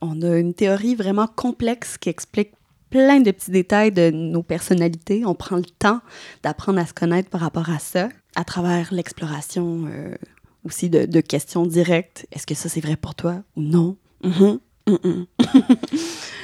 On 0.00 0.20
a 0.22 0.36
une 0.38 0.54
théorie 0.54 0.96
vraiment 0.96 1.28
complexe 1.28 1.96
qui 1.98 2.08
explique 2.08 2.50
plein 2.92 3.20
de 3.20 3.30
petits 3.30 3.50
détails 3.50 3.90
de 3.90 4.10
nos 4.10 4.42
personnalités. 4.42 5.24
On 5.24 5.34
prend 5.34 5.56
le 5.56 5.64
temps 5.64 6.00
d'apprendre 6.42 6.78
à 6.78 6.86
se 6.86 6.92
connaître 6.92 7.30
par 7.30 7.40
rapport 7.40 7.70
à 7.70 7.78
ça, 7.78 8.10
à 8.36 8.44
travers 8.44 8.92
l'exploration 8.92 9.86
euh, 9.88 10.14
aussi 10.64 10.90
de, 10.90 11.20
questions 11.22 11.66
directes. 11.66 12.26
Est-ce 12.32 12.46
que 12.46 12.54
ça, 12.54 12.68
c'est 12.68 12.82
vrai 12.82 12.96
pour 12.96 13.14
toi 13.14 13.42
ou 13.56 13.62
non? 13.62 13.96
Mhm, 14.22 14.60
mhm. 14.86 15.26
Euh, 15.40 15.74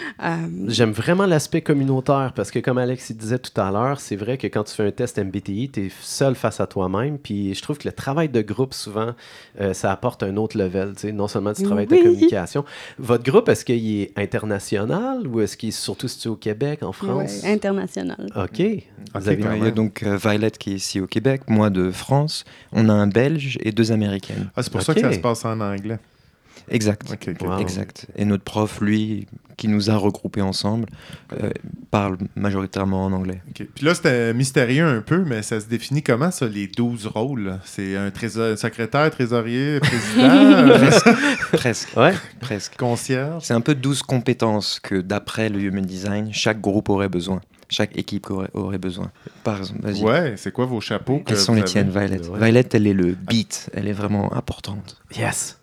J'aime 0.67 0.91
vraiment 0.91 1.27
l'aspect 1.27 1.61
communautaire 1.61 2.33
parce 2.35 2.51
que, 2.51 2.59
comme 2.59 2.79
Alex 2.79 3.11
il 3.11 3.17
disait 3.17 3.39
tout 3.39 3.59
à 3.61 3.71
l'heure, 3.71 4.01
c'est 4.01 4.17
vrai 4.17 4.37
que 4.37 4.47
quand 4.49 4.65
tu 4.65 4.75
fais 4.75 4.87
un 4.87 4.91
test 4.91 5.19
MBTI, 5.19 5.71
tu 5.73 5.87
es 5.87 5.91
seul 6.01 6.35
face 6.35 6.61
à 6.61 6.67
toi-même. 6.67 7.19
Puis 7.19 7.55
je 7.55 7.63
trouve 7.63 7.79
que 7.79 7.87
le 7.87 7.93
travail 7.93 8.29
de 8.29 8.41
groupe, 8.43 8.75
souvent, 8.75 9.15
euh, 9.61 9.73
ça 9.75 9.93
apporte 9.93 10.23
un 10.23 10.37
autre 10.37 10.59
level. 10.59 10.95
tu 10.95 11.03
sais. 11.03 11.13
Non 11.13 11.29
seulement 11.29 11.53
du 11.53 11.63
travail 11.63 11.87
de 11.87 11.95
Oui. 11.95 12.03
communication. 12.03 12.65
Votre 12.99 13.23
groupe, 13.25 13.49
est-ce 13.49 13.65
qu'il 13.65 14.01
est 14.01 14.13
international 14.19 15.27
ou 15.27 15.41
est-ce 15.41 15.57
qu'il 15.57 15.69
est 15.69 15.73
surtout 15.73 16.09
situé 16.09 16.31
au 16.31 16.37
Québec, 16.37 16.83
en 16.83 16.93
France? 16.93 17.43
ouais, 17.45 17.53
international. 17.53 18.27
OK. 18.37 18.59
Vous 18.59 19.21
Ok, 19.21 19.27
avez 19.29 19.39
quand 19.39 19.53
Il 19.53 19.65
y 19.65 19.67
a 19.67 19.71
donc 19.71 20.03
euh, 20.03 20.17
Violet 20.17 20.51
qui 20.51 20.73
est 20.73 20.77
ici 20.77 21.01
au 21.01 21.07
Québec, 21.07 21.43
moi 21.49 21.71
de 21.71 21.91
France. 21.91 22.45
On 22.73 22.89
a 22.89 22.93
un 22.93 23.07
Belge 23.07 23.59
et 23.63 23.73
deux 23.73 23.93
Américaines. 23.93 24.51
Ah, 24.57 24.63
c'est 24.63 24.73
pour 24.73 24.83
ça 24.83 24.95
que 24.95 25.01
ça 25.01 25.13
se 25.13 25.19
passe 25.19 25.45
en 25.45 25.61
anglais. 25.61 25.99
Exact. 26.71 27.09
Wow. 27.41 27.59
Exact. 27.59 28.07
Et 28.17 28.25
notre 28.25 28.45
prof, 28.45 28.81
lui, 28.81 29.27
qui 29.57 29.67
nous 29.69 29.91
a 29.91 29.97
regroupés 29.97 30.41
ensemble, 30.43 30.87
euh, 31.33 31.51
parle 31.91 32.17
majoritairement 32.37 33.05
en 33.05 33.13
anglais. 33.13 33.43
Puis 33.55 33.67
là, 33.83 33.95
c'était 33.95 34.33
mystérieux 34.33 34.87
un 34.87 35.01
peu, 35.01 35.25
mais 35.25 35.43
ça 35.43 35.61
se 35.61 35.67
définit 35.67 36.03
comment, 36.03 36.31
ça, 36.31 36.47
les 36.47 36.69
12 36.69 37.07
rôles? 37.07 37.59
C'est 37.65 37.97
un 37.97 38.11
trésor- 38.11 38.57
secrétaire, 38.57 39.11
trésorier, 39.11 39.81
président, 39.81 40.29
euh, 40.29 40.91
Presque. 41.53 41.97
Ouais. 41.97 42.15
Presque. 42.41 42.77
concierge? 42.77 43.43
C'est 43.45 43.55
un 43.55 43.61
peu 43.61 43.75
12 43.75 44.03
compétences 44.03 44.79
que, 44.81 45.01
d'après 45.01 45.49
le 45.49 45.61
Human 45.61 45.85
Design, 45.85 46.33
chaque 46.33 46.61
groupe 46.61 46.89
aurait 46.89 47.09
besoin. 47.09 47.41
Chaque 47.71 47.99
équipe 47.99 48.31
aurait, 48.31 48.49
aurait 48.55 48.79
besoin. 48.79 49.11
Par 49.45 49.59
exemple, 49.59 49.81
vas-y. 49.83 50.03
Ouais, 50.03 50.35
c'est 50.39 50.53
quoi 50.53 50.65
vos 50.65 50.81
chapeaux? 50.81 51.19
que 51.19 51.25
Quels 51.25 51.37
sont 51.37 51.53
les 51.55 51.65
tiennes, 51.65 51.91
Violet 51.91 52.27
Ouais. 52.27 52.39
Violet, 52.39 52.65
elle 52.73 52.87
est 52.87 52.95
le 52.95 53.15
beat. 53.15 53.69
Elle 53.75 53.89
est 53.89 53.93
vraiment 53.93 54.35
importante. 54.35 54.97
Yes. 55.19 55.58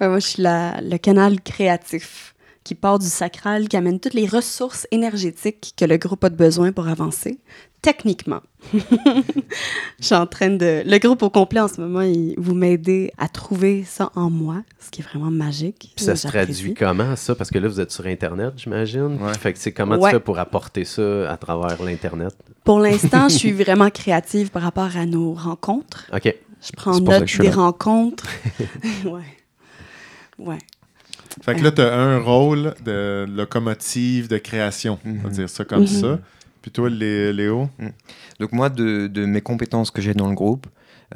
Ouais, 0.00 0.08
moi, 0.08 0.18
je 0.18 0.26
suis 0.26 0.42
la- 0.42 0.80
le 0.80 0.98
canal 0.98 1.40
créatif 1.40 2.34
qui 2.64 2.74
part 2.74 2.98
du 2.98 3.06
sacral, 3.06 3.68
qui 3.68 3.76
amène 3.76 3.98
toutes 4.00 4.14
les 4.14 4.26
ressources 4.26 4.86
énergétiques 4.90 5.72
que 5.76 5.84
le 5.86 5.96
groupe 5.96 6.22
a 6.24 6.28
de 6.28 6.36
besoin 6.36 6.72
pour 6.72 6.88
avancer. 6.88 7.38
Techniquement. 7.82 8.40
Je 9.98 10.04
suis 10.04 10.14
en 10.14 10.26
train 10.26 10.50
de... 10.50 10.82
Le 10.84 10.98
groupe 10.98 11.22
au 11.22 11.30
complet, 11.30 11.60
en 11.60 11.68
ce 11.68 11.80
moment, 11.80 12.02
il... 12.02 12.34
vous 12.36 12.54
m'aidez 12.54 13.10
à 13.16 13.28
trouver 13.28 13.84
ça 13.84 14.12
en 14.14 14.28
moi, 14.28 14.56
ce 14.78 14.90
qui 14.90 15.00
est 15.00 15.04
vraiment 15.04 15.30
magique. 15.30 15.92
Puis 15.96 16.04
ça 16.04 16.14
se 16.16 16.28
traduit 16.28 16.74
comment, 16.74 17.16
ça? 17.16 17.34
Parce 17.34 17.50
que 17.50 17.58
là, 17.58 17.68
vous 17.68 17.80
êtes 17.80 17.90
sur 17.90 18.06
Internet, 18.06 18.52
j'imagine. 18.58 19.16
Ouais. 19.22 19.32
Fait 19.38 19.54
que 19.54 19.58
c'est 19.58 19.72
comment 19.72 19.96
Ouais. 19.96 20.10
tu 20.10 20.16
fais 20.16 20.20
pour 20.20 20.38
apporter 20.38 20.84
ça 20.84 21.30
à 21.32 21.38
travers 21.38 21.82
l'Internet? 21.82 22.34
Pour 22.64 22.80
l'instant, 22.80 23.30
je 23.30 23.36
suis 23.36 23.52
vraiment 23.52 23.88
créative 23.88 24.50
par 24.50 24.62
rapport 24.62 24.94
à 24.98 25.06
nos 25.06 25.32
rencontres. 25.32 26.06
OK. 26.14 26.34
Je 26.62 26.72
prends 26.76 26.98
note 27.00 27.26
je 27.26 27.42
des 27.42 27.48
là. 27.48 27.54
rencontres. 27.56 28.26
ouais. 29.04 29.22
Ouais. 30.38 30.58
Fait 31.42 31.54
que 31.54 31.62
là, 31.62 31.70
tu 31.70 31.80
as 31.80 31.94
un 31.94 32.18
rôle 32.18 32.74
de 32.84 33.24
locomotive 33.28 34.28
de 34.28 34.38
création, 34.38 34.98
on 35.04 35.12
va 35.14 35.28
Mhm. 35.28 35.34
dire 35.34 35.48
ça 35.48 35.64
comme 35.64 35.80
Mhm. 35.82 35.86
ça. 35.86 36.18
Puis 36.62 36.70
toi, 36.70 36.90
Lé- 36.90 37.32
Léo? 37.32 37.68
Donc 38.38 38.52
moi, 38.52 38.68
de, 38.68 39.06
de 39.06 39.24
mes 39.24 39.40
compétences 39.40 39.90
que 39.90 40.02
j'ai 40.02 40.12
dans 40.12 40.28
le 40.28 40.34
groupe, 40.34 40.66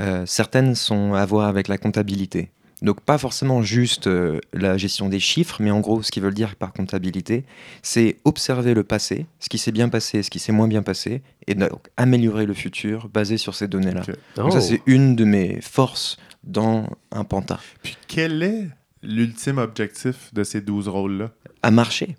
euh, 0.00 0.24
certaines 0.26 0.74
sont 0.74 1.12
à 1.14 1.24
voir 1.26 1.48
avec 1.48 1.68
la 1.68 1.76
comptabilité. 1.78 2.50
Donc 2.84 3.00
pas 3.00 3.18
forcément 3.18 3.62
juste 3.62 4.06
euh, 4.06 4.38
la 4.52 4.76
gestion 4.76 5.08
des 5.08 5.18
chiffres, 5.18 5.56
mais 5.60 5.70
en 5.72 5.80
gros, 5.80 6.02
ce 6.02 6.12
qu'ils 6.12 6.22
veulent 6.22 6.34
dire 6.34 6.54
par 6.54 6.72
comptabilité, 6.72 7.44
c'est 7.82 8.16
observer 8.24 8.74
le 8.74 8.84
passé, 8.84 9.26
ce 9.40 9.48
qui 9.48 9.58
s'est 9.58 9.72
bien 9.72 9.88
passé, 9.88 10.22
ce 10.22 10.30
qui 10.30 10.38
s'est 10.38 10.52
moins 10.52 10.68
bien 10.68 10.82
passé, 10.82 11.22
et 11.46 11.54
donc 11.54 11.88
améliorer 11.96 12.44
le 12.46 12.54
futur 12.54 13.08
basé 13.08 13.38
sur 13.38 13.54
ces 13.54 13.68
données-là. 13.68 14.02
Donc 14.36 14.46
Oh. 14.48 14.50
ça, 14.50 14.60
c'est 14.60 14.82
une 14.86 15.16
de 15.16 15.24
mes 15.24 15.60
forces 15.62 16.18
dans 16.44 16.86
un 17.10 17.24
panta. 17.24 17.58
Puis 17.82 17.96
quel 18.06 18.42
est 18.42 18.68
l'ultime 19.02 19.58
objectif 19.58 20.32
de 20.34 20.44
ces 20.44 20.60
12 20.60 20.88
rôles-là? 20.88 21.30
À 21.62 21.70
marcher. 21.70 22.16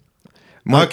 Moi, 0.67 0.87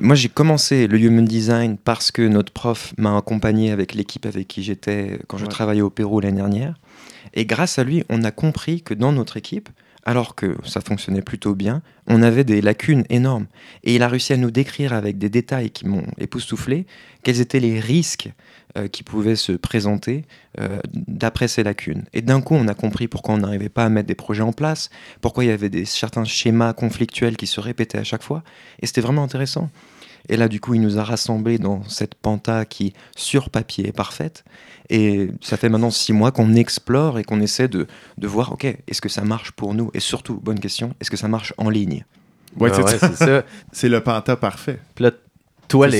moi, 0.00 0.14
j'ai 0.16 0.28
commencé 0.28 0.88
le 0.88 0.98
human 0.98 1.24
design 1.24 1.76
parce 1.78 2.10
que 2.10 2.22
notre 2.22 2.52
prof 2.52 2.92
m'a 2.98 3.16
accompagné 3.16 3.70
avec 3.70 3.94
l'équipe 3.94 4.26
avec 4.26 4.48
qui 4.48 4.64
j'étais 4.64 5.20
quand 5.28 5.38
je 5.38 5.44
Ouais. 5.44 5.48
travaillais 5.48 5.80
au 5.82 5.90
Pérou 5.90 6.18
l'année 6.20 6.36
dernière. 6.38 6.74
Et 7.34 7.46
grâce 7.46 7.78
à 7.78 7.84
lui, 7.84 8.04
on 8.08 8.24
a 8.24 8.30
compris 8.30 8.82
que 8.82 8.94
dans 8.94 9.12
notre 9.12 9.36
équipe, 9.36 9.68
alors 10.04 10.34
que 10.34 10.56
ça 10.64 10.80
fonctionnait 10.80 11.22
plutôt 11.22 11.54
bien, 11.54 11.82
on 12.06 12.22
avait 12.22 12.44
des 12.44 12.60
lacunes 12.60 13.04
énormes. 13.10 13.46
Et 13.84 13.94
il 13.94 14.02
a 14.02 14.08
réussi 14.08 14.32
à 14.32 14.36
nous 14.36 14.50
décrire 14.50 14.92
avec 14.92 15.18
des 15.18 15.28
détails 15.28 15.70
qui 15.70 15.86
m'ont 15.86 16.06
époustouflé 16.18 16.86
quels 17.22 17.40
étaient 17.40 17.60
les 17.60 17.78
risques 17.78 18.30
euh, 18.78 18.88
qui 18.88 19.02
pouvaient 19.02 19.36
se 19.36 19.52
présenter 19.52 20.24
euh, 20.58 20.80
d'après 20.94 21.48
ces 21.48 21.62
lacunes. 21.62 22.04
Et 22.12 22.22
d'un 22.22 22.40
coup, 22.40 22.54
on 22.54 22.66
a 22.68 22.74
compris 22.74 23.08
pourquoi 23.08 23.34
on 23.34 23.38
n'arrivait 23.38 23.68
pas 23.68 23.84
à 23.84 23.88
mettre 23.88 24.08
des 24.08 24.14
projets 24.14 24.42
en 24.42 24.52
place, 24.52 24.90
pourquoi 25.20 25.44
il 25.44 25.48
y 25.48 25.52
avait 25.52 25.68
des, 25.68 25.84
certains 25.84 26.24
schémas 26.24 26.72
conflictuels 26.72 27.36
qui 27.36 27.46
se 27.46 27.60
répétaient 27.60 27.98
à 27.98 28.04
chaque 28.04 28.22
fois. 28.22 28.42
Et 28.80 28.86
c'était 28.86 29.02
vraiment 29.02 29.22
intéressant. 29.22 29.70
Et 30.28 30.36
là, 30.36 30.48
du 30.48 30.60
coup, 30.60 30.74
il 30.74 30.80
nous 30.80 30.98
a 30.98 31.04
rassemblés 31.04 31.58
dans 31.58 31.82
cette 31.88 32.14
panta 32.14 32.64
qui, 32.64 32.92
sur 33.16 33.50
papier, 33.50 33.88
est 33.88 33.92
parfaite. 33.92 34.44
Et 34.88 35.30
ça 35.40 35.56
fait 35.56 35.68
maintenant 35.68 35.90
six 35.90 36.12
mois 36.12 36.32
qu'on 36.32 36.54
explore 36.54 37.18
et 37.18 37.24
qu'on 37.24 37.40
essaie 37.40 37.68
de, 37.68 37.86
de 38.18 38.26
voir, 38.26 38.52
OK, 38.52 38.64
est-ce 38.64 39.00
que 39.00 39.08
ça 39.08 39.22
marche 39.22 39.52
pour 39.52 39.74
nous? 39.74 39.90
Et 39.94 40.00
surtout, 40.00 40.40
bonne 40.40 40.60
question, 40.60 40.94
est-ce 41.00 41.10
que 41.10 41.16
ça 41.16 41.28
marche 41.28 41.54
en 41.58 41.70
ligne? 41.70 42.04
Ouais, 42.58 42.70
Ah 42.72 42.76
c'est 42.76 42.82
ouais, 42.82 42.98
ça. 42.98 43.08
c'est 43.08 43.24
ça. 43.24 43.44
C'est 43.72 43.88
le 43.88 44.00
panta 44.00 44.36
parfait. 44.36 44.80
Puis 44.96 45.04
là, 45.04 45.12
toi, 45.68 45.86
ça 45.88 45.96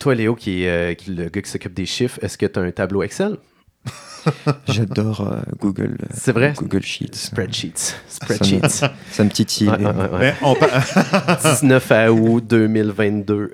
toi, 0.00 0.14
Léo, 0.16 0.34
qui 0.34 0.64
est, 0.64 0.68
euh, 0.68 0.94
qui 0.94 1.10
est 1.10 1.14
le 1.14 1.28
gars 1.28 1.42
qui 1.42 1.50
s'occupe 1.50 1.74
des 1.74 1.86
chiffres, 1.86 2.18
est-ce 2.22 2.36
que 2.36 2.46
tu 2.46 2.58
as 2.58 2.62
un 2.62 2.72
tableau 2.72 3.04
Excel? 3.04 3.36
J'adore 4.68 5.20
euh, 5.20 5.40
Google, 5.60 5.98
euh, 6.02 6.06
C'est 6.14 6.32
vrai? 6.32 6.54
Google 6.56 6.82
Sheets. 6.82 7.10
Spreadsheets. 7.14 7.94
Spreadsheets. 8.08 8.68
Ça 9.10 9.24
me 9.24 9.28
titille. 9.28 9.68
Ouais, 9.68 9.76
ouais, 9.76 9.84
ouais, 9.84 10.08
ouais. 10.08 10.18
Mais 10.18 10.34
on, 10.40 10.54
pa- 10.54 11.36
19 11.60 11.92
août 12.10 12.44
2022. 12.46 13.50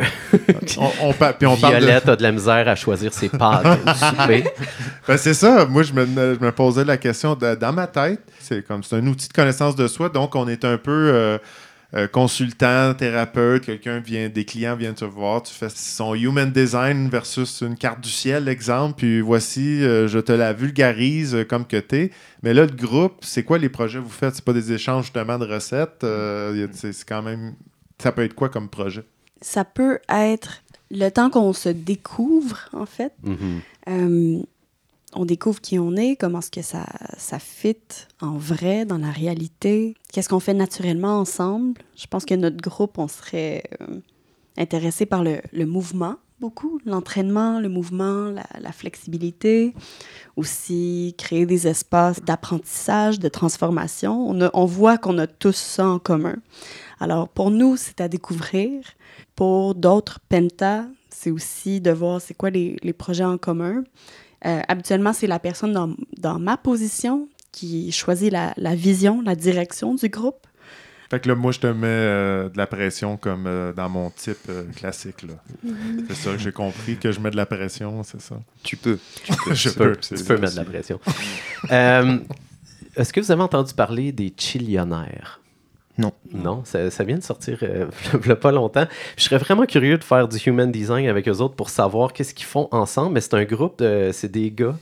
on, 0.79 0.91
on 1.03 1.13
pa- 1.13 1.33
puis 1.33 1.47
on 1.49 1.57
parle 1.57 1.75
de... 1.75 1.79
Violette 1.81 2.09
a 2.09 2.15
de 2.15 2.23
la 2.23 2.31
misère 2.31 2.69
à 2.69 2.77
choisir 2.77 3.13
ses 3.13 3.29
pâtes. 3.29 3.67
Ben, 5.09 5.17
c'est 5.17 5.35
ça. 5.35 5.67
Moi, 5.67 5.83
je 5.83 5.93
me, 5.93 6.07
je 6.07 6.45
me 6.45 6.53
posais 6.53 6.85
la 6.85 6.97
question 6.97 7.35
de- 7.35 7.57
dans 7.57 7.73
ma 7.73 7.89
tête. 7.89 8.21
C'est 8.39 8.65
comme 8.65 8.85
c'est 8.85 8.97
un 8.97 9.07
outil 9.09 9.27
de 9.29 9.33
connaissance 9.33 9.75
de 9.75 9.89
soi, 9.89 10.09
donc 10.09 10.35
on 10.37 10.47
est 10.49 10.65
un 10.65 10.77
peu 10.77 11.11
euh, 11.13 11.39
euh, 11.95 12.07
consultant, 12.07 12.95
thérapeute. 12.95 13.65
Quelqu'un 13.65 13.99
vient, 13.99 14.29
des 14.29 14.45
clients 14.45 14.77
viennent 14.77 14.95
te 14.95 15.05
voir. 15.05 15.43
Tu 15.43 15.53
fais 15.53 15.69
son 15.69 16.15
human 16.15 16.51
design 16.51 17.09
versus 17.09 17.63
une 17.63 17.77
carte 17.77 18.01
du 18.01 18.11
ciel, 18.11 18.49
exemple. 18.49 18.95
Puis 18.99 19.21
voici, 19.21 19.83
euh, 19.83 20.07
je 20.09 20.19
te 20.19 20.33
la 20.33 20.53
vulgarise 20.53 21.35
euh, 21.35 21.45
comme 21.45 21.67
que 21.67 21.79
t'es. 21.79 22.11
Mais 22.43 22.55
là, 22.55 22.67
le 22.67 22.73
groupe, 22.73 23.19
c'est 23.23 23.43
quoi 23.43 23.59
les 23.59 23.69
projets 23.69 23.99
que 23.99 24.05
vous 24.05 24.11
faites? 24.11 24.37
C'est 24.37 24.45
pas 24.45 24.53
des 24.53 24.73
échanges 24.73 25.05
justement 25.07 25.39
de 25.39 25.47
recettes. 25.47 26.05
euh, 26.05 26.69
c'est 26.73 27.05
quand 27.05 27.23
même. 27.23 27.55
Ça 28.01 28.13
peut 28.13 28.25
être 28.25 28.35
quoi 28.35 28.49
comme 28.49 28.69
projet? 28.69 29.03
Ça 29.43 29.65
peut 29.65 29.99
être 30.09 30.63
le 30.91 31.09
temps 31.11 31.31
qu'on 31.31 31.53
se 31.53 31.69
découvre, 31.69 32.69
en 32.73 32.87
fait. 32.87 33.13
Mhm. 33.23 33.61
Euh, 33.89 34.43
on 35.13 35.25
découvre 35.25 35.61
qui 35.61 35.79
on 35.79 35.97
est, 35.97 36.17
comment 36.17 36.39
est-ce 36.39 36.51
que 36.51 36.63
ça, 36.63 36.87
ça 37.19 37.39
fit 37.39 37.77
en 38.21 38.37
vrai, 38.37 38.85
dans 38.85 38.99
la 38.99 39.11
réalité. 39.11 39.95
Qu'est-ce 40.13 40.29
qu'on 40.29 40.41
fait 40.41 40.55
naturellement 40.55 41.19
ensemble. 41.19 41.81
Je 41.97 42.07
pense 42.07 42.25
que 42.25 42.35
notre 42.35 42.59
groupe, 42.59 42.99
on 42.99 43.09
serait 43.09 43.65
euh, 43.81 44.01
intéressé 44.57 45.07
par 45.07 45.25
le, 45.25 45.41
le 45.53 45.67
mouvement 45.67 46.17
beaucoup, 46.41 46.81
l'entraînement, 46.87 47.61
le 47.61 47.69
mouvement, 47.69 48.33
la, 48.59 48.73
flexibilité. 48.73 49.75
Aussi, 50.37 51.15
créer 51.19 51.47
des 51.47 51.69
espaces 51.69 52.23
d'apprentissage, 52.23 53.21
de 53.21 53.29
transformation. 53.29 54.31
On 54.55 54.65
voit 54.65 54.97
qu'on 54.97 55.19
a 55.19 55.27
tous 55.27 55.57
ça 55.57 55.87
en 55.87 55.99
commun. 55.99 56.37
Alors, 56.99 57.29
pour 57.29 57.51
nous, 57.51 57.77
c'est 57.77 58.01
à 58.01 58.09
découvrir. 58.09 58.83
Pour 59.37 59.75
d'autres, 59.75 60.19
Penta, 60.29 60.87
c'est 61.11 61.31
aussi 61.31 61.81
de 61.81 61.91
voir 61.91 62.21
c'est 62.21 62.35
quoi 62.35 62.51
les, 62.51 62.77
les 62.83 62.93
projets 62.93 63.25
en 63.25 63.39
commun. 63.39 63.85
Euh, 64.47 64.61
habituellement, 64.69 65.13
c'est 65.13 65.27
la 65.27 65.39
personne 65.39 65.73
dans, 65.73 65.95
dans 66.19 66.39
ma 66.39 66.57
position 66.57 67.29
qui 67.53 67.91
choisit 67.93 68.33
la, 68.33 68.55
la 68.57 68.75
vision, 68.75 69.21
la 69.23 69.35
direction 69.35 69.95
du 69.95 70.09
groupe. 70.09 70.47
Fait 71.11 71.19
que 71.19 71.29
là, 71.29 71.35
moi, 71.35 71.51
je 71.51 71.59
te 71.59 71.67
mets 71.67 71.87
euh, 71.89 72.49
de 72.49 72.57
la 72.57 72.69
pression 72.69 73.17
comme 73.17 73.47
euh, 73.49 73.73
dans 73.73 73.89
mon 73.89 74.11
type 74.11 74.39
euh, 74.49 74.63
classique. 74.77 75.23
là. 75.25 75.35
C'est 76.09 76.15
ça 76.15 76.31
que 76.33 76.39
j'ai 76.39 76.53
compris, 76.53 76.97
que 76.99 77.11
je 77.11 77.19
mets 77.19 77.33
de 77.33 77.37
la 77.37 77.47
pression, 77.47 78.05
c'est 78.05 78.21
ça. 78.21 78.37
Tu 78.63 78.77
peux. 78.77 78.97
je 79.51 79.71
Tu 79.71 79.77
peux, 79.77 79.97
c'est 80.01 80.15
tu 80.15 80.25
peux 80.25 80.37
mettre 80.39 80.53
de 80.53 80.59
la 80.59 80.65
pression. 80.65 81.01
Euh, 81.73 82.19
Est-ce 82.97 83.13
que 83.13 83.21
vous 83.21 83.31
avez 83.33 83.43
entendu 83.43 83.75
parler 83.75 84.13
des 84.13 84.33
chillionnaires? 84.37 85.40
Non. 86.01 86.13
Non, 86.33 86.63
ça, 86.65 86.91
ça 86.91 87.03
vient 87.05 87.19
de 87.19 87.23
sortir 87.23 87.59
euh, 87.63 87.87
il 88.25 88.35
pas 88.37 88.53
longtemps. 88.53 88.87
Je 89.17 89.25
serais 89.25 89.39
vraiment 89.39 89.67
curieux 89.67 89.99
de 89.99 90.05
faire 90.05 90.29
du 90.29 90.37
human 90.39 90.71
design 90.71 91.09
avec 91.09 91.29
eux 91.29 91.39
autres 91.39 91.55
pour 91.57 91.69
savoir 91.71 92.13
qu'est-ce 92.13 92.33
qu'ils 92.35 92.47
font 92.47 92.69
ensemble. 92.71 93.15
Mais 93.15 93.21
c'est 93.21 93.35
un 93.35 93.45
groupe, 93.45 93.81
de, 93.81 94.11
c'est 94.13 94.31
des 94.31 94.51
gars. 94.51 94.77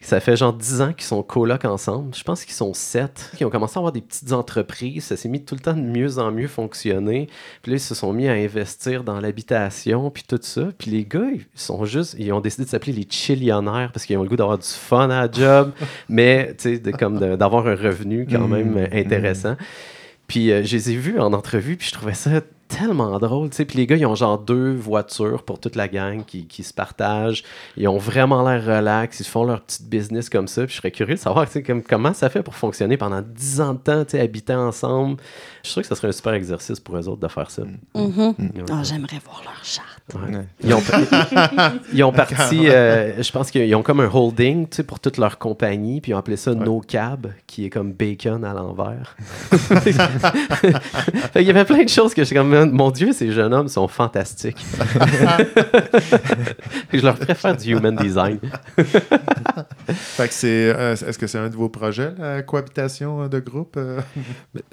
Ça 0.00 0.20
fait 0.20 0.36
genre 0.36 0.52
10 0.52 0.80
ans 0.80 0.92
qu'ils 0.92 1.04
sont 1.04 1.22
colocs 1.22 1.64
ensemble. 1.64 2.14
Je 2.14 2.22
pense 2.22 2.44
qu'ils 2.44 2.54
sont 2.54 2.72
7. 2.72 3.32
Qui 3.36 3.44
ont 3.44 3.50
commencé 3.50 3.76
à 3.76 3.80
avoir 3.80 3.92
des 3.92 4.00
petites 4.00 4.32
entreprises. 4.32 5.04
Ça 5.04 5.16
s'est 5.16 5.28
mis 5.28 5.44
tout 5.44 5.54
le 5.56 5.60
temps 5.60 5.74
de 5.74 5.80
mieux 5.80 6.18
en 6.18 6.30
mieux 6.30 6.48
fonctionner. 6.48 7.28
Puis 7.62 7.72
là, 7.72 7.76
ils 7.76 7.80
se 7.80 7.94
sont 7.94 8.12
mis 8.12 8.28
à 8.28 8.32
investir 8.32 9.02
dans 9.04 9.20
l'habitation, 9.20 10.10
puis 10.10 10.24
tout 10.26 10.38
ça. 10.40 10.68
Puis 10.78 10.90
les 10.90 11.04
gars, 11.04 11.28
ils 11.34 11.44
sont 11.54 11.84
juste, 11.84 12.14
ils 12.18 12.32
ont 12.32 12.40
décidé 12.40 12.64
de 12.64 12.70
s'appeler 12.70 12.92
les 12.92 13.06
chillionnaires 13.10 13.90
parce 13.92 14.06
qu'ils 14.06 14.16
ont 14.18 14.22
le 14.22 14.28
goût 14.28 14.36
d'avoir 14.36 14.58
du 14.58 14.66
fun 14.66 15.10
à 15.10 15.26
la 15.26 15.30
job, 15.30 15.72
mais 16.08 16.54
tu 16.56 16.74
sais, 16.74 16.78
de- 16.78 16.92
comme 16.92 17.18
de- 17.18 17.36
d'avoir 17.36 17.66
un 17.66 17.74
revenu 17.74 18.26
quand 18.30 18.46
Mm, 18.46 18.50
même 18.52 18.88
intéressant. 18.92 19.56
Puis 20.32 20.50
euh, 20.50 20.64
je 20.64 20.76
les 20.76 20.92
ai 20.92 20.96
vus 20.96 21.20
en 21.20 21.34
entrevue, 21.34 21.76
puis 21.76 21.88
je 21.88 21.92
trouvais 21.92 22.14
ça 22.14 22.40
tellement 22.66 23.18
drôle, 23.18 23.50
tu 23.50 23.56
sais. 23.56 23.64
Puis 23.66 23.76
les 23.76 23.86
gars, 23.86 23.96
ils 23.96 24.06
ont 24.06 24.14
genre 24.14 24.38
deux 24.38 24.72
voitures 24.72 25.42
pour 25.42 25.60
toute 25.60 25.76
la 25.76 25.88
gang 25.88 26.24
qui, 26.24 26.46
qui 26.46 26.62
se 26.62 26.72
partagent. 26.72 27.44
Ils 27.76 27.86
ont 27.86 27.98
vraiment 27.98 28.42
l'air 28.48 28.64
relax, 28.64 29.20
ils 29.20 29.26
font 29.26 29.44
leur 29.44 29.60
petite 29.60 29.90
business 29.90 30.30
comme 30.30 30.48
ça. 30.48 30.64
Puis 30.64 30.72
je 30.72 30.78
serais 30.78 30.90
curieux 30.90 31.16
de 31.16 31.20
savoir, 31.20 31.46
comme, 31.66 31.82
comment 31.82 32.14
ça 32.14 32.30
fait 32.30 32.42
pour 32.42 32.54
fonctionner 32.54 32.96
pendant 32.96 33.20
10 33.20 33.60
ans 33.60 33.74
de 33.74 33.78
temps, 33.80 34.18
habiter 34.18 34.54
ensemble. 34.54 35.18
Je 35.64 35.68
suis 35.68 35.72
sûr 35.74 35.82
que 35.82 35.88
ça 35.88 35.96
serait 35.96 36.08
un 36.08 36.12
super 36.12 36.32
exercice 36.32 36.80
pour 36.80 36.96
eux 36.96 37.08
autres 37.08 37.20
de 37.20 37.28
faire 37.28 37.50
ça. 37.50 37.64
Ouais. 37.94 38.34
Ah, 38.70 38.82
J'aimerais 38.84 39.20
voir 39.22 39.42
leur 39.44 39.62
charte. 39.62 39.91
Ouais. 40.14 40.36
Ouais. 40.36 40.44
Ils 40.64 40.74
ont, 40.74 40.82
ils 41.94 42.02
ont 42.04 42.12
parti, 42.12 42.62
euh, 42.68 43.22
je 43.22 43.32
pense 43.32 43.50
qu'ils 43.50 43.74
ont 43.74 43.82
comme 43.82 44.00
un 44.00 44.10
holding 44.12 44.68
tu 44.68 44.76
sais, 44.76 44.82
pour 44.82 45.00
toute 45.00 45.16
leur 45.16 45.38
compagnie, 45.38 46.00
puis 46.00 46.12
ils 46.12 46.14
ont 46.14 46.18
appelé 46.18 46.36
ça 46.36 46.54
No 46.54 46.80
Cab, 46.80 47.28
qui 47.46 47.64
est 47.66 47.70
comme 47.70 47.92
bacon 47.92 48.44
à 48.44 48.52
l'envers. 48.52 49.16
Fait 49.52 49.92
qu'il 51.34 51.42
y 51.46 51.50
avait 51.50 51.64
plein 51.64 51.84
de 51.84 51.88
choses 51.88 52.14
que 52.14 52.24
j'étais 52.24 52.36
comme, 52.36 52.70
mon 52.72 52.90
Dieu, 52.90 53.12
ces 53.12 53.32
jeunes 53.32 53.54
hommes 53.54 53.68
sont 53.68 53.88
fantastiques. 53.88 54.64
je 56.92 57.00
leur 57.00 57.16
préfère 57.16 57.56
du 57.56 57.72
human 57.72 57.96
design. 57.96 58.38
Fait 59.88 60.28
que 60.28 60.34
c'est. 60.34 60.72
euh, 60.76 60.94
Est-ce 60.94 61.18
que 61.18 61.26
c'est 61.26 61.38
un 61.38 61.48
de 61.48 61.56
vos 61.56 61.68
projets, 61.68 62.12
la 62.18 62.42
cohabitation 62.42 63.22
euh, 63.22 63.28
de 63.28 63.38
groupe? 63.38 63.78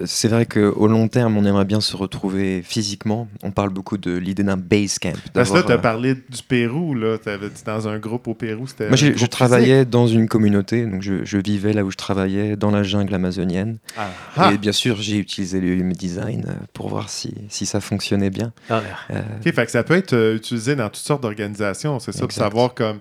C'est 0.04 0.28
vrai 0.28 0.46
qu'au 0.46 0.86
long 0.86 1.08
terme, 1.08 1.36
on 1.36 1.44
aimerait 1.44 1.64
bien 1.64 1.80
se 1.80 1.96
retrouver 1.96 2.62
physiquement. 2.62 3.28
On 3.42 3.50
parle 3.50 3.70
beaucoup 3.70 3.98
de 3.98 4.16
l'idée 4.16 4.42
d'un 4.42 4.56
base 4.56 4.98
camp. 4.98 5.19
Parce 5.32 5.50
que 5.50 5.56
là, 5.56 5.62
tu 5.62 5.72
as 5.72 5.74
euh, 5.74 5.78
parlé 5.78 6.14
du 6.14 6.42
Pérou, 6.46 6.94
là. 6.94 7.18
Tu 7.18 7.28
avais 7.28 7.48
dit 7.48 7.62
dans 7.64 7.88
un 7.88 7.98
groupe 7.98 8.28
au 8.28 8.34
Pérou. 8.34 8.66
c'était 8.66 8.88
Moi, 8.88 8.96
je 8.96 9.12
physique. 9.12 9.30
travaillais 9.30 9.84
dans 9.84 10.06
une 10.06 10.28
communauté, 10.28 10.84
donc 10.86 11.02
je, 11.02 11.24
je 11.24 11.38
vivais 11.38 11.72
là 11.72 11.84
où 11.84 11.90
je 11.90 11.96
travaillais, 11.96 12.56
dans 12.56 12.70
la 12.70 12.82
jungle 12.82 13.14
amazonienne. 13.14 13.78
Ah. 13.96 14.08
Ah. 14.36 14.52
Et 14.52 14.58
bien 14.58 14.72
sûr, 14.72 14.96
j'ai 15.00 15.18
utilisé 15.18 15.60
le 15.60 15.68
human 15.68 15.92
design 15.92 16.44
euh, 16.48 16.52
pour 16.72 16.88
voir 16.88 17.08
si, 17.10 17.34
si 17.48 17.66
ça 17.66 17.80
fonctionnait 17.80 18.30
bien. 18.30 18.52
Ah, 18.68 18.82
Euh, 19.10 19.22
fait 19.42 19.52
que 19.66 19.70
ça 19.70 19.82
peut 19.82 19.94
être 19.94 20.12
euh, 20.14 20.36
utilisé 20.36 20.76
dans 20.76 20.86
toutes 20.88 20.96
sortes 20.96 21.22
d'organisations. 21.22 21.98
C'est 21.98 22.12
ça, 22.12 22.20
pour 22.20 22.26
Exact. 22.30 22.42
savoir 22.44 22.74
comme. 22.74 22.98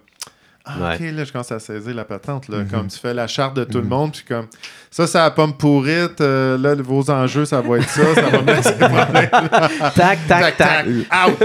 Ah, 0.81 0.89
Ouais. 0.89 0.95
OK, 1.09 1.15
là, 1.15 1.23
je 1.25 1.31
commence 1.31 1.51
à 1.51 1.59
saisir 1.59 1.93
la 1.95 2.05
patente. 2.05 2.47
Là. 2.47 2.59
Mhm. 2.59 2.67
Comme 2.67 2.87
tu 2.87 2.99
fais 2.99 3.13
la 3.13 3.27
charte 3.27 3.55
de 3.55 3.63
tout 3.63 3.77
le 3.79 3.83
Mhm. 3.85 3.89
monde, 3.89 4.11
puis 4.13 4.23
comme 4.27 4.45
ça, 4.91 5.07
c'est 5.07 5.17
la 5.17 5.31
pomme 5.31 5.53
pourrite. 5.57 6.21
euh, 6.21 6.57
là, 6.57 6.75
vos 6.75 7.09
enjeux, 7.09 7.45
ça 7.45 7.61
va 7.61 7.77
être 7.77 7.89
ça. 7.89 8.13
ça 8.15 8.21
va 8.29 8.41
mettre 8.41 8.63
ces 8.63 8.73
problèmes-là. 8.73 9.91
Tac, 9.95 10.19
tac, 10.27 10.57
tac. 10.57 10.85
Out! 10.87 11.37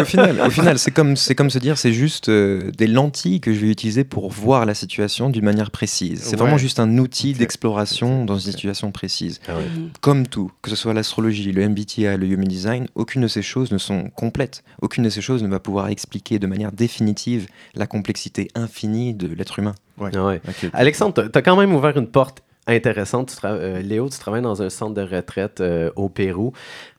au 0.00 0.04
final, 0.04 0.40
au 0.46 0.50
final 0.50 0.78
c'est 0.78 0.90
comme, 0.90 1.16
c'est 1.16 1.34
comme 1.34 1.50
se 1.50 1.58
dire, 1.58 1.78
c'est 1.78 1.92
juste 1.92 2.28
euh, 2.28 2.70
des 2.76 2.86
lentilles 2.86 3.40
que 3.40 3.52
je 3.52 3.60
vais 3.60 3.68
utiliser 3.70 4.04
pour 4.04 4.30
voir 4.30 4.66
la 4.66 4.74
situation 4.74 5.30
d'une 5.30 5.44
manière 5.44 5.70
précise. 5.70 6.20
C'est 6.22 6.30
Ouais. 6.32 6.36
vraiment 6.36 6.58
juste 6.58 6.80
un 6.80 6.98
outil 6.98 7.32
d'exploration 7.34 8.24
dans 8.24 8.38
une 8.38 8.50
situation 8.52 8.90
précise. 8.92 9.40
Ah 9.48 9.56
ouais. 9.56 9.62
Mhm. 9.64 9.90
Comme 10.00 10.26
tout, 10.26 10.50
que 10.62 10.70
ce 10.70 10.76
soit 10.76 10.94
l'astrologie, 10.94 11.52
le 11.52 11.62
MBTI, 11.68 12.16
le 12.16 12.26
Human 12.26 12.46
Design, 12.48 12.86
aucune 12.94 13.22
de 13.22 13.28
ces 13.28 13.42
choses 13.42 13.70
ne 13.72 13.78
sont 13.78 14.10
complètes. 14.10 14.62
Aucune 14.82 15.04
de 15.04 15.10
ces 15.10 15.20
choses 15.20 15.42
ne 15.42 15.48
va 15.48 15.60
pouvoir 15.60 15.88
expliquer 15.88 16.38
de 16.38 16.46
manière 16.46 16.72
définitive 16.72 17.46
la 17.74 17.86
complexité 17.86 18.48
infinie 18.66 19.14
de 19.14 19.32
l'être 19.34 19.58
humain. 19.58 19.74
Ah 20.00 20.24
ouais. 20.26 20.40
Alexandre, 20.72 21.28
tu 21.32 21.38
as 21.38 21.42
quand 21.42 21.56
même 21.56 21.74
ouvert 21.74 21.96
une 21.96 22.08
porte 22.08 22.42
intéressante. 22.66 23.36
Tu 23.40 23.46
euh, 23.46 23.80
Léo, 23.80 24.08
tu 24.08 24.18
travailles 24.18 24.42
dans 24.42 24.60
un 24.62 24.70
centre 24.70 24.94
de 24.94 25.02
retraite 25.02 25.60
euh, 25.60 25.90
au 25.96 26.08
Pérou. 26.08 26.52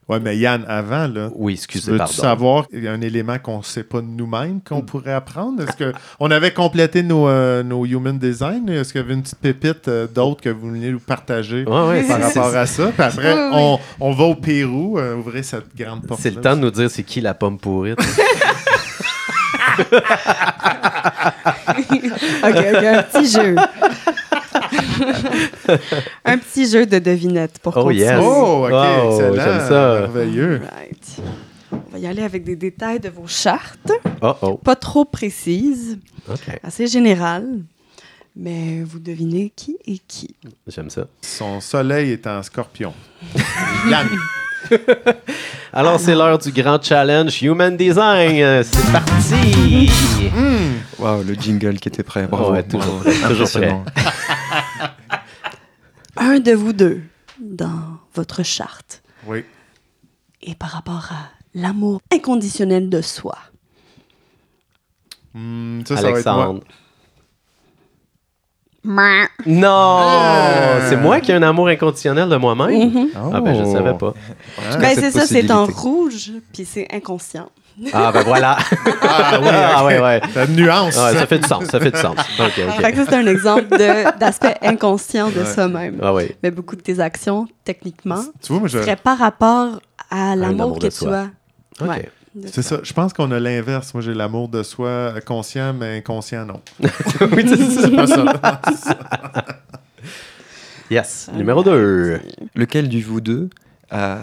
Ouais, 0.09 0.21
mais 0.21 0.37
Yann, 0.37 0.63
avant, 0.69 1.05
là. 1.07 1.29
Oui, 1.35 1.55
Tu 1.55 1.59
excusez, 1.59 1.91
veux 1.91 1.97
pardon. 1.97 2.13
savoir 2.13 2.65
il 2.71 2.81
y 2.85 2.87
a 2.87 2.93
un 2.93 3.01
élément 3.01 3.37
qu'on 3.39 3.57
ne 3.57 3.63
sait 3.63 3.83
pas 3.83 3.99
de 3.99 4.05
nous-mêmes 4.07 4.61
qu'on 4.61 4.81
pourrait 4.81 5.11
apprendre? 5.11 5.61
Est-ce 5.61 5.75
que 5.75 5.91
on 6.21 6.31
avait 6.31 6.51
complété 6.53 7.03
nos, 7.03 7.27
euh, 7.27 7.61
nos 7.61 7.85
human 7.85 8.17
design? 8.17 8.69
Est-ce 8.69 8.93
qu'il 8.93 9.01
y 9.01 9.03
avait 9.03 9.15
une 9.15 9.21
petite 9.23 9.39
pépite 9.39 9.89
euh, 9.89 10.07
d'autres 10.07 10.39
que 10.39 10.47
vous 10.49 10.69
vouliez 10.69 10.91
nous 10.93 11.01
partager 11.01 11.65
Ouais, 11.65 11.87
ouais, 11.89 12.07
par 12.07 12.21
rapport 12.21 12.55
à 12.55 12.65
ça? 12.65 12.85
Puis 12.93 13.03
après, 13.03 13.33
Oui, 13.33 13.39
oui. 13.41 13.49
On, 13.51 13.79
on 13.99 14.11
va 14.13 14.23
au 14.23 14.35
Pérou, 14.35 14.97
euh, 14.97 15.17
ouvrir 15.17 15.43
cette 15.43 15.75
grande 15.75 16.07
porte. 16.07 16.21
C'est 16.21 16.33
le 16.33 16.39
temps 16.39 16.55
de 16.55 16.61
nous 16.61 16.71
dire 16.71 16.89
c'est 16.89 17.03
qui 17.03 17.19
la 17.19 17.33
pomme 17.33 17.57
pourrite. 17.57 17.99
OK, 21.67 21.91
OK, 22.43 22.83
un 22.83 23.03
petit 23.03 23.27
jeu. 23.31 23.55
un 26.25 26.37
petit 26.37 26.67
jeu 26.69 26.85
de 26.85 26.99
devinette 26.99 27.59
pour 27.59 27.75
Oh, 27.77 27.83
continuer. 27.83 28.05
yes. 28.05 28.19
Oh, 28.21 28.65
ok, 28.65 28.71
Wow, 28.71 29.11
excellent. 29.11 29.35
j'aime 29.35 29.59
ça. 29.67 29.99
Merveilleux. 30.01 30.61
Right. 30.61 31.17
On 31.71 31.91
va 31.91 31.99
y 31.99 32.07
aller 32.07 32.23
avec 32.23 32.43
des 32.43 32.55
détails 32.55 32.99
de 32.99 33.09
vos 33.09 33.27
chartes. 33.27 33.91
Oh, 34.21 34.33
oh. 34.41 34.55
Pas 34.55 34.75
trop 34.75 35.05
précises, 35.05 35.97
OK. 36.29 36.59
assez 36.63 36.87
générales. 36.87 37.59
Mais 38.39 38.83
vous 38.83 38.99
devinez 38.99 39.51
qui 39.55 39.77
est 39.87 39.99
qui. 40.07 40.35
J'aime 40.67 40.91
ça. 40.91 41.07
Son 41.21 41.59
soleil 41.59 42.11
est 42.11 42.27
en 42.27 42.43
scorpion. 42.43 42.93
Yann. 43.89 44.07
Alors, 45.73 45.99
c'est 45.99 46.15
l'heure 46.15 46.37
du 46.39 46.51
grand 46.51 46.81
challenge 46.83 47.41
Human 47.41 47.75
Design. 47.77 48.63
C'est 48.63 48.91
parti! 48.91 49.89
Waouh, 50.99 51.23
le 51.23 51.33
jingle 51.35 51.79
qui 51.79 51.89
était 51.89 52.03
prêt. 52.03 52.27
Bravo. 52.27 52.51
Ouais, 52.51 52.63
toujours- 52.63 53.01
bravo. 53.03 53.35
toujours. 53.35 53.83
Un 56.17 56.39
de 56.39 56.51
vous 56.53 56.73
deux, 56.73 57.01
dans 57.39 57.99
votre 58.15 58.43
charte, 58.43 59.03
Oui. 59.27 59.43
est 60.41 60.55
par 60.57 60.69
rapport 60.69 61.09
à 61.11 61.29
l'amour 61.53 62.01
inconditionnel 62.11 62.89
de 62.89 63.01
soi. 63.01 63.37
Hmm, 65.35 65.81
ça, 65.85 65.97
ça 65.97 66.11
va 66.11 66.19
être 66.19 66.31
moi. 66.33 66.59
Non! 69.45 69.67
Ah. 70.01 70.79
C'est 70.89 70.95
moi 70.95 71.19
qui 71.19 71.31
ai 71.31 71.35
un 71.35 71.43
amour 71.43 71.67
inconditionnel 71.67 72.29
de 72.29 72.35
moi-même? 72.37 72.89
Mhm. 72.89 73.07
Ah 73.15 73.41
ben, 73.41 73.53
je 73.55 73.61
Oh. 73.63 73.73
savais 73.73 73.93
pas. 73.97 74.13
Ben, 74.79 74.95
c'est 74.95 75.11
ça, 75.11 75.25
c'est 75.25 75.51
en 75.51 75.65
rouge, 75.65 76.31
puis 76.53 76.65
c'est 76.65 76.87
inconscient. 76.93 77.49
Ah 77.93 78.11
ben 78.11 78.23
voilà! 78.23 78.57
Ah 79.03 79.39
oui, 79.39 79.47
Ah 79.51 79.83
ok. 79.83 79.87
ouais, 79.89 79.99
ouais. 80.01 80.21
Une 80.47 80.55
nuance. 80.55 80.97
Ah, 80.97 81.13
ça 81.13 81.27
fait 81.27 81.37
du 81.37 81.47
sens, 81.47 81.65
ça 81.65 81.79
fait 81.79 81.91
du 81.91 81.99
sens. 81.99 82.15
OK, 82.39 82.51
Fait 82.53 82.63
OK. 82.65 82.91
que 82.91 82.95
ça, 82.97 83.05
c'est 83.09 83.15
un 83.15 83.27
exemple 83.27 83.67
d'aspect 84.19 84.55
inconscient 84.63 85.29
de 85.29 85.39
Ouais. 85.41 85.45
soi-même. 85.45 85.99
Ah 86.01 86.11
oui. 86.13 86.31
Mais 86.41 86.49
beaucoup 86.49 86.75
de 86.75 86.81
tes 86.81 86.99
actions, 86.99 87.45
techniquement, 87.63 88.23
Tu 88.41 88.51
vois, 88.51 88.59
moi, 88.61 88.67
je... 88.67 88.79
seraient 88.79 88.95
par 88.95 89.19
rapport 89.19 89.79
à 90.09 90.35
l'amour 90.35 90.63
amour 90.65 90.79
que 90.79 90.85
de 90.85 90.89
tu 90.91 91.07
as. 91.07 91.27
OK. 91.81 92.09
C'est 92.51 92.61
ça. 92.61 92.79
Je 92.83 92.93
pense 92.93 93.13
qu'on 93.13 93.31
a 93.31 93.39
l'inverse. 93.39 93.93
Moi, 93.93 94.01
j'ai 94.01 94.13
l'amour 94.13 94.49
de 94.49 94.63
soi 94.63 95.13
conscient, 95.25 95.73
mais 95.73 95.97
inconscient, 95.97 96.45
non. 96.45 96.61
oui, 96.79 97.45
c'est 97.47 97.95
pas 97.95 98.07
ça. 98.07 98.61
Yes. 100.89 101.29
Numéro 101.33 101.63
2. 101.63 102.21
Lequel 102.55 102.87
de 102.87 102.99
vous 102.99 103.19
deux 103.19 103.49
a 103.91 104.19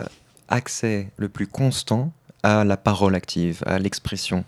accès 0.49 1.09
le 1.19 1.29
plus 1.29 1.47
constant 1.47 2.11
à 2.43 2.65
la 2.65 2.79
parole 2.79 3.15
active, 3.15 3.63
à 3.67 3.79
l'expression? 3.79 4.45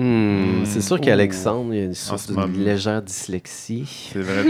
Hmm, 0.00 0.64
c'est 0.64 0.80
sûr 0.80 1.00
qu'Alexandre, 1.00 1.74
il 1.74 1.76
y 1.76 1.82
a 1.82 1.86
une 1.86 1.94
sorte 1.94 2.20
ce 2.20 2.28
de 2.28 2.34
moment. 2.34 2.46
légère 2.56 3.02
dyslexie. 3.02 4.10
C'est 4.12 4.20
vrai. 4.20 4.44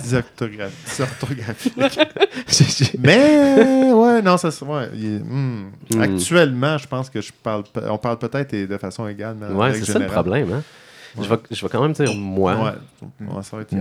dysorthographique. 0.04 1.74
Mais, 3.00 3.92
ouais, 3.92 4.22
non, 4.22 4.36
ça 4.36 4.52
se 4.52 4.64
ouais, 4.64 4.86
hmm. 4.86 5.72
Hmm. 5.90 6.00
Actuellement, 6.00 6.78
je 6.78 6.86
pense 6.86 7.10
que 7.10 7.20
je 7.20 7.32
parle, 7.42 7.64
on 7.88 7.98
parle 7.98 8.18
peut-être 8.18 8.54
de 8.54 8.78
façon 8.78 9.08
égale. 9.08 9.34
mais 9.40 9.52
Ouais, 9.52 9.74
c'est 9.74 9.84
ça 9.84 9.98
le 9.98 10.06
problème. 10.06 10.52
Hein? 10.52 10.62
Je, 11.20 11.28
vais, 11.28 11.38
je 11.50 11.60
vais 11.60 11.68
quand 11.68 11.82
même 11.82 11.92
dire 11.92 12.14
moi. 12.14 12.54
Ouais. 12.54 13.26
Ouais, 13.26 13.42
ça 13.42 13.56
va 13.56 13.62
être. 13.62 13.74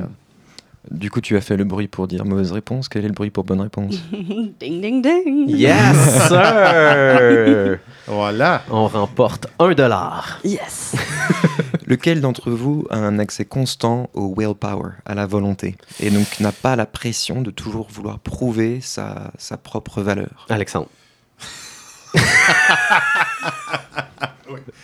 Du 0.91 1.09
coup, 1.09 1.21
tu 1.21 1.37
as 1.37 1.41
fait 1.41 1.55
le 1.55 1.63
bruit 1.63 1.87
pour 1.87 2.07
dire 2.07 2.25
mauvaise 2.25 2.51
réponse. 2.51 2.89
Quel 2.89 3.05
est 3.05 3.07
le 3.07 3.13
bruit 3.13 3.29
pour 3.29 3.45
bonne 3.45 3.61
réponse 3.61 3.95
ding, 4.11 4.81
ding, 4.81 5.01
ding. 5.01 5.49
Yes, 5.49 6.27
sir! 6.27 7.79
Voilà. 8.07 8.63
On 8.69 8.87
remporte 8.87 9.47
un 9.59 9.71
dollar. 9.73 10.39
Yes. 10.43 10.95
Lequel 11.87 12.19
d'entre 12.21 12.51
vous 12.51 12.85
a 12.89 12.97
un 12.97 13.17
accès 13.19 13.45
constant 13.45 14.09
au 14.13 14.33
willpower, 14.37 14.91
à 15.05 15.15
la 15.15 15.25
volonté, 15.25 15.75
et 15.99 16.09
donc 16.09 16.39
n'a 16.39 16.51
pas 16.51 16.75
la 16.75 16.85
pression 16.85 17.41
de 17.41 17.51
toujours 17.51 17.87
vouloir 17.89 18.19
prouver 18.19 18.79
sa, 18.81 19.31
sa 19.37 19.57
propre 19.57 20.01
valeur? 20.01 20.45
Alexandre. 20.49 20.89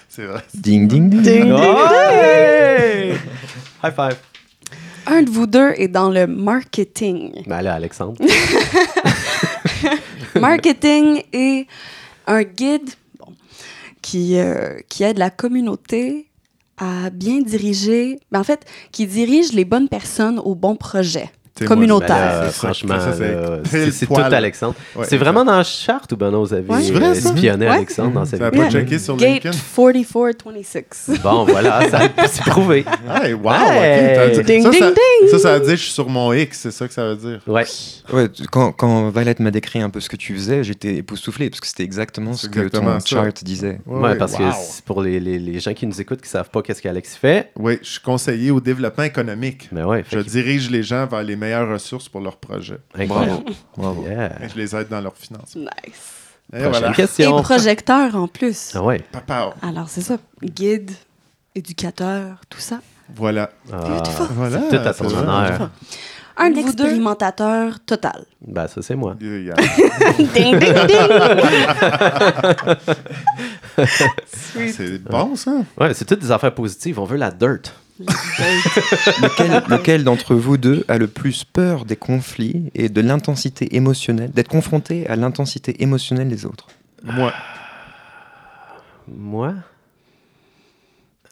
C'est 0.07 0.25
vrai. 0.25 0.41
Ding 0.53 0.87
ding 0.87 1.09
ding. 1.09 1.21
Ding, 1.21 1.43
ding, 1.43 1.51
Ouais! 1.53 3.17
High 3.83 3.93
five. 3.95 4.17
Un 5.11 5.23
de 5.23 5.31
vous 5.31 5.47
deux 5.47 5.73
est 5.75 5.87
dans 5.87 6.11
le 6.11 6.27
marketing. 6.27 7.43
Ben 7.47 7.63
là, 7.63 7.73
Alexandre. 7.73 8.21
marketing 10.39 11.23
est 11.33 11.65
un 12.27 12.43
guide 12.43 12.91
bon, 13.17 13.33
qui, 14.03 14.37
euh, 14.37 14.77
qui 14.87 15.01
aide 15.01 15.17
la 15.17 15.31
communauté 15.31 16.27
à 16.77 17.09
bien 17.09 17.41
diriger, 17.41 18.19
ben 18.31 18.41
en 18.41 18.43
fait, 18.43 18.67
qui 18.91 19.07
dirige 19.07 19.51
les 19.51 19.65
bonnes 19.65 19.89
personnes 19.89 20.37
aux 20.37 20.53
bons 20.53 20.75
projets. 20.75 21.31
Moi, 21.65 21.67
Communautaire. 21.75 22.09
Ben 22.09 22.43
là, 22.45 22.51
franchement, 22.51 22.95
c'est 23.65 24.05
tout. 24.05 24.15
Alexandre. 24.15 24.75
Ouais, 24.95 25.05
c'est 25.07 25.17
vraiment 25.17 25.43
dans 25.43 25.57
la 25.57 25.63
charte 25.63 26.11
ou 26.11 26.17
Benoît 26.17 26.39
vous 26.39 26.53
avez 26.53 26.69
Ouais. 26.69 26.81
C'est 26.83 26.91
vrai, 26.93 27.15
ça? 27.15 27.29
espionné 27.29 27.65
Ouais. 27.65 27.71
Alexandre 27.71 28.11
dans 28.13 28.37
n'a 28.37 28.49
vie? 28.49 28.57
pas 28.57 28.69
checké 28.69 28.99
sur 28.99 29.17
Gate 29.17 29.43
LinkedIn? 29.43 29.57
4426. 29.75 31.11
Bon, 31.23 31.45
voilà, 31.45 31.89
ça 31.89 31.99
c'est 32.27 32.43
prouvé. 32.45 32.85
Hey, 33.23 33.33
wow, 33.33 33.51
Hey. 33.51 34.31
Ding, 34.43 34.63
ça, 34.63 34.69
ding, 34.69 34.79
ça, 34.79 34.91
ding. 34.91 35.29
ça, 35.31 35.39
ça 35.39 35.53
veut 35.53 35.59
dire 35.65 35.69
que 35.73 35.77
je 35.77 35.83
suis 35.83 35.91
sur 35.93 36.09
mon 36.09 36.31
X, 36.33 36.59
c'est 36.59 36.71
ça 36.71 36.87
que 36.87 36.93
ça 36.93 37.05
veut 37.09 37.15
dire. 37.15 37.39
Ouais. 37.47 37.65
Ouais, 38.13 38.27
quand, 38.51 38.71
quand 38.71 39.09
Violette 39.09 39.39
m'a 39.39 39.51
décrit 39.51 39.81
un 39.81 39.89
peu 39.89 39.99
ce 39.99 40.09
que 40.09 40.15
tu 40.15 40.33
faisais, 40.35 40.63
j'étais 40.63 40.95
époustouflé 40.95 41.49
parce 41.49 41.59
que 41.61 41.67
c'était 41.67 41.83
exactement 41.83 42.33
ce 42.33 42.47
que 42.47 42.59
exactement 42.59 42.93
ton 42.93 42.99
ça. 42.99 43.05
chart 43.07 43.43
disait. 43.43 43.79
Ouais, 43.85 44.15
parce 44.15 44.33
wow. 44.33 44.39
que 44.39 44.83
pour 44.85 45.01
les, 45.01 45.19
les, 45.19 45.39
les 45.39 45.59
gens 45.59 45.73
qui 45.73 45.85
nous 45.87 45.99
écoutent 46.01 46.21
qui 46.21 46.29
savent 46.29 46.49
pas 46.49 46.61
qu'est-ce 46.61 46.81
qu'Alex 46.81 47.15
fait. 47.15 47.51
Oui, 47.57 47.79
je 47.81 47.89
suis 47.89 47.99
conseiller 48.01 48.51
au 48.51 48.59
développement 48.59 49.03
économique. 49.03 49.69
Mais 49.71 49.83
ouais, 49.83 50.03
Je 50.11 50.19
dirige 50.19 50.69
les 50.69 50.83
gens 50.83 51.05
vers 51.05 51.23
les 51.23 51.35
meilleures 51.49 51.69
ressources 51.69 52.07
pour 52.09 52.21
leurs 52.21 52.37
projets. 52.37 52.79
incroyable. 52.97 53.51
Bravo. 53.75 54.03
Yeah. 54.05 54.43
Et 54.43 54.49
je 54.49 54.55
les 54.57 54.75
aide 54.75 54.87
dans 54.89 55.01
leurs 55.01 55.15
finances. 55.17 55.55
Nice. 55.55 55.67
Et 56.53 56.57
Prochaine 56.63 56.69
voilà. 56.71 56.89
Et 56.91 56.93
question. 56.93 57.41
projecteur 57.41 58.15
en 58.15 58.27
plus. 58.27 58.71
Ah 58.75 58.83
ouais. 58.83 59.01
Papa, 59.11 59.53
Alors, 59.61 59.87
c'est 59.89 60.01
ça. 60.01 60.17
Guide, 60.43 60.91
éducateur, 61.55 62.37
tout 62.49 62.59
ça. 62.59 62.79
voilà. 63.15 63.51
Ah, 63.71 63.77
Voilà. 64.31 64.59
c'est 64.69 64.69
tout 64.81 64.87
à 64.87 64.93
ton 64.93 65.17
honneur. 65.17 65.69
Un 66.41 66.53
expérimentateur 66.55 67.79
total. 67.85 68.23
Ben, 68.41 68.65
ça, 68.67 68.81
c'est 68.81 68.95
moi. 68.95 69.13
Il 69.19 69.43
y 69.47 69.51
a- 69.51 69.55
ding, 70.17 70.57
ding, 70.57 70.87
ding. 70.87 71.09
C'est 74.71 75.03
bon, 75.03 75.35
ça. 75.35 75.51
Ouais, 75.79 75.93
c'est 75.93 76.05
toutes 76.05 76.19
des 76.19 76.31
affaires 76.31 76.53
positives. 76.53 76.99
On 76.99 77.05
veut 77.05 77.17
la 77.17 77.31
dirt. 77.31 77.73
Lequel, 79.21 79.63
lequel 79.67 80.03
d'entre 80.05 80.33
vous 80.33 80.57
deux 80.57 80.85
a 80.87 80.97
le 80.97 81.07
plus 81.07 81.43
peur 81.43 81.83
des 81.83 81.97
conflits 81.97 82.71
et 82.73 82.87
de 82.87 83.01
l'intensité 83.01 83.75
émotionnelle, 83.75 84.31
d'être 84.31 84.47
confronté 84.47 85.05
à 85.07 85.17
l'intensité 85.17 85.83
émotionnelle 85.83 86.29
des 86.29 86.45
autres? 86.45 86.67
Moi. 87.03 87.33
Moi? 89.07 89.53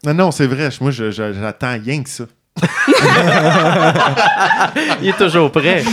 Non, 0.06 0.14
non, 0.14 0.32
c'est 0.32 0.48
vrai. 0.48 0.70
Moi, 0.82 0.92
j'attends 0.92 1.80
rien 1.80 2.04
que 2.04 2.10
ça. 2.10 2.26
Il 5.02 5.10
est 5.10 5.18
toujours 5.18 5.52
prêt. 5.52 5.84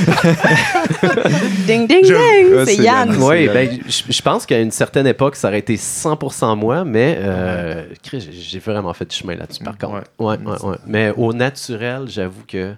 Ding, 1.66 1.86
ding, 1.88 2.04
Je- 2.04 2.14
ding! 2.14 2.54
Ah, 2.58 2.64
c'est 2.66 2.76
Yann. 2.76 3.12
Yann. 3.12 3.22
Oui, 3.22 3.48
ben, 3.48 3.78
je 3.88 4.22
pense 4.22 4.44
qu'à 4.46 4.60
une 4.60 4.70
certaine 4.70 5.06
époque, 5.06 5.36
ça 5.36 5.48
aurait 5.48 5.58
été 5.60 5.76
100% 5.76 6.56
moi, 6.56 6.84
mais 6.84 7.18
euh, 7.20 7.84
j'ai- 8.12 8.58
vraiment 8.58 8.92
fait 8.92 9.06
du 9.06 9.16
chemin 9.16 9.34
là-dessus, 9.36 9.64
par 9.64 9.76
contre. 9.78 10.04
Ouais, 10.18 10.36
ouais, 10.38 10.62
ouais. 10.62 10.76
Mais 10.86 11.12
au 11.16 11.32
naturel, 11.32 12.04
j'avoue 12.08 12.42
que 12.46 12.74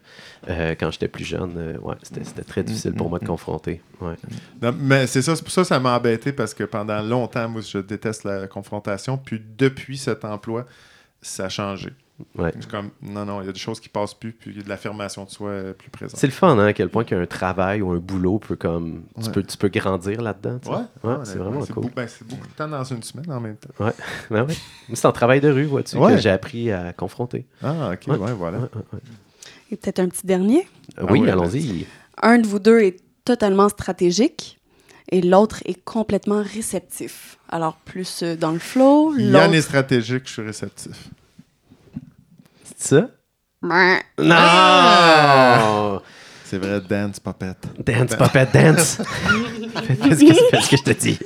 euh, 0.49 0.75
quand 0.79 0.91
j'étais 0.93 1.09
plus 1.09 1.25
jeune, 1.25 1.53
euh, 1.57 1.77
ouais, 1.83 1.97
c'était 2.03 2.23
c'était 2.25 2.43
très 2.43 2.63
difficile 2.63 2.93
pour 2.93 3.09
moi 3.11 3.19
de 3.19 3.27
confronter. 3.27 3.81
Ouais. 4.01 4.15
Non, 4.63 4.73
mais 4.79 5.07
c'est 5.07 5.23
ça, 5.23 5.35
c'est 5.35 5.43
pour 5.43 5.53
ça 5.53 5.63
que 5.63 5.69
ça 5.69 5.81
m'a 5.81 5.97
embêté 5.97 6.33
parce 6.33 6.55
que 6.55 6.65
pendant 6.65 7.01
longtemps, 7.03 7.49
moi, 7.49 7.63
je 7.63 7.79
déteste 7.79 8.25
la 8.25 8.47
confrontation. 8.47 9.19
Puis 9.19 9.43
depuis 9.59 9.99
cet 9.99 10.25
emploi, 10.25 10.65
ça 11.21 11.47
a 11.47 11.49
changé. 11.49 11.91
Ouais. 12.39 12.51
Je 12.57 12.63
suis 12.63 12.71
comme, 12.71 12.91
non, 13.03 13.27
non, 13.27 13.43
il 13.43 13.47
y 13.47 13.49
a 13.51 13.53
des 13.53 13.59
choses 13.59 13.79
qui 13.79 13.91
passent 13.91 14.15
plus, 14.15 14.33
puis 14.33 14.51
il 14.51 14.57
y 14.57 14.61
a 14.61 14.63
de 14.63 14.69
l'affirmation 14.71 15.25
de 15.25 15.31
soi 15.31 15.51
euh, 15.51 15.73
plus 15.75 15.91
présente. 15.91 16.19
C'est 16.19 16.27
le 16.27 16.33
fun, 16.33 16.57
hein, 16.59 16.67
à 16.67 16.73
quel 16.73 16.89
point 16.89 17.05
qu'un 17.05 17.27
travail 17.27 17.83
ou 17.83 17.91
un 17.91 17.99
boulot 17.99 18.39
peut 18.39 18.57
comme. 18.57 19.03
Tu, 19.21 19.27
Ouais. 19.27 19.33
peux, 19.33 19.43
tu 19.43 19.57
peux 19.59 19.69
grandir 19.69 20.23
là-dedans. 20.23 20.59
tu 20.59 20.69
sais. 20.69 20.75
Ouais, 20.75 20.81
Ouais, 21.05 21.17
c'est 21.25 21.37
vraiment 21.37 21.61
cool. 21.67 21.83
beau- 21.85 21.91
ben, 21.95 22.09
c'est 22.09 22.27
beaucoup 22.27 22.47
de 22.49 22.53
temps 22.55 22.69
dans 22.69 22.85
une 22.85 23.03
semaine 23.03 23.31
en 23.31 23.41
même 23.41 23.57
temps. 23.57 23.69
Ben 24.31 24.45
ouais. 24.47 24.55
Mais 24.89 24.95
C'est 24.97 25.07
en 25.07 25.13
travail 25.13 25.41
de 25.43 25.51
rue, 25.51 25.65
vois-tu, 25.67 25.97
Ouais. 25.99 26.13
que 26.15 26.19
j'ai 26.19 26.31
appris 26.31 26.73
à 26.73 26.95
confronter. 26.95 27.45
Ah, 27.63 27.91
ok, 27.93 28.01
Ouais. 28.09 28.17
ouais, 28.17 28.33
voilà. 28.33 28.59
Ouais, 28.61 28.65
ouais, 28.75 28.83
ouais. 28.95 29.01
Et 29.71 29.77
peut-être 29.77 29.99
un 29.99 30.09
petit 30.09 30.27
dernier? 30.27 30.61
Euh, 30.99 31.03
Ah 31.09 31.13
oui, 31.13 31.21
ouais, 31.21 31.31
allons-y. 31.31 31.87
Un 32.23 32.39
de 32.39 32.47
vous 32.47 32.61
deux 32.61 32.81
est 32.81 32.97
totalement 33.27 33.69
stratégique 33.69 34.59
et 35.11 35.21
l'autre 35.21 35.61
est 35.67 35.85
complètement 35.85 36.43
réceptif. 36.43 37.37
Alors, 37.51 37.77
plus 37.85 38.23
euh, 38.23 38.37
dans 38.37 38.53
le 38.53 38.59
flow, 38.59 39.15
Yann 39.19 39.53
est 39.53 39.61
stratégique, 39.61 40.23
je 40.27 40.33
suis 40.33 40.43
réceptif. 40.43 41.11
C'est 42.77 43.01
ça? 43.01 43.09
Non! 43.63 44.01
Ah! 44.31 46.01
C'est 46.45 46.59
vrai, 46.59 46.81
dance, 46.81 47.19
papette. 47.19 47.67
Dance, 47.85 48.15
puppet, 48.15 48.47
dance! 48.53 48.99
fais, 49.83 49.95
ce 50.15 50.25
que, 50.25 50.35
fais 50.51 50.61
ce 50.61 50.71
que 50.71 50.77
je 50.77 50.83
te 50.83 50.91
dis. 50.93 51.19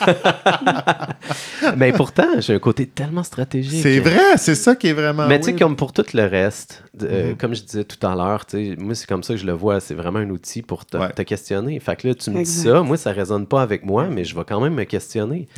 Mais 1.76 1.92
pourtant, 1.92 2.40
j'ai 2.40 2.54
un 2.54 2.58
côté 2.58 2.86
tellement 2.86 3.22
stratégique. 3.22 3.82
C'est 3.82 4.00
vrai, 4.00 4.36
c'est 4.36 4.54
ça 4.54 4.74
qui 4.76 4.88
est 4.88 4.92
vraiment. 4.92 5.26
Mais 5.26 5.38
tu 5.40 5.46
sais, 5.46 5.56
comme 5.56 5.76
pour 5.76 5.92
tout 5.92 6.04
le 6.14 6.24
reste, 6.24 6.82
euh, 7.02 7.30
Mhm. 7.30 7.36
comme 7.36 7.54
je 7.54 7.62
disais 7.62 7.84
tout 7.84 8.04
à 8.06 8.14
l'heure, 8.14 8.46
tu 8.46 8.56
sais, 8.74 8.76
moi, 8.78 8.94
c'est 8.94 9.06
comme 9.08 9.22
ça 9.22 9.34
que 9.34 9.40
je 9.40 9.46
le 9.46 9.52
vois. 9.52 9.80
C'est 9.80 9.94
vraiment 9.94 10.18
un 10.20 10.30
outil 10.30 10.62
pour 10.62 10.86
te, 10.86 10.96
Ouais. 10.96 11.10
te 11.12 11.22
questionner. 11.22 11.78
Fait 11.80 11.96
que 11.96 12.08
là, 12.08 12.14
tu 12.14 12.30
me 12.30 12.42
dis 12.42 12.50
ça, 12.50 12.82
moi, 12.82 12.96
ça 12.96 13.12
résonne 13.12 13.46
pas 13.46 13.62
avec 13.62 13.84
moi, 13.84 14.06
mais 14.08 14.24
je 14.24 14.34
vais 14.36 14.44
quand 14.46 14.60
même 14.60 14.74
me 14.74 14.84
questionner. 14.84 15.48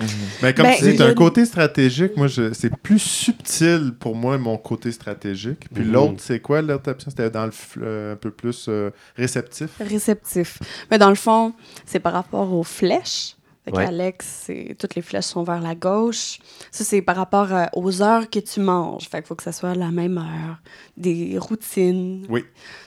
Mais 0.43 0.55
comme 0.55 0.67
Ben, 0.67 0.75
tu 0.77 0.83
dis, 0.85 0.89
il 0.91 0.95
y 0.95 0.99
t'as 0.99 1.05
a 1.05 1.07
un 1.09 1.11
une- 1.11 1.15
côté 1.17 1.45
stratégique. 1.45 2.17
Moi, 2.17 2.27
je- 2.27 2.53
c'est 2.53 2.75
plus 2.77 2.99
subtil 2.99 3.93
pour 3.99 4.15
moi, 4.17 4.39
mon 4.39 4.57
côté 4.57 4.93
stratégique. 4.93 5.67
Puis 5.73 5.85
Mhm. 5.85 5.93
l'autre, 5.93 6.15
c'est 6.19 6.41
quoi 6.41 6.63
l'autre 6.63 6.91
option? 6.91 7.11
C'était 7.11 7.31
dans 7.31 7.45
le 7.45 7.51
f- 7.51 7.79
euh, 7.83 8.15
un 8.15 8.17
peu 8.17 8.31
plus 8.31 8.67
euh, 8.69 8.91
réceptif? 9.17 9.71
réceptif. 9.81 10.59
Mais 10.91 10.99
dans 10.99 11.09
le 11.11 11.15
fond, 11.15 11.53
c'est 11.87 12.01
par 12.01 12.13
rapport 12.13 12.53
aux 12.53 12.63
flèches. 12.65 13.37
Fait 13.65 13.73
Ouais. 13.73 13.85
Alex, 13.85 14.51
toutes 14.79 14.95
les 14.95 15.03
flèches 15.03 15.27
sont 15.27 15.43
vers 15.43 15.61
la 15.61 15.75
gauche. 15.75 16.39
Ça, 16.71 16.83
c'est 16.83 17.03
par 17.03 17.17
rapport 17.17 17.53
euh, 17.53 17.67
aux 17.75 18.01
heures 18.03 18.31
que 18.31 18.39
tu 18.39 18.59
manges. 18.61 19.09
Fait 19.09 19.19
qu'il 19.19 19.27
faut 19.27 19.35
que 19.35 19.43
ça 19.43 19.53
soit 19.53 19.75
la 19.75 19.91
même 19.91 20.17
heure. 20.19 20.57
Des 20.97 21.37
routines. 21.39 22.27
Oui. 22.31 22.45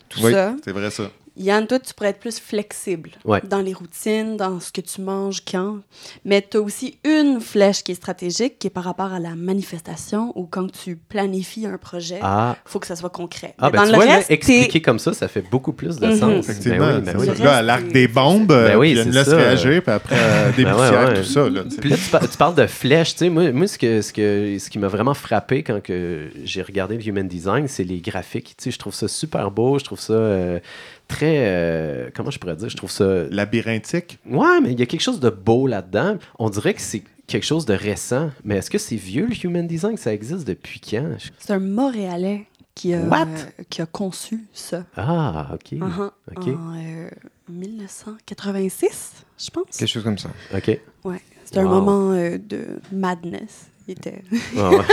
Tout 0.09 0.19
Oui, 0.23 0.31
ça. 0.31 0.55
c'est 0.65 0.71
vrai 0.71 0.89
ça. 0.89 1.11
Yann, 1.35 1.65
toi, 1.65 1.79
tu 1.79 1.93
pourrais 1.95 2.09
être 2.09 2.19
plus 2.19 2.39
flexible 2.39 3.09
Ouais. 3.25 3.41
dans 3.49 3.61
les 3.61 3.73
routines, 3.73 4.37
dans 4.37 4.59
ce 4.59 4.71
que 4.71 4.81
tu 4.81 5.01
manges 5.01 5.43
quand. 5.43 5.79
Mais 6.25 6.45
tu 6.47 6.57
as 6.57 6.61
aussi 6.61 6.99
une 7.03 7.41
flèche 7.41 7.83
qui 7.83 7.91
est 7.91 7.95
stratégique, 7.95 8.59
qui 8.59 8.67
est 8.67 8.69
par 8.69 8.83
rapport 8.83 9.11
à 9.11 9.19
la 9.19 9.33
manifestation 9.35 10.31
ou 10.35 10.45
quand 10.45 10.71
tu 10.71 10.95
planifies 10.95 11.65
un 11.65 11.77
projet, 11.79 12.17
il 12.17 12.21
Ah, 12.23 12.55
faut 12.65 12.79
que 12.79 12.85
ça 12.85 12.95
soit 12.95 13.09
concret. 13.09 13.55
ah 13.57 13.65
Mais 13.65 13.71
ben 13.71 13.77
dans 13.79 13.85
tu 13.85 13.91
le 13.93 13.95
vois, 13.97 14.13
reste, 14.15 14.29
expliquer 14.31 14.81
comme 14.81 14.99
ça, 14.99 15.13
ça 15.13 15.27
fait 15.27 15.43
beaucoup 15.49 15.73
plus 15.73 15.97
de 15.99 16.05
Mhm. 16.07 16.15
sens. 16.19 16.49
Effectivement. 16.49 16.77
Ben 16.77 16.97
oui, 16.97 17.01
ben 17.01 17.15
oui. 17.19 17.25
Là, 17.25 17.33
reste, 17.33 17.43
elle 17.59 17.69
arc 17.71 17.81
c'est- 17.87 17.93
des 17.93 18.07
bombes, 18.07 18.47
Ben 18.47 18.77
oui, 18.77 18.93
puis 18.93 19.03
c'est 19.03 19.09
laisse 19.11 19.27
réagir, 19.29 19.81
puis 19.81 19.91
après, 19.91 20.15
euh, 20.19 20.51
des 20.51 20.63
Ben 20.65 20.71
ouais, 20.75 20.79
poussières, 20.81 21.09
ouais. 21.09 21.13
tout 21.15 21.23
ça. 21.23 21.49
Là, 21.49 21.63
tu 21.63 21.69
sais. 21.71 21.81
Puis 21.81 21.89
là, 21.89 21.97
tu, 21.97 22.09
par- 22.11 22.29
tu 22.29 22.37
parles 22.37 22.55
de 22.55 22.67
flèches. 22.67 23.13
Tu 23.13 23.17
sais, 23.19 23.29
moi, 23.29 23.51
moi 23.51 23.65
ce, 23.67 23.77
que, 23.79 24.01
ce, 24.03 24.13
que, 24.13 24.57
ce 24.59 24.69
qui 24.69 24.77
m'a 24.77 24.87
vraiment 24.87 25.13
frappé 25.15 25.63
quand 25.63 25.81
que 25.81 26.29
j'ai 26.43 26.61
regardé 26.61 26.95
le 26.97 27.07
Human 27.07 27.27
Design, 27.27 27.67
c'est 27.67 27.83
les 27.83 28.01
graphiques. 28.01 28.53
Tu 28.57 28.65
sais, 28.65 28.71
je 28.71 28.77
trouve 28.77 28.93
ça 28.93 29.07
super 29.07 29.49
beau. 29.49 29.79
Je 29.79 29.83
trouve 29.83 29.99
ça 29.99 30.13
euh, 30.13 30.59
très. 31.07 31.45
euh, 31.47 32.09
comment 32.13 32.31
je 32.31 32.39
pourrais 32.39 32.55
dire? 32.55 32.69
Je 32.69 32.77
trouve 32.77 32.91
ça. 32.91 33.23
Labyrinthique? 33.29 34.19
Ouais, 34.25 34.61
mais 34.61 34.71
il 34.71 34.79
y 34.79 34.83
a 34.83 34.85
quelque 34.85 35.01
chose 35.01 35.19
de 35.19 35.29
beau 35.29 35.67
là-dedans. 35.67 36.17
On 36.39 36.49
dirait 36.49 36.73
que 36.73 36.81
c'est 36.81 37.03
quelque 37.27 37.45
chose 37.45 37.65
de 37.65 37.73
récent. 37.73 38.31
Mais 38.43 38.57
est-ce 38.57 38.69
que 38.69 38.77
c'est 38.77 38.95
vieux, 38.95 39.27
le 39.27 39.45
Human 39.45 39.65
Design 39.67 39.97
Ça 39.97 40.13
existe 40.13 40.45
depuis 40.47 40.79
quand? 40.79 41.15
C'est 41.39 41.53
un 41.53 41.59
Montréalais 41.59 42.47
qui 42.75 42.93
a, 42.93 43.01
What? 43.01 43.27
qui 43.69 43.81
a 43.81 43.85
conçu 43.85 44.45
ça. 44.53 44.83
Ah, 44.97 45.51
OK. 45.53 45.73
Uh-huh. 45.73 46.11
OK. 46.35 46.47
En 46.47 46.75
euh, 46.75 47.09
1986, 47.49 49.25
je 49.37 49.49
pense. 49.51 49.77
Quelque 49.77 49.87
chose 49.89 50.03
comme 50.03 50.17
ça. 50.17 50.29
OK. 50.55 50.79
Ouais. 51.03 51.21
C'était 51.45 51.59
un 51.59 51.69
moment 51.69 52.11
euh, 52.13 52.37
de 52.37 52.79
madness. 52.91 53.67
Il 53.87 53.91
était... 53.91 54.21
Ah, 54.57 54.69
ouais. 54.69 54.77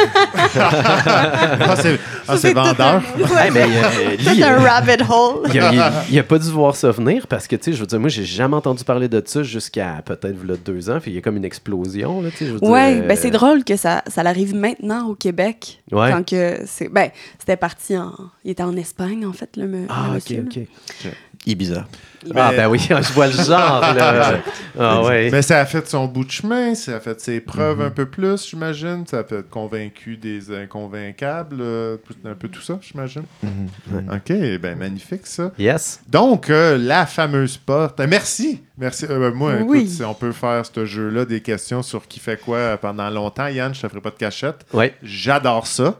Ah, 0.54 1.76
c'est 1.80 1.98
ah, 2.26 2.36
c'est 2.36 2.52
vendeur. 2.52 3.02
Euh, 3.18 4.16
C'est 4.20 4.42
un 4.42 4.60
euh, 4.60 4.68
rabbit 4.68 5.02
hole. 5.08 5.48
Il 5.52 5.60
a, 5.60 5.72
il 5.72 5.78
a- 5.80 5.92
il 6.10 6.18
a 6.18 6.22
pas 6.22 6.38
dû 6.38 6.50
voir 6.50 6.74
ça 6.74 6.90
venir 6.90 7.26
parce 7.26 7.46
que, 7.46 7.56
tu 7.56 7.64
sais, 7.64 7.72
je 7.72 7.80
veux 7.80 7.86
dire, 7.86 8.00
moi, 8.00 8.08
j'ai 8.08 8.24
jamais 8.24 8.56
entendu 8.56 8.82
parler 8.84 9.08
de 9.08 9.22
ça 9.24 9.42
jusqu'à 9.42 10.02
peut-être 10.04 10.36
v'là 10.36 10.56
deux 10.56 10.90
ans. 10.90 10.98
Puis 11.00 11.10
il 11.12 11.14
y 11.14 11.18
a 11.18 11.20
comme 11.20 11.36
une 11.36 11.44
explosion, 11.44 12.20
là, 12.22 12.30
tu 12.30 12.38
sais. 12.38 12.46
je 12.46 12.52
veux 12.52 12.60
dire, 12.60 12.68
Ouais, 12.68 12.98
euh, 13.00 13.06
ben 13.06 13.16
c'est 13.16 13.30
drôle 13.30 13.64
que 13.64 13.76
ça, 13.76 14.02
ça 14.08 14.22
arrive 14.22 14.54
maintenant 14.54 15.08
au 15.08 15.14
Québec. 15.14 15.82
Ouais. 15.92 16.10
Quand 16.10 16.26
que 16.26 16.60
c'est, 16.66 16.88
ben, 16.88 17.10
c'était 17.38 17.56
parti 17.56 17.96
en, 17.96 18.12
il 18.44 18.50
était 18.52 18.62
en 18.62 18.76
Espagne 18.76 19.24
en 19.26 19.32
fait 19.32 19.56
le, 19.56 19.66
me- 19.66 19.86
Ah, 19.88 20.08
le 20.12 20.16
ok, 20.18 20.46
ok. 20.56 21.10
Ibiza. 21.46 21.86
Ah, 22.34 22.50
Mais- 22.50 22.56
ben 22.58 22.68
oui, 22.68 22.78
je 22.88 23.12
vois 23.14 23.26
le 23.28 23.32
genre, 23.32 23.80
là. 23.80 24.34
Ah, 24.78 25.02
ouais. 25.02 25.30
Mais 25.32 25.42
ça 25.42 25.58
a 25.60 25.64
fait 25.66 25.86
son 25.88 26.06
bout 26.06 26.24
de 26.24 26.30
chemin, 26.30 26.74
ça 26.74 26.96
a 26.96 27.00
fait 27.00 27.18
ses 27.20 27.40
preuves 27.40 27.78
Mhm. 27.80 27.86
un 27.86 27.90
peu 27.90 28.06
plus, 28.06 28.46
j'imagine. 28.48 29.04
Ça 29.06 29.18
a 29.20 29.24
fait 29.24 29.48
convaincu 29.48 30.16
des 30.16 30.54
inconvaincables, 30.54 31.56
euh, 31.60 31.96
un 32.24 32.34
peu 32.34 32.48
tout 32.48 32.60
ça, 32.60 32.78
j'imagine. 32.82 33.22
Mhm. 33.42 34.10
OK, 34.14 34.58
ben 34.60 34.76
magnifique 34.78 35.26
ça. 35.26 35.50
Yes. 35.58 36.00
Donc, 36.08 36.50
euh, 36.50 36.76
la 36.78 37.06
fameuse 37.06 37.56
porte. 37.56 37.98
Euh, 38.00 38.06
merci. 38.08 38.62
Merci. 38.78 39.06
Euh, 39.08 39.32
moi, 39.32 39.54
écoute, 39.56 39.68
Oui. 39.70 39.88
si 39.88 40.04
on 40.04 40.14
peut 40.14 40.32
faire 40.32 40.62
ce 40.66 40.84
jeu-là, 40.84 41.24
des 41.24 41.40
questions 41.40 41.82
sur 41.82 42.06
qui 42.06 42.20
fait 42.20 42.38
quoi 42.40 42.76
pendant 42.76 43.08
longtemps. 43.10 43.46
Yann, 43.48 43.74
je 43.74 43.80
te 43.80 43.88
ferai 43.88 44.00
pas 44.00 44.10
de 44.10 44.16
cachette. 44.16 44.66
Ouais. 44.72 44.94
J'adore 45.02 45.66
ça. 45.66 45.98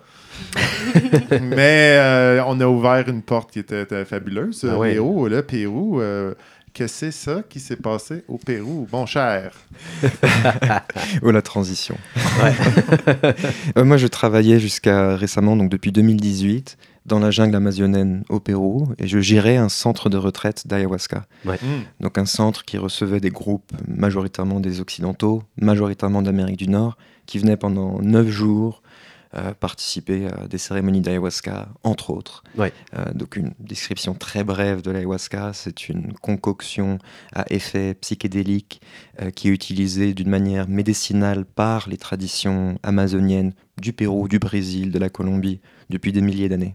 Mais 1.42 1.96
euh, 1.98 2.42
on 2.46 2.60
a 2.60 2.66
ouvert 2.66 3.08
une 3.08 3.22
porte 3.22 3.50
qui 3.50 3.58
était, 3.58 3.82
était 3.82 4.04
fabuleuse. 4.04 4.66
Ah 4.68 4.78
ouais. 4.78 4.92
Léo, 4.92 5.28
le 5.28 5.42
Pérou. 5.42 6.00
euh, 6.00 6.34
que 6.72 6.86
c'est 6.86 7.10
ça 7.10 7.42
qui 7.48 7.60
s'est 7.60 7.76
passé 7.76 8.24
au 8.28 8.38
Pérou, 8.38 8.86
mon 8.92 9.06
cher? 9.06 9.52
Oh, 11.22 11.30
la 11.30 11.42
transition. 11.42 11.96
Euh, 13.76 13.84
moi, 13.84 13.96
je 13.96 14.06
travaillais 14.06 14.58
jusqu'à 14.58 15.16
récemment, 15.16 15.56
donc 15.56 15.70
depuis 15.70 15.92
2018, 15.92 16.76
dans 17.06 17.18
la 17.18 17.30
jungle 17.30 17.56
amazonienne 17.56 18.24
au 18.28 18.40
Pérou, 18.40 18.88
et 18.98 19.06
je 19.06 19.18
gérais 19.20 19.56
un 19.56 19.68
centre 19.68 20.08
de 20.08 20.16
retraite 20.16 20.66
d'ayahuasca. 20.66 21.26
Hmm. 21.44 21.50
Donc 22.00 22.18
un 22.18 22.26
centre 22.26 22.64
qui 22.64 22.78
recevait 22.78 23.20
des 23.20 23.30
groupes 23.30 23.72
majoritairement 23.86 24.60
des 24.60 24.80
Occidentaux, 24.80 25.42
majoritairement 25.60 26.22
d'Amérique 26.22 26.58
du 26.58 26.68
Nord, 26.68 26.96
qui 27.26 27.38
venaient 27.38 27.56
pendant 27.56 28.00
neuf 28.00 28.28
jours 28.28 28.82
euh, 29.34 29.52
participer 29.54 30.26
à 30.26 30.48
des 30.48 30.58
cérémonies 30.58 31.00
d'ayahuasca, 31.00 31.68
entre 31.82 32.10
autres. 32.10 32.42
Ouais. 32.56 32.72
Euh, 32.94 33.12
donc 33.14 33.36
une 33.36 33.52
description 33.60 34.14
très 34.14 34.44
brève 34.44 34.82
de 34.82 34.90
l'ayahuasca, 34.90 35.52
c'est 35.52 35.88
une 35.88 36.12
concoction 36.14 36.98
à 37.32 37.44
effet 37.52 37.94
psychédélique 37.94 38.80
euh, 39.20 39.30
qui 39.30 39.48
est 39.48 39.52
utilisée 39.52 40.14
d'une 40.14 40.30
manière 40.30 40.68
médicinale 40.68 41.44
par 41.44 41.88
les 41.88 41.96
traditions 41.96 42.78
amazoniennes 42.82 43.52
du 43.80 43.92
Pérou, 43.92 44.28
du 44.28 44.38
Brésil, 44.38 44.90
de 44.90 44.98
la 44.98 45.08
Colombie 45.08 45.60
depuis 45.88 46.12
des 46.12 46.20
milliers 46.20 46.48
d'années. 46.48 46.74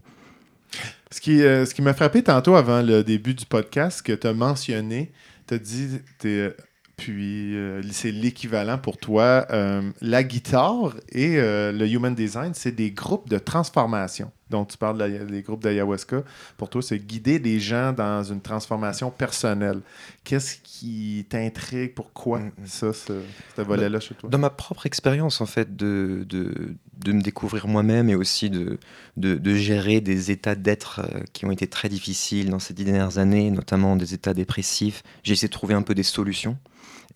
Ce 1.10 1.20
qui, 1.20 1.42
euh, 1.42 1.64
ce 1.64 1.74
qui 1.74 1.82
m'a 1.82 1.94
frappé 1.94 2.22
tantôt 2.22 2.56
avant 2.56 2.82
le 2.82 3.04
début 3.04 3.34
du 3.34 3.46
podcast, 3.46 4.02
que 4.02 4.12
tu 4.12 4.26
as 4.26 4.32
mentionné, 4.32 5.12
tu 5.46 5.54
as 5.54 5.58
dit, 5.58 6.00
t'es, 6.18 6.28
euh, 6.28 6.56
puis 6.96 7.54
euh, 7.56 7.82
c'est 7.90 8.10
l'équivalent 8.10 8.78
pour 8.78 8.96
toi, 8.96 9.46
euh, 9.50 9.82
la 10.00 10.24
guitare 10.24 10.94
et 11.10 11.36
euh, 11.36 11.70
le 11.70 11.86
human 11.86 12.14
design, 12.14 12.52
c'est 12.54 12.72
des 12.72 12.90
groupes 12.90 13.28
de 13.28 13.38
transformation. 13.38 14.32
Donc, 14.50 14.68
tu 14.68 14.78
parles 14.78 14.98
de 14.98 15.04
la- 15.04 15.24
des 15.24 15.42
groupes 15.42 15.62
d'ayahuasca. 15.62 16.22
Pour 16.56 16.68
toi, 16.70 16.80
c'est 16.80 16.98
guider 16.98 17.38
les 17.38 17.58
gens 17.58 17.92
dans 17.92 18.22
une 18.22 18.40
transformation 18.40 19.10
personnelle. 19.10 19.80
Qu'est-ce 20.22 20.56
qui 20.62 21.26
t'intrigue? 21.28 21.94
Pourquoi 21.94 22.38
Mm, 22.38 22.46
mm. 22.58 22.66
ça, 22.66 22.92
ce, 22.92 23.12
ce 23.56 23.62
volet-là 23.62 23.98
chez 24.00 24.14
toi? 24.14 24.30
Dans 24.30 24.38
ma 24.38 24.50
propre 24.50 24.86
expérience, 24.86 25.40
en 25.40 25.46
fait, 25.46 25.76
de, 25.76 26.24
de, 26.28 26.74
de 27.04 27.12
me 27.12 27.22
découvrir 27.22 27.66
moi-même 27.66 28.08
et 28.08 28.14
aussi 28.14 28.48
de, 28.50 28.78
de, 29.16 29.34
de 29.34 29.54
gérer 29.54 30.00
des 30.00 30.30
états 30.30 30.54
d'être 30.54 31.00
euh, 31.00 31.20
qui 31.32 31.44
ont 31.44 31.50
été 31.50 31.66
très 31.66 31.88
difficiles 31.88 32.50
dans 32.50 32.58
ces 32.60 32.72
dix 32.72 32.84
dernières 32.84 33.18
années, 33.18 33.50
notamment 33.50 33.96
des 33.96 34.14
états 34.14 34.34
dépressifs, 34.34 35.02
j'ai 35.24 35.32
essayé 35.32 35.48
de 35.48 35.52
trouver 35.52 35.74
un 35.74 35.82
peu 35.82 35.94
des 35.94 36.02
solutions. 36.04 36.56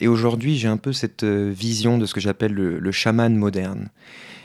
Et 0.01 0.09
aujourd'hui, 0.09 0.57
j'ai 0.57 0.69
un 0.69 0.79
peu 0.79 0.93
cette 0.93 1.25
euh, 1.25 1.51
vision 1.55 1.99
de 1.99 2.07
ce 2.07 2.15
que 2.15 2.21
j'appelle 2.21 2.53
le, 2.53 2.79
le 2.79 2.93
chaman 2.93 3.35
moderne. 3.37 3.91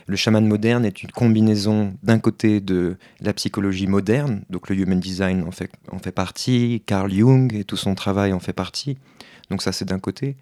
Le 0.07 0.15
chaman 0.15 0.45
moderne 0.45 0.85
est 0.85 1.01
une 1.01 1.09
combinaison 1.09 1.95
d'un 2.03 2.19
côté 2.19 2.61
de 2.61 2.97
la 3.21 3.33
psychologie 3.33 3.87
moderne, 3.87 4.43
donc 4.51 4.69
le 4.69 4.77
human 4.77 4.99
design 4.99 5.43
en 5.47 5.51
fait, 5.51 5.71
en 5.91 5.97
fait 5.97 6.11
partie, 6.11 6.83
Carl 6.85 7.11
Jung 7.11 7.51
et 7.55 7.63
tout 7.63 7.77
son 7.77 7.95
travail 7.95 8.31
en 8.31 8.39
fait 8.39 8.53
partie, 8.53 8.99
donc 9.49 9.63
ça 9.63 9.71
c'est 9.71 9.85
d'un 9.85 9.97
côté. 9.97 10.35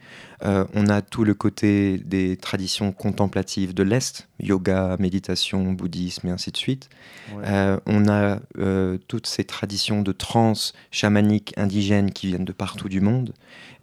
Euh, 0.43 0.66
on 0.74 0.89
a 0.89 1.01
tout 1.01 1.24
le 1.24 1.34
côté 1.34 1.97
des 1.99 2.36
traditions 2.36 2.91
contemplatives 2.91 3.74
de 3.74 3.84
l'Est, 3.84 4.28
yoga, 4.41 4.97
méditation, 4.99 5.72
bouddhisme 5.72 6.28
et 6.28 6.32
ainsi 6.32 6.51
de 6.51 6.57
suite. 6.57 6.89
Ouais. 7.34 7.43
Euh, 7.47 7.80
on 7.86 8.09
a 8.09 8.39
euh, 8.57 8.97
toutes 9.07 9.28
ces 9.28 9.45
traditions 9.45 10.01
de 10.01 10.11
trance 10.11 10.74
chamanique 10.91 11.53
indigène 11.55 12.11
qui 12.11 12.28
viennent 12.28 12.43
de 12.43 12.51
partout 12.51 12.89
du 12.89 12.99
monde, 12.99 13.34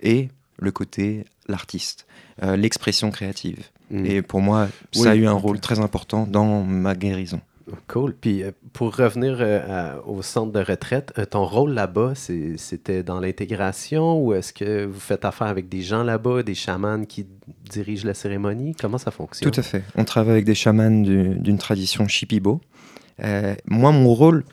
et 0.03 0.29
le 0.61 0.71
côté 0.71 1.25
l'artiste, 1.49 2.07
euh, 2.43 2.57
l'expression 2.57 3.11
créative. 3.11 3.67
Mm. 3.91 4.07
Et 4.07 4.23
pour 4.23 4.41
moi, 4.41 4.69
Oui, 4.95 5.03
ça 5.03 5.11
a 5.11 5.15
eu 5.17 5.27
un 5.27 5.33
rôle 5.33 5.59
très 5.61 5.81
important 5.81 6.27
dans 6.27 6.63
ma 6.63 6.95
guérison. 6.95 7.41
Cool. 7.87 8.15
Puis 8.21 8.43
euh, 8.43 8.51
pour 8.73 8.97
revenir 8.97 9.39
euh, 9.41 9.61
à- 9.97 10.07
au 10.07 10.23
centre 10.23 10.51
de 10.53 10.59
retraite, 10.59 11.13
ton 11.31 11.45
rôle 11.45 11.71
là-bas, 11.73 12.15
c'était 12.57 13.03
dans 13.05 13.21
l'intégration 13.21 14.21
ou 14.21 14.35
est-ce 14.35 14.53
que 14.53 14.85
vous 14.87 14.99
faites 14.99 15.25
affaire 15.25 15.47
avec 15.47 15.69
des 15.69 15.81
gens 15.83 16.03
là-bas, 16.03 16.43
des 16.43 16.57
chamans 16.57 17.05
qui 17.05 17.27
dirigent 17.71 18.07
la 18.07 18.15
cérémonie? 18.15 18.75
Comment 18.75 18.99
ça 18.99 19.13
fonctionne? 19.13 19.51
Tout 19.51 19.61
à 19.61 19.63
fait. 19.63 19.85
On 19.95 20.05
travaille 20.05 20.33
avec 20.33 20.45
des 20.47 20.55
chamans 20.57 20.91
du- 20.91 21.37
d'une 21.37 21.59
tradition 21.59 22.09
Shipibo. 22.09 22.61
Euh, 23.23 23.55
moi, 23.67 23.93
mon 23.93 24.15
rôle, 24.15 24.45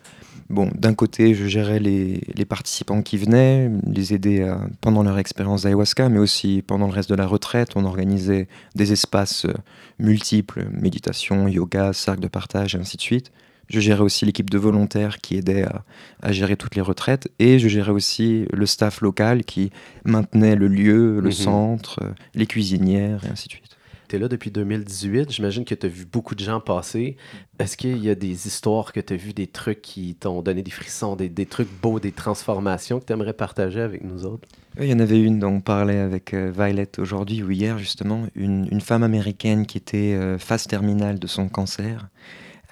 bon, 0.50 0.70
d'un 0.76 0.94
côté, 0.94 1.34
je 1.34 1.46
gérais 1.48 1.80
les, 1.80 2.22
les 2.36 2.46
participants 2.46 3.02
qui 3.02 3.18
venaient, 3.18 3.70
les 3.86 4.14
aider 4.14 4.44
à- 4.44 4.62
pendant 4.82 5.04
leur 5.04 5.18
expérience 5.20 5.64
d'ayahuasca, 5.64 6.10
mais 6.10 6.20
aussi 6.20 6.64
pendant 6.66 6.88
le 6.88 6.94
reste 6.94 7.10
de 7.10 7.16
la 7.16 7.26
retraite. 7.28 7.72
On 7.76 7.86
organisait 7.86 8.48
des 8.76 8.92
espaces 8.92 9.46
euh, 9.46 9.54
multiples, 10.00 10.68
méditation, 10.72 11.48
yoga, 11.48 11.94
cercle 11.94 12.22
de 12.22 12.28
partage, 12.28 12.76
et 12.76 12.78
ainsi 12.80 12.98
de 12.98 13.02
suite. 13.02 13.32
Je 13.70 13.82
gérais 13.82 14.02
aussi 14.02 14.26
l'équipe 14.26 14.50
de 14.50 14.58
volontaires 14.58 15.18
qui 15.20 15.36
aidait 15.36 15.64
à, 15.64 15.84
à 16.22 16.32
gérer 16.32 16.56
toutes 16.56 16.76
les 16.76 16.82
retraites 16.82 17.30
et 17.38 17.60
je 17.60 17.68
gérais 17.68 17.92
aussi 17.92 18.46
le 18.54 18.66
staff 18.66 19.02
local 19.02 19.44
qui 19.44 19.72
maintenait 20.06 20.56
le 20.56 20.70
lieu, 20.70 21.16
le 21.20 21.28
Mhm. 21.28 21.32
centre, 21.34 22.00
euh, 22.02 22.12
les 22.34 22.46
cuisinières 22.46 23.26
et 23.26 23.30
ainsi 23.30 23.48
de 23.50 23.54
suite. 23.54 23.77
Tu 24.08 24.16
es 24.16 24.20
là 24.20 24.28
depuis 24.28 24.52
2018. 24.52 25.32
J'imagine 25.32 25.66
que 25.66 25.76
tu 25.76 25.86
as 25.86 25.90
vu 25.90 26.06
beaucoup 26.06 26.36
de 26.36 26.44
gens 26.44 26.60
passer. 26.60 27.18
Est-ce 27.60 27.76
qu'il 27.78 27.98
y 28.04 28.10
a 28.10 28.16
des 28.16 28.48
histoires 28.48 28.94
que 28.94 29.00
tu 29.00 29.14
as 29.14 29.18
vues, 29.18 29.34
des 29.34 29.48
trucs 29.48 29.82
qui 29.82 30.16
t'ont 30.16 30.42
donné 30.42 30.64
des 30.64 30.72
frissons, 30.72 31.16
des, 31.16 31.46
trucs 31.46 31.70
beaux, 31.82 32.00
des 32.00 32.12
transformations 32.12 33.00
que 33.00 33.06
tu 33.06 33.14
aimerais 33.14 33.34
partager 33.34 33.82
avec 33.82 34.04
nous 34.04 34.26
autres? 34.26 34.48
Il 34.80 34.88
y 34.88 34.94
en 34.94 35.00
avait 35.00 35.20
une 35.20 35.40
dont 35.40 35.54
on 35.54 35.62
parlait 35.62 36.00
avec 36.00 36.34
euh, 36.34 36.52
Violet 36.56 36.90
aujourd'hui 37.00 37.42
ou 37.44 37.52
hier 37.52 37.78
justement, 37.80 38.28
une, 38.36 38.68
une 38.72 38.82
femme 38.82 39.04
américaine 39.04 39.66
qui 39.66 39.78
était 39.78 40.14
euh, 40.14 40.38
phase 40.38 40.68
terminale 40.68 41.20
de 41.20 41.28
son 41.28 41.50
cancer. 41.50 42.10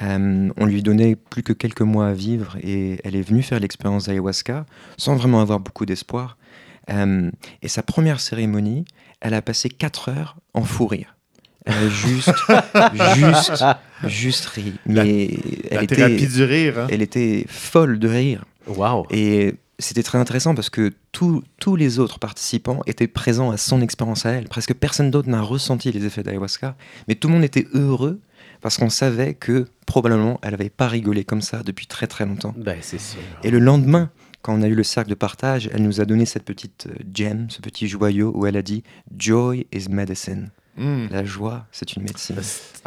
Euh, 0.02 0.50
on 0.58 0.66
lui 0.66 0.84
donnait 0.84 1.16
plus 1.16 1.44
que 1.44 1.54
quelques 1.54 1.82
mois 1.82 2.08
à 2.08 2.14
vivre 2.14 2.58
et 2.62 3.00
elle 3.04 3.16
est 3.16 3.22
venue 3.22 3.42
faire 3.42 3.60
l'expérience 3.60 4.06
d'ayahuasca 4.06 4.66
sans 4.98 5.16
vraiment 5.16 5.42
avoir 5.42 5.60
beaucoup 5.60 5.86
d'espoir. 5.86 6.38
Euh, 6.90 7.32
et 7.62 7.68
sa 7.68 7.82
première 7.82 8.20
cérémonie, 8.20 8.86
elle 9.22 9.34
a 9.34 9.42
passé 9.42 9.70
4 9.70 10.10
heures 10.10 10.38
en 10.54 10.64
fou 10.64 10.88
rire. 10.88 11.15
Juste, 11.90 12.32
juste, 13.16 13.64
juste 14.06 14.46
ri. 14.48 14.74
La- 14.86 15.04
La 15.04 15.10
elle 15.12 15.88
thérapie 15.88 16.14
était, 16.16 16.28
du 16.28 16.44
rire. 16.44 16.80
Hein? 16.80 16.88
elle 16.90 17.02
était 17.02 17.46
folle 17.48 18.00
de 18.00 18.08
rire. 18.08 18.46
Wow! 18.68 19.06
Et 19.12 19.56
c'était 19.80 20.04
très 20.04 20.18
intéressant 20.18 20.56
parce 20.56 20.70
que 20.70 20.94
tous- 21.12 21.44
tous 21.60 21.76
les 21.76 22.00
autres 22.00 22.20
participants 22.20 22.82
étaient 22.86 23.08
présents 23.08 23.52
à 23.52 23.58
son 23.58 23.82
expérience 23.82 24.26
à 24.26 24.32
elle. 24.32 24.46
Presque 24.48 24.74
personne 24.74 25.12
d'autre 25.12 25.30
n'a 25.30 25.42
ressenti 25.42 25.92
les 25.92 26.06
effets 26.06 26.24
d'ayahuasca, 26.24 26.76
mais 27.08 27.16
tout 27.16 27.28
le 27.28 27.34
monde 27.34 27.44
était 27.44 27.68
heureux 27.74 28.20
parce 28.62 28.78
qu'on 28.78 28.90
savait 28.90 29.34
que 29.34 29.66
probablement 29.86 30.40
elle 30.44 30.52
n'avait 30.52 30.70
pas 30.70 30.88
rigolé 30.88 31.24
comme 31.24 31.42
ça 31.42 31.62
depuis 31.64 31.88
très 31.88 32.08
très 32.08 32.26
longtemps. 32.26 32.54
Ben, 32.58 32.78
c'est 32.82 33.00
sûr. 33.00 33.20
Et 33.44 33.50
le 33.52 33.60
lendemain, 33.60 34.10
quand 34.42 34.54
on 34.58 34.62
a 34.62 34.68
eu 34.68 34.76
le 34.76 34.84
cercle 34.84 35.10
de 35.10 35.16
partage, 35.16 35.70
elle 35.74 35.84
nous 35.84 36.00
a 36.02 36.06
donné 36.06 36.26
cette 36.26 36.44
petite 36.46 36.88
euh, 36.90 36.96
gem, 37.14 37.48
ce 37.50 37.62
petit 37.62 37.88
joyau 37.88 38.32
où 38.36 38.46
elle 38.46 38.56
a 38.58 38.62
dit 38.62 38.84
Joy 39.18 39.68
is 39.74 39.88
medicine. 39.90 40.50
Hmm. 40.78 41.08
La 41.10 41.24
joie, 41.24 41.66
c'est 41.72 41.96
une 41.96 42.04
médecine. 42.04 42.36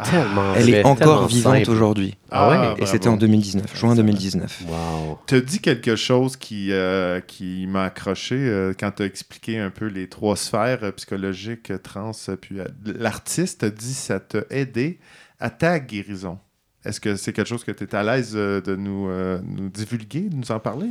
Tellement 0.03 0.53
Elle 0.55 0.69
est 0.69 0.85
encore 0.85 1.27
vivante 1.27 1.67
aujourd'hui. 1.67 2.15
Ah 2.29 2.49
ouais? 2.49 2.55
Ah, 2.57 2.75
Et 2.77 2.85
c'était 2.85 3.07
en 3.07 3.17
2019, 3.17 3.75
juin 3.75 3.95
2019. 3.95 4.63
Wow! 4.67 5.19
Tu 5.25 5.35
as 5.35 5.41
dit 5.41 5.59
quelque 5.59 5.95
chose 5.95 6.37
qui, 6.37 6.71
euh, 6.71 7.19
qui 7.19 7.65
m'a 7.67 7.85
accroché 7.85 8.35
euh, 8.35 8.73
quand 8.79 8.91
tu 8.91 9.03
as 9.03 9.05
expliqué 9.07 9.57
un 9.57 9.71
peu 9.71 9.87
les 9.87 10.07
trois 10.07 10.35
sphères 10.35 10.83
euh, 10.83 10.91
psychologiques, 10.91 11.71
trans, 11.81 12.11
puis 12.39 12.59
euh, 12.59 12.65
l'artiste 12.85 13.63
a 13.63 13.71
dit 13.71 13.93
ça 13.95 14.19
t'a 14.19 14.43
aidé 14.51 14.99
à 15.39 15.49
ta 15.49 15.79
guérison. 15.79 16.37
Est-ce 16.85 17.01
que 17.01 17.15
c'est 17.15 17.33
quelque 17.33 17.47
chose 17.49 17.63
que 17.63 17.71
tu 17.71 17.83
es 17.83 17.95
à 17.95 18.03
l'aise 18.03 18.33
euh, 18.35 18.61
de 18.61 18.75
nous, 18.75 19.09
euh, 19.09 19.39
nous 19.43 19.69
divulguer, 19.69 20.29
de 20.29 20.35
nous 20.35 20.51
en 20.51 20.59
parler? 20.59 20.89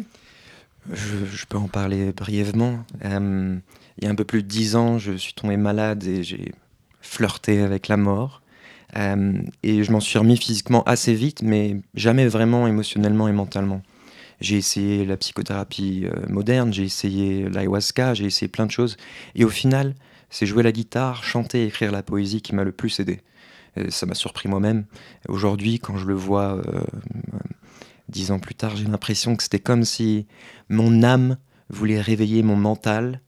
Je, 0.92 1.24
je 1.32 1.46
peux 1.46 1.58
en 1.58 1.68
parler 1.68 2.12
brièvement. 2.12 2.84
Euh, 3.04 3.56
il 3.98 4.04
y 4.04 4.06
a 4.06 4.10
un 4.10 4.14
peu 4.14 4.24
plus 4.24 4.42
de 4.42 4.48
dix 4.48 4.76
ans, 4.76 4.98
je 4.98 5.12
suis 5.12 5.32
tombé 5.34 5.56
malade 5.56 6.04
et 6.04 6.22
j'ai 6.22 6.52
flirté 7.08 7.60
avec 7.60 7.88
la 7.88 7.96
mort. 7.96 8.42
Euh, 8.96 9.42
et 9.62 9.84
je 9.84 9.92
m'en 9.92 10.00
suis 10.00 10.18
remis 10.18 10.36
physiquement 10.36 10.82
assez 10.84 11.14
vite, 11.14 11.42
mais 11.42 11.76
jamais 11.94 12.26
vraiment 12.26 12.66
émotionnellement 12.66 13.28
et 13.28 13.32
mentalement. 13.32 13.82
J'ai 14.40 14.56
essayé 14.56 15.04
la 15.04 15.16
psychothérapie 15.16 16.06
euh, 16.06 16.26
moderne, 16.28 16.72
j'ai 16.72 16.84
essayé 16.84 17.48
l'ayahuasca, 17.48 18.14
j'ai 18.14 18.24
essayé 18.24 18.48
plein 18.48 18.66
de 18.66 18.70
choses. 18.70 18.96
Et 19.34 19.44
au 19.44 19.48
final, 19.48 19.94
c'est 20.30 20.46
jouer 20.46 20.62
la 20.62 20.72
guitare, 20.72 21.24
chanter, 21.24 21.66
écrire 21.66 21.90
la 21.90 22.02
poésie 22.02 22.40
qui 22.40 22.54
m'a 22.54 22.64
le 22.64 22.72
plus 22.72 23.00
aidé. 23.00 23.20
Et 23.76 23.90
ça 23.90 24.06
m'a 24.06 24.14
surpris 24.14 24.48
moi-même. 24.48 24.84
Aujourd'hui, 25.28 25.78
quand 25.78 25.96
je 25.96 26.06
le 26.06 26.14
vois 26.14 26.56
euh, 26.56 26.62
euh, 26.66 27.38
dix 28.08 28.30
ans 28.30 28.38
plus 28.38 28.54
tard, 28.54 28.76
j'ai 28.76 28.84
l'impression 28.84 29.34
que 29.34 29.42
c'était 29.42 29.58
comme 29.58 29.84
si 29.84 30.26
mon 30.68 31.02
âme 31.02 31.36
voulait 31.68 32.00
réveiller 32.00 32.42
mon 32.42 32.56
mental 32.56 33.20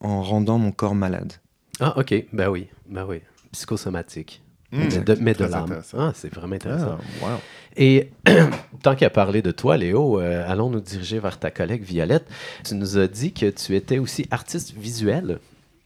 en 0.00 0.22
rendant 0.22 0.58
mon 0.58 0.70
corps 0.70 0.94
malade. 0.94 1.34
Ah, 1.80 1.98
OK. 1.98 2.14
Ben 2.32 2.48
oui. 2.48 2.68
Ben 2.86 3.04
oui. 3.06 3.20
Psychosomatique. 3.52 4.42
Hmm. 4.70 4.78
Mais 4.80 4.98
de, 4.98 5.14
mais 5.20 5.34
de 5.34 5.44
l'âme. 5.44 5.64
intéressant. 5.64 5.98
Ah, 5.98 6.12
c'est 6.14 6.32
vraiment 6.32 6.56
intéressant. 6.56 6.98
Ah, 7.22 7.26
wow. 7.26 7.38
Et 7.76 8.10
tant 8.82 8.94
qu'à 8.94 9.08
parler 9.08 9.40
de 9.40 9.50
toi, 9.50 9.76
Léo, 9.76 10.20
euh, 10.20 10.44
allons 10.46 10.68
nous 10.68 10.80
diriger 10.80 11.20
vers 11.20 11.38
ta 11.38 11.50
collègue 11.50 11.82
Violette. 11.82 12.26
Tu 12.64 12.74
nous 12.74 12.98
as 12.98 13.06
dit 13.06 13.32
que 13.32 13.48
tu 13.48 13.74
étais 13.76 13.98
aussi 13.98 14.26
artiste 14.30 14.74
visuel. 14.74 15.38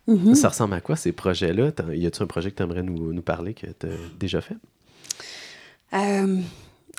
Mhm. 0.09 0.35
Ça 0.35 0.49
ressemble 0.49 0.75
à 0.75 0.81
quoi 0.81 0.97
ces 0.97 1.13
projets-là? 1.13 1.71
Y 1.95 2.07
a-tu 2.07 2.23
un 2.23 2.27
projet 2.27 2.51
que 2.51 2.57
tu 2.57 2.63
aimerais 2.63 2.83
nous, 2.83 3.13
nous 3.13 3.23
parler 3.23 3.55
que 3.55 3.67
tu 3.67 3.87
as 3.87 3.91
déjà 4.19 4.41
fait? 4.41 4.57
Euh, 5.95 6.39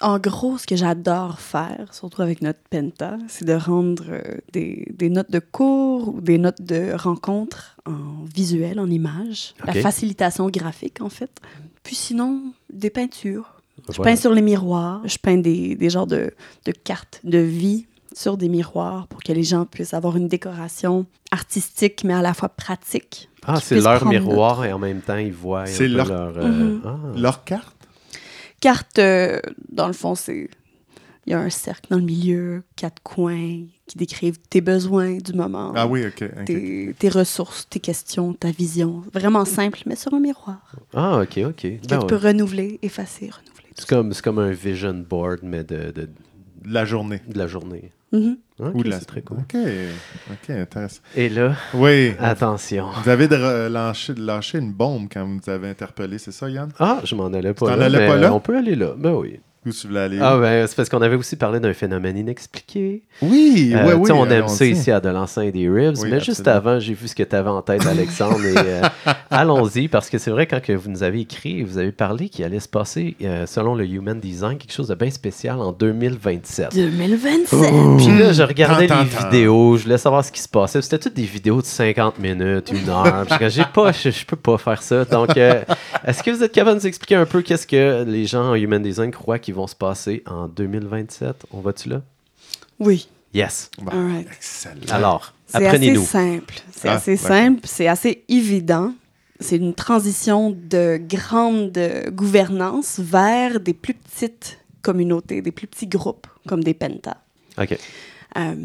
en 0.01 0.17
gros, 0.19 0.57
ce 0.57 0.65
que 0.67 0.75
j'adore 0.75 1.39
faire, 1.39 1.93
surtout 1.93 2.21
avec 2.21 2.41
notre 2.41 2.59
Penta, 2.69 3.17
c'est 3.27 3.45
de 3.45 3.53
rendre 3.53 4.03
euh, 4.09 4.21
des, 4.51 4.91
des 4.97 5.09
notes 5.09 5.31
de 5.31 5.39
cours 5.39 6.15
ou 6.15 6.21
des 6.21 6.37
notes 6.37 6.61
de 6.61 6.93
rencontres 6.95 7.77
en 7.85 8.23
visuel, 8.33 8.79
en 8.79 8.89
images. 8.89 9.53
La 9.65 9.73
facilitation 9.81 10.49
graphique, 10.49 11.01
en 11.01 11.09
fait. 11.09 11.31
Puis 11.83 11.95
sinon, 11.95 12.53
des 12.71 12.89
peintures. 12.89 13.61
Je 13.89 13.95
Voilà. 13.97 14.11
peins 14.11 14.15
sur 14.19 14.33
les 14.33 14.41
miroirs. 14.41 15.01
Je 15.05 15.17
peins 15.17 15.37
des, 15.37 15.75
des 15.75 15.89
genres 15.89 16.07
de, 16.07 16.31
de 16.65 16.71
cartes 16.71 17.19
de 17.23 17.39
vie 17.39 17.85
sur 18.13 18.37
des 18.37 18.47
miroirs 18.49 19.07
pour 19.07 19.21
que 19.23 19.31
les 19.33 19.43
gens 19.43 19.65
puissent 19.65 19.93
avoir 19.93 20.15
une 20.17 20.27
décoration 20.27 21.05
artistique, 21.31 22.03
mais 22.03 22.13
à 22.13 22.21
la 22.21 22.33
fois 22.33 22.49
pratique. 22.49 23.29
Ah, 23.45 23.59
c'est 23.59 23.79
leur 23.81 24.05
miroir 24.05 24.63
et 24.65 24.71
en 24.71 24.79
même 24.79 25.01
temps, 25.01 25.17
ils 25.17 25.33
voient. 25.33 25.63
un 25.63 25.65
C'est 25.65 25.87
peu 25.87 25.95
leur- 25.95 26.11
euh, 26.11 26.47
Mhm. 26.47 26.81
ah. 26.85 26.95
Leur 27.19 27.43
carte? 27.43 27.75
Carte, 28.63 28.97
euh, 28.99 29.39
dans 29.71 29.87
le 29.87 29.93
fond, 29.93 30.15
c'est. 30.15 30.49
Il 31.25 31.31
y 31.31 31.33
a 31.33 31.39
un 31.39 31.49
cercle 31.49 31.89
dans 31.89 31.97
le 31.97 32.03
milieu, 32.03 32.63
quatre 32.75 33.01
coins 33.01 33.61
qui 33.87 33.97
décrivent 33.97 34.39
tes 34.49 34.59
besoins 34.59 35.17
du 35.17 35.31
moment, 35.33 35.71
Ah 35.75 35.87
oui, 35.87 36.05
OK. 36.05 36.21
tes, 36.45 36.93
tes 36.99 37.09
ressources, 37.09 37.67
tes 37.69 37.79
questions, 37.79 38.33
ta 38.33 38.51
vision. 38.51 39.03
Vraiment 39.13 39.45
simple, 39.45 39.79
mais 39.85 39.95
sur 39.95 40.13
un 40.13 40.19
miroir. 40.19 40.75
Ah, 40.93 41.21
OK, 41.21 41.37
OK. 41.45 41.55
Que 41.61 41.67
Ben 41.69 41.79
tu 41.87 41.95
ouais. 41.95 42.07
peux 42.07 42.15
renouveler, 42.17 42.77
effacer, 42.81 43.29
renouveler. 43.29 43.69
C'est 43.77 43.87
comme, 43.87 44.11
c'est 44.13 44.21
comme 44.21 44.39
un 44.39 44.51
vision 44.51 44.93
board, 44.93 45.39
mais 45.43 45.63
de, 45.63 45.91
de, 45.91 46.09
La 46.65 46.83
journée. 46.83 47.21
de 47.27 47.37
la 47.37 47.47
journée. 47.47 47.91
Ça. 48.21 48.65
Ok, 48.67 48.71
Ou 48.75 48.83
de 48.83 48.89
la 48.89 48.99
c'est 48.99 49.05
très 49.05 49.21
cool. 49.21 49.37
OK. 49.39 49.55
OK, 50.31 50.49
intéressant. 50.51 51.01
Et 51.15 51.27
là, 51.29 51.55
Oui. 51.73 52.13
attention. 52.19 52.87
Vous 53.03 53.09
avez 53.09 53.27
lâché, 53.27 54.57
une 54.59 54.71
bombe 54.73 55.07
quand 55.11 55.25
vous 55.25 55.49
avez 55.49 55.69
interpellé, 55.69 56.17
c'est 56.19 56.31
ça, 56.31 56.49
Yann? 56.49 56.69
Ah, 56.79 57.01
je 57.03 57.15
m'en 57.15 57.25
allais 57.27 57.53
pas 57.53 57.65
t'en 57.67 57.75
là. 57.75 57.85
allais 57.85 57.97
mais 57.99 58.07
pas 58.07 58.17
là? 58.17 58.33
On 58.33 58.39
peut 58.39 58.55
aller 58.57 58.75
là. 58.75 58.93
Ben 58.97 59.13
oui. 59.13 59.39
Où 59.65 59.71
tu 59.71 59.87
voulais 59.87 59.99
aller? 60.01 60.19
Ah, 60.21 60.37
ben, 60.37 60.67
c'est 60.67 60.75
parce 60.75 60.89
qu'on 60.89 61.01
avait 61.01 61.15
aussi 61.15 61.35
parlé 61.35 61.59
d'un 61.59 61.73
phénomène 61.73 62.17
inexpliqué. 62.17 63.03
oui, 63.21 63.73
Euh, 63.75 63.85
ouais, 63.87 63.93
oui. 63.93 64.11
on 64.11 64.29
aime 64.29 64.47
ça 64.47 64.65
ici 64.65 64.91
à 64.91 64.99
De 64.99 65.09
l'Encens 65.09 65.45
et 65.45 65.51
des 65.51 65.69
Ribs, 65.69 65.97
Oui, 66.01 66.09
mais 66.11 66.19
juste 66.19 66.47
avant, 66.47 66.79
j'ai 66.79 66.93
vu 66.93 67.07
ce 67.07 67.15
que 67.15 67.23
tu 67.23 67.35
avais 67.35 67.49
en 67.49 67.61
tête, 67.61 67.85
Alexandre. 67.85 68.43
et, 68.45 68.53
euh, 68.57 68.81
allons-y, 69.31 69.87
parce 69.87 70.09
que 70.09 70.17
c'est 70.17 70.31
vrai, 70.31 70.47
quand 70.47 70.61
que 70.61 70.73
vous 70.73 70.89
nous 70.89 71.03
avez 71.03 71.21
écrit, 71.21 71.63
vous 71.63 71.77
avez 71.77 71.91
parlé 71.91 72.29
qu'il 72.29 72.43
allait 72.45 72.59
se 72.59 72.67
passer, 72.67 73.15
euh, 73.23 73.45
selon 73.45 73.75
le 73.75 73.85
Human 73.85 74.19
Design, 74.19 74.57
quelque 74.57 74.73
chose 74.73 74.87
de 74.89 74.95
bien 74.95 75.09
spécial 75.11 75.59
en 75.59 75.71
2027. 75.71 76.73
2027. 76.75 77.59
Puis 77.97 78.17
là, 78.19 78.33
je 78.33 78.43
regardais 78.43 78.87
Tant, 78.87 79.01
les 79.03 79.07
tant, 79.09 79.17
tant. 79.21 79.29
vidéos, 79.29 79.77
je 79.77 79.83
voulais 79.83 79.97
savoir 79.97 80.23
ce 80.25 80.31
qui 80.31 80.41
se 80.41 80.49
passait. 80.49 80.81
C'était 80.81 80.99
toutes 80.99 81.13
des 81.15 81.23
vidéos 81.23 81.61
de 81.61 81.65
50 81.65 82.19
minutes, 82.19 82.71
une 82.71 82.89
heure. 82.89 83.25
Puis 83.29 83.49
j'ai 83.49 83.63
pas, 83.73 83.91
je, 83.91 84.09
je 84.09 84.25
peux 84.25 84.35
pas 84.35 84.57
faire 84.57 84.81
ça. 84.81 85.05
Donc, 85.05 85.37
euh, 85.37 85.61
est-ce 86.05 86.23
que 86.23 86.31
vous 86.31 86.43
êtes 86.43 86.51
capable 86.51 86.77
de 86.77 86.81
nous 86.83 86.87
expliquer 86.87 87.15
un 87.15 87.25
peu 87.25 87.41
qu'est-ce 87.41 87.67
que 87.67 88.03
les 88.03 88.25
gens 88.25 88.51
en 88.51 88.55
Human 88.55 88.81
Design 88.81 89.11
croient 89.11 89.39
qu'ils 89.39 89.53
vont 89.55 89.67
se 89.67 89.75
passer 89.75 90.23
en 90.25 90.47
2027? 90.47 91.45
On 91.51 91.59
va-tu 91.61 91.89
là? 91.89 92.01
Oui. 92.79 93.07
Yes. 93.33 93.69
Bon, 93.79 93.91
All 93.91 94.11
right. 94.11 94.27
Excellent. 94.31 94.75
Alors, 94.91 95.33
C'est 95.47 95.57
assez 95.57 95.65
apprenez-nous. 95.67 96.03
simple. 96.03 96.55
C'est 96.71 96.87
Ah, 96.89 96.93
assez 96.95 97.17
simple, 97.17 97.61
c'est 97.63 97.87
assez 97.87 98.23
évident. 98.29 98.93
C'est 99.39 99.57
une 99.57 99.73
transition 99.73 100.51
de 100.51 100.97
grande 101.01 101.77
gouvernance 102.11 102.99
vers 102.99 103.59
des 103.59 103.73
plus 103.73 103.93
petites 103.95 104.59
communautés, 104.83 105.41
des 105.41 105.51
plus 105.51 105.67
petits 105.67 105.87
groupes, 105.87 106.27
comme 106.47 106.63
des 106.63 106.73
pentas. 106.73 107.17
OK. 107.59 107.77
Euh, 108.37 108.55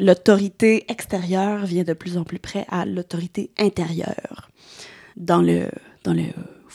l'autorité 0.00 0.84
extérieure 0.90 1.64
vient 1.66 1.84
de 1.84 1.92
plus 1.92 2.16
en 2.18 2.24
plus 2.24 2.38
près 2.38 2.66
à 2.70 2.84
l'autorité 2.84 3.50
intérieure. 3.58 4.50
Dans 5.16 5.42
le, 5.42 5.68
dans 6.04 6.12
le 6.14 6.24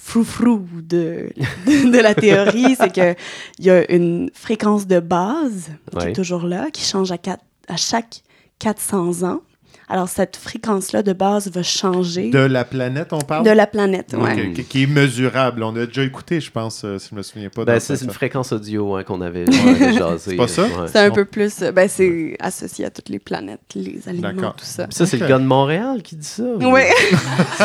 frou-frou 0.07 0.65
de, 0.73 1.29
de, 1.65 1.91
de 1.91 1.99
la 1.99 2.13
théorie, 2.13 2.75
c'est 2.77 2.91
qu'il 2.91 3.15
y 3.59 3.69
a 3.69 3.89
une 3.89 4.29
fréquence 4.33 4.85
de 4.85 4.99
base 4.99 5.69
qui 5.91 5.97
Ouais. 5.97 6.09
est 6.11 6.13
toujours 6.13 6.43
là, 6.43 6.69
qui 6.71 6.83
change 6.83 7.11
à, 7.11 7.17
quatre- 7.17 7.45
à 7.69 7.77
chaque 7.77 8.21
400 8.59 9.23
ans. 9.23 9.41
Alors, 9.89 10.07
cette 10.09 10.37
fréquence-là 10.37 11.03
de 11.03 11.13
base 11.13 11.49
va 11.51 11.61
changer 11.61 12.29
De 12.29 12.39
la 12.39 12.63
planète, 12.63 13.11
on 13.13 13.19
parle? 13.19 13.45
de 13.45 13.51
la 13.51 13.67
planète. 13.67 14.13
Ok, 14.17 14.63
qui 14.69 14.83
est 14.83 14.87
mesurable. 14.87 15.61
On 15.63 15.75
a 15.75 15.85
déjà 15.85 16.03
écouté, 16.03 16.39
je 16.39 16.49
pense, 16.51 16.83
euh, 16.85 16.97
si 16.97 17.09
je 17.11 17.15
me 17.15 17.21
souviens 17.21 17.49
pas. 17.49 17.65
Ben, 17.65 17.79
c'est 17.79 18.01
une 18.01 18.11
fréquence 18.11 18.51
audio 18.53 18.95
hein, 18.95 19.03
qu'on 19.03 19.21
avait, 19.21 19.45
avait 19.67 19.93
jasé. 19.93 20.31
C'est 20.31 20.35
pas 20.35 20.47
ça? 20.47 20.63
Ouais. 20.63 20.87
C'est 20.87 20.99
un 20.99 21.11
peu 21.11 21.25
plus... 21.25 21.61
euh, 21.61 21.71
Ben, 21.71 21.87
c'est 21.89 22.35
associé 22.39 22.85
à 22.85 22.89
toutes 22.89 23.09
les 23.09 23.19
planètes, 23.19 23.59
les 23.75 23.99
aliments, 24.07 24.51
tout 24.51 24.65
ça. 24.65 24.87
Ça, 24.89 25.05
c'est 25.05 25.17
le 25.17 25.27
gars 25.27 25.37
de 25.39 25.43
Montréal 25.45 26.01
qui 26.01 26.15
dit 26.15 26.25
ça? 26.27 26.43
ou- 26.43 26.59
Oui. 26.73 26.81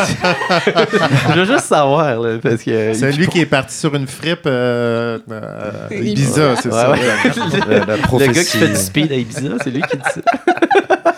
Je 1.29 1.39
veux 1.39 1.45
juste 1.45 1.65
savoir, 1.65 2.19
là, 2.19 2.37
parce 2.41 2.63
que... 2.63 2.93
C'est 2.93 3.11
lui 3.13 3.27
qui 3.27 3.39
est 3.39 3.45
parti 3.45 3.75
sur 3.75 3.93
une 3.95 4.07
fripe 4.07 4.41
euh, 4.45 5.19
euh, 5.31 5.87
à 5.89 5.93
Ibiza, 5.93 6.55
c'est 6.57 6.67
Ouais, 6.69 6.73
ça. 6.73 6.91
ouais. 6.91 6.99
La, 7.69 7.85
la 7.85 7.95
Le 7.97 8.31
gars 8.33 8.43
qui 8.43 8.57
fait 8.57 8.67
du 8.67 8.75
speed 8.75 9.11
à 9.11 9.15
Ibiza, 9.15 9.55
c'est 9.63 9.69
lui 9.71 9.81
qui 9.81 9.97
dit 9.97 10.03
ça. 10.13 10.21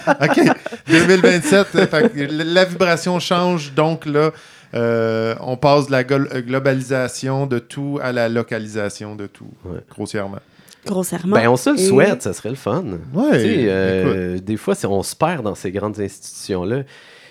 OK. 0.21 0.39
2027, 0.87 1.67
euh, 1.75 1.87
fait 1.87 2.13
que 2.13 2.19
la 2.43 2.65
vibration 2.65 3.19
change. 3.19 3.73
Donc 3.73 4.05
là, 4.05 4.31
euh, 4.73 5.35
on 5.41 5.57
passe 5.57 5.87
de 5.87 5.91
la 5.91 5.99
euh, 5.99 6.41
globalisation 6.41 7.45
de 7.47 7.59
tout 7.59 7.99
à 8.01 8.11
la 8.11 8.29
localisation 8.29 9.15
de 9.15 9.27
tout, 9.27 9.49
Ouais. 9.65 9.79
grossièrement. 9.89 10.39
Grossièrement. 10.85 11.35
Ben, 11.35 11.47
on 11.47 11.57
se 11.57 11.69
le 11.69 11.79
Et- 11.79 11.87
souhaite, 11.87 12.21
ça 12.23 12.33
serait 12.33 12.49
le 12.49 12.55
fun. 12.55 12.83
Ouais, 13.13 13.29
euh, 13.33 14.39
des 14.39 14.57
fois, 14.57 14.73
on 14.85 15.03
se 15.03 15.15
perd 15.15 15.43
dans 15.43 15.53
ces 15.55 15.71
grandes 15.71 15.99
institutions-là. 15.99 16.83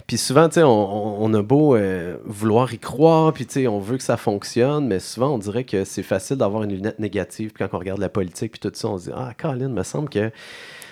Puis 0.07 0.19
souvent, 0.19 0.49
tu 0.49 0.55
sais, 0.55 0.63
on, 0.65 1.23
on- 1.23 1.35
a 1.35 1.43
beau 1.43 1.77
euh, 1.77 2.17
vouloir 2.25 2.73
y 2.75 2.79
croire, 2.79 3.33
puis 3.33 3.47
tu 3.47 3.55
sais, 3.55 3.67
on 3.69 3.79
veut 3.79 3.97
que 3.97 4.03
ça 4.03 4.17
fonctionne, 4.17 4.87
mais 4.89 4.99
souvent, 4.99 5.35
on 5.35 5.39
dirait 5.39 5.63
que 5.65 5.85
c'est 5.85 6.03
facile 6.03 6.37
d'avoir 6.37 6.65
une 6.65 6.73
lunette 6.73 6.99
négative. 6.99 7.51
Puis 7.55 7.65
quand 7.65 7.77
on 7.77 7.79
regarde 7.81 8.01
la 8.01 8.09
politique, 8.09 8.53
puis 8.53 8.61
tout 8.61 8.73
ça, 8.75 8.89
on 8.89 8.99
se 8.99 9.05
dit 9.05 9.11
Ah, 9.17 9.31
Colin, 9.41 9.69
me 9.69 9.83
semble 9.85 10.09
que. 10.09 10.31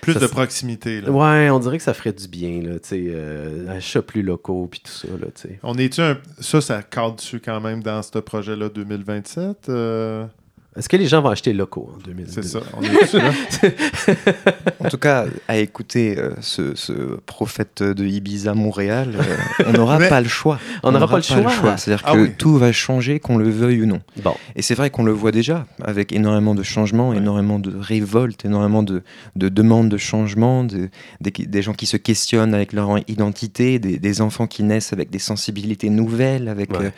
Plus 0.01 0.15
Ça, 0.15 0.21
de 0.21 0.27
proximité. 0.27 1.01
là. 1.01 1.11
Ouais, 1.11 1.51
on 1.51 1.59
dirait 1.59 1.77
que 1.79 1.83
ça 1.85 1.95
ferait 1.95 2.13
du 2.13 2.29
bien, 2.29 2.63
là, 2.63 2.79
tu 2.79 2.89
sais, 2.89 3.05
euh, 3.09 3.69
achats 3.77 4.03
plus 4.03 4.23
locaux, 4.23 4.67
puis 4.71 4.81
tout 4.85 4.91
ça, 4.93 5.09
là, 5.09 5.27
tu 5.35 5.43
sais. 5.49 5.59
On 5.63 5.75
est-tu 5.75 6.01
un... 6.01 6.19
Ça, 6.41 6.61
ça 6.61 6.83
cadre 6.83 7.17
dessus 7.17 7.41
quand 7.41 7.61
même 7.61 7.83
dans 7.83 8.03
ce 8.03 8.19
projet-là 8.19 8.69
2027? 8.69 9.69
euh, 9.69 10.27
Est-ce 10.79 10.89
que 10.89 10.97
les 10.97 11.07
gens 11.07 11.21
vont 11.21 11.31
acheter 11.31 11.53
locaux 11.53 11.91
en 11.95 11.99
2022? 12.07 12.43
C'est 12.43 12.49
ça. 12.49 12.61
On 12.77 12.83
est 12.83 13.13
là? 13.15 13.33
En 14.85 14.89
tout 14.89 14.97
cas, 14.99 15.27
à 15.49 15.59
écouter 15.59 16.17
euh, 16.19 16.31
ce, 16.41 16.75
ce 16.77 16.93
prophète 17.27 17.83
de 17.83 18.07
Ibiza 18.07 18.55
Montréal, 18.55 19.15
euh, 19.19 19.65
on 19.67 19.73
n'aura 19.73 19.99
Mais- 19.99 20.09
pas 20.09 20.21
le 20.21 20.29
choix. 20.29 20.59
On 20.85 20.93
n'aura 20.93 21.09
pas 21.09 21.17
le 21.17 21.23
choix. 21.23 21.77
C'est-à-dire 21.77 22.05
Ah 22.07 22.13
que 22.15 22.19
oui. 22.21 22.31
tout 22.39 22.57
va 22.57 22.71
changer, 22.73 23.19
qu'on 23.19 23.37
le 23.39 23.51
veuille 23.51 23.83
ou 23.83 23.87
non. 23.87 24.01
Bon, 24.23 24.35
Et 24.55 24.63
c'est 24.63 24.75
vrai 24.75 24.91
qu'on 24.91 25.03
le 25.03 25.11
voit 25.13 25.33
déjà, 25.33 25.67
avec 25.83 26.13
énormément 26.13 26.55
de 26.55 26.63
changements, 26.63 27.13
énormément 27.13 27.59
de 27.59 27.77
révoltes, 27.77 28.45
énormément 28.45 28.83
de, 28.85 29.03
de 29.37 29.49
demandes 29.49 29.89
de 29.89 29.97
changement, 29.99 30.63
de- 30.65 30.89
des, 31.21 31.31
des 31.33 31.63
gens 31.63 31.75
qui 31.75 31.87
se 31.87 31.97
questionnent 31.97 32.55
avec 32.55 32.73
leur 32.73 32.89
identité, 33.09 33.79
des, 33.81 33.99
des 33.99 34.21
enfants 34.21 34.47
qui 34.47 34.63
naissent 34.63 34.93
avec 34.93 35.11
des 35.11 35.19
sensibilités 35.19 35.91
nouvelles, 35.91 36.49
avec, 36.49 36.71
Ouais. 36.73 36.87
euh, 36.87 36.91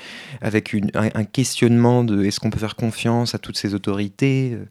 avec 0.42 0.74
une- 0.74 0.90
un, 0.94 1.08
un 1.14 1.24
questionnement 1.24 2.04
de 2.04 2.24
est-ce 2.24 2.40
qu'on 2.40 2.50
peut 2.50 2.58
faire 2.58 2.76
confiance 2.76 3.34
à 3.34 3.38
toutes 3.38 3.56
ces 3.56 3.69
autorités 3.74 4.52
euh. 4.54 4.64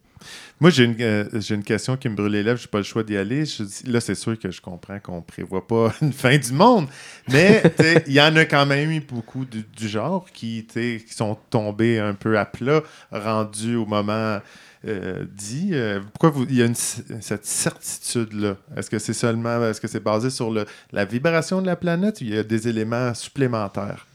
Moi, 0.60 0.68
j'ai 0.68 0.84
une, 0.84 0.96
euh, 1.00 1.24
j'ai 1.40 1.54
une 1.54 1.64
question 1.64 1.96
qui 1.96 2.08
me 2.10 2.14
brûle 2.14 2.32
les 2.32 2.42
lèvres. 2.42 2.58
Je 2.58 2.64
n'ai 2.64 2.70
pas 2.70 2.78
le 2.78 2.84
choix 2.84 3.02
d'y 3.02 3.16
aller. 3.16 3.44
Là, 3.86 4.00
c'est 4.00 4.14
sûr 4.14 4.38
que 4.38 4.50
je 4.50 4.60
comprends 4.60 4.98
qu'on 5.00 5.16
ne 5.16 5.22
prévoit 5.22 5.66
pas 5.66 5.94
une 6.02 6.12
fin 6.12 6.36
du 6.36 6.52
monde. 6.52 6.86
Mais 7.28 7.62
il 8.06 8.12
y 8.12 8.20
en 8.20 8.36
a 8.36 8.44
quand 8.44 8.66
même 8.66 8.90
eu 8.90 9.00
beaucoup 9.00 9.46
du, 9.46 9.88
genre 9.88 10.26
qui, 10.30 10.66
qui 10.66 11.14
sont 11.14 11.38
tombés 11.48 11.98
un 11.98 12.12
peu 12.12 12.38
à 12.38 12.44
plat, 12.44 12.82
rendus 13.10 13.76
au 13.76 13.86
moment 13.86 14.40
euh, 14.86 15.24
dit. 15.30 15.70
Euh, 15.72 16.00
pourquoi 16.18 16.42
il 16.48 16.56
y 16.56 16.62
a 16.62 16.68
cette 16.74 17.44
certitude-là? 17.44 18.56
Est-ce 18.76 18.90
que 18.90 18.98
c'est 18.98 19.12
seulement, 19.12 19.62
est-ce 19.66 19.80
que 19.80 19.88
c'est 19.88 20.02
basé 20.02 20.30
sur 20.30 20.52
la 20.92 21.04
vibration 21.04 21.60
de 21.60 21.66
la 21.66 21.76
planète 21.76 22.20
ou 22.20 22.24
il 22.24 22.34
y 22.34 22.38
a 22.38 22.42
des 22.42 22.68
éléments 22.68 23.12
supplémentaires? 23.14 24.06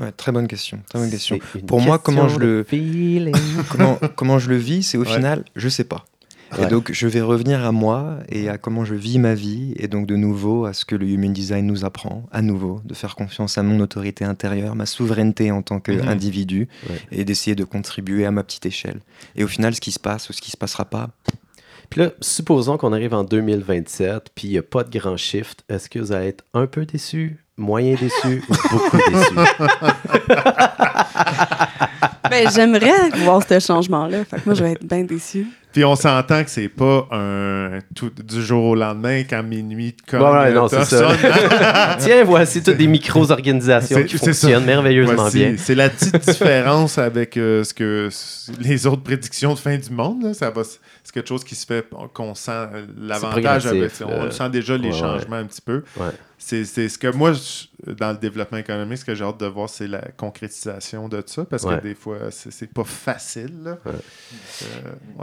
Ouais, 0.00 0.12
Très 0.12 0.32
bonne 0.32 0.48
question. 0.48 0.80
Très 0.88 0.98
bonne 0.98 1.10
question. 1.10 1.38
c'est 1.52 1.60
une 1.60 1.66
Pour 1.66 1.80
moi, 1.80 1.98
comment 1.98 2.28
je 2.28 2.38
le- 2.38 2.64
comment, 3.70 3.98
comment 4.16 4.38
je 4.38 4.48
le 4.50 4.56
vis, 4.56 4.82
c'est 4.82 4.98
au 4.98 5.02
Ouais. 5.04 5.14
final, 5.14 5.44
je 5.56 5.68
sais 5.68 5.84
pas. 5.84 6.04
Ouais. 6.58 6.64
Et 6.64 6.66
donc, 6.66 6.90
je 6.90 7.06
vais 7.06 7.20
revenir 7.20 7.64
à 7.64 7.70
moi 7.70 8.18
et 8.28 8.48
à 8.48 8.58
comment 8.58 8.84
je 8.84 8.96
vis 8.96 9.20
ma 9.20 9.34
vie, 9.34 9.72
et 9.76 9.86
donc 9.86 10.06
de 10.08 10.16
nouveau 10.16 10.64
à 10.64 10.72
ce 10.72 10.84
que 10.84 10.96
le 10.96 11.06
Human 11.06 11.32
Design 11.32 11.64
nous 11.64 11.84
apprend, 11.84 12.24
à 12.32 12.42
nouveau, 12.42 12.80
de 12.84 12.92
faire 12.94 13.14
confiance 13.14 13.56
à 13.56 13.62
mon 13.62 13.78
autorité 13.78 14.24
intérieure, 14.24 14.74
ma 14.74 14.86
souveraineté 14.86 15.52
en 15.52 15.62
tant 15.62 15.76
Mhm. 15.76 15.82
qu'individu, 15.82 16.66
Ouais. 16.88 16.96
et 17.12 17.24
d'essayer 17.24 17.54
de 17.54 17.62
contribuer 17.62 18.26
à 18.26 18.32
ma 18.32 18.42
petite 18.42 18.66
échelle. 18.66 18.98
Et 19.36 19.44
au 19.44 19.46
final, 19.46 19.76
ce 19.76 19.80
qui 19.80 19.92
se 19.92 20.00
passe 20.00 20.28
ou 20.28 20.32
ce 20.32 20.40
qui 20.40 20.50
se 20.50 20.56
passera 20.56 20.84
pas, 20.86 21.10
Puis 21.88 22.02
là, 22.02 22.10
supposons 22.20 22.76
qu'on 22.78 22.92
arrive 22.92 23.14
en 23.14 23.24
2027, 23.24 24.28
puis 24.36 24.46
il 24.46 24.50
n'y 24.52 24.58
a 24.58 24.62
pas 24.62 24.84
de 24.84 24.96
grand 24.96 25.16
shift. 25.16 25.64
Est-ce 25.68 25.88
que 25.90 25.98
vous 25.98 26.12
allez 26.12 26.28
être 26.28 26.44
un 26.54 26.68
peu 26.68 26.86
déçu, 26.86 27.44
moyen 27.56 27.94
déçu 27.94 28.42
ou 28.48 28.54
beaucoup 28.70 28.96
déçu? 28.96 29.34
Ben, 32.30 32.48
j'aimerais 32.54 33.10
voir 33.24 33.42
ce 33.46 33.58
changement-là. 33.58 34.24
Fait 34.24 34.36
que 34.36 34.42
moi, 34.46 34.54
je 34.54 34.62
vais 34.62 34.72
être 34.72 34.84
bien 34.86 35.02
déçue. 35.02 35.46
Puis 35.72 35.84
on 35.84 35.94
s'entend 35.94 36.42
que 36.42 36.50
c'est 36.50 36.68
pas 36.68 37.06
un 37.12 37.78
tout, 37.94 38.10
du 38.10 38.42
jour 38.42 38.64
au 38.64 38.74
lendemain 38.74 39.22
quand 39.28 39.42
minuit 39.42 39.96
comme 40.08 40.22
ouais, 40.22 40.52
non, 40.52 40.66
ça. 40.68 40.84
Tiens, 41.98 42.24
voici 42.24 42.62
toutes 42.62 42.76
des 42.76 42.86
micro-organisations 42.86 44.02
qui 44.04 44.18
ça. 44.18 44.26
fonctionnent 44.26 44.64
merveilleusement 44.64 45.28
bien. 45.30 45.54
c'est- 45.56 45.74
la 45.74 45.88
petite 45.90 46.16
différence 46.28 46.98
avec 46.98 47.36
euh, 47.36 47.62
ce 47.64 47.72
que 47.74 48.08
les 48.60 48.86
autres 48.86 49.02
prédictions 49.02 49.54
de 49.54 49.58
fin 49.58 49.76
du 49.76 49.90
monde. 49.90 50.24
là. 50.24 50.34
Ça 50.34 50.50
va, 50.50 50.62
s- 50.62 50.80
c'est 51.04 51.12
quelque 51.14 51.28
chose 51.28 51.44
qui 51.44 51.54
se 51.54 51.64
fait, 51.66 51.86
qu'on 52.14 52.34
sent 52.34 52.50
euh, 52.50 52.86
l'avantage. 53.00 53.66
avec- 53.66 53.92
On 54.04 54.24
le 54.24 54.30
sent 54.32 54.50
déjà 54.50 54.76
les 54.76 54.88
Ouais, 54.88 54.94
changements 54.98 55.36
un 55.36 55.44
petit 55.46 55.62
peu. 55.62 55.82
C'est 56.42 56.64
c'est 56.64 56.88
ce 56.88 56.96
que 56.96 57.08
moi, 57.14 57.32
je- 57.34 57.92
dans 57.92 58.12
le 58.12 58.16
développement 58.16 58.56
économique, 58.58 58.96
ce 58.98 59.04
que 59.04 59.14
j'ai 59.14 59.24
hâte 59.24 59.38
de 59.38 59.46
voir, 59.46 59.68
c'est 59.68 59.86
la 59.86 60.00
concrétisation 60.16 61.06
de 61.08 61.22
ça. 61.26 61.44
Parce 61.44 61.64
que 61.64 61.80
des 61.82 61.94
fois, 61.94 62.16
c'est 62.30 62.72
pas 62.72 62.84
facile. 62.84 63.76
Euh, 63.86 63.92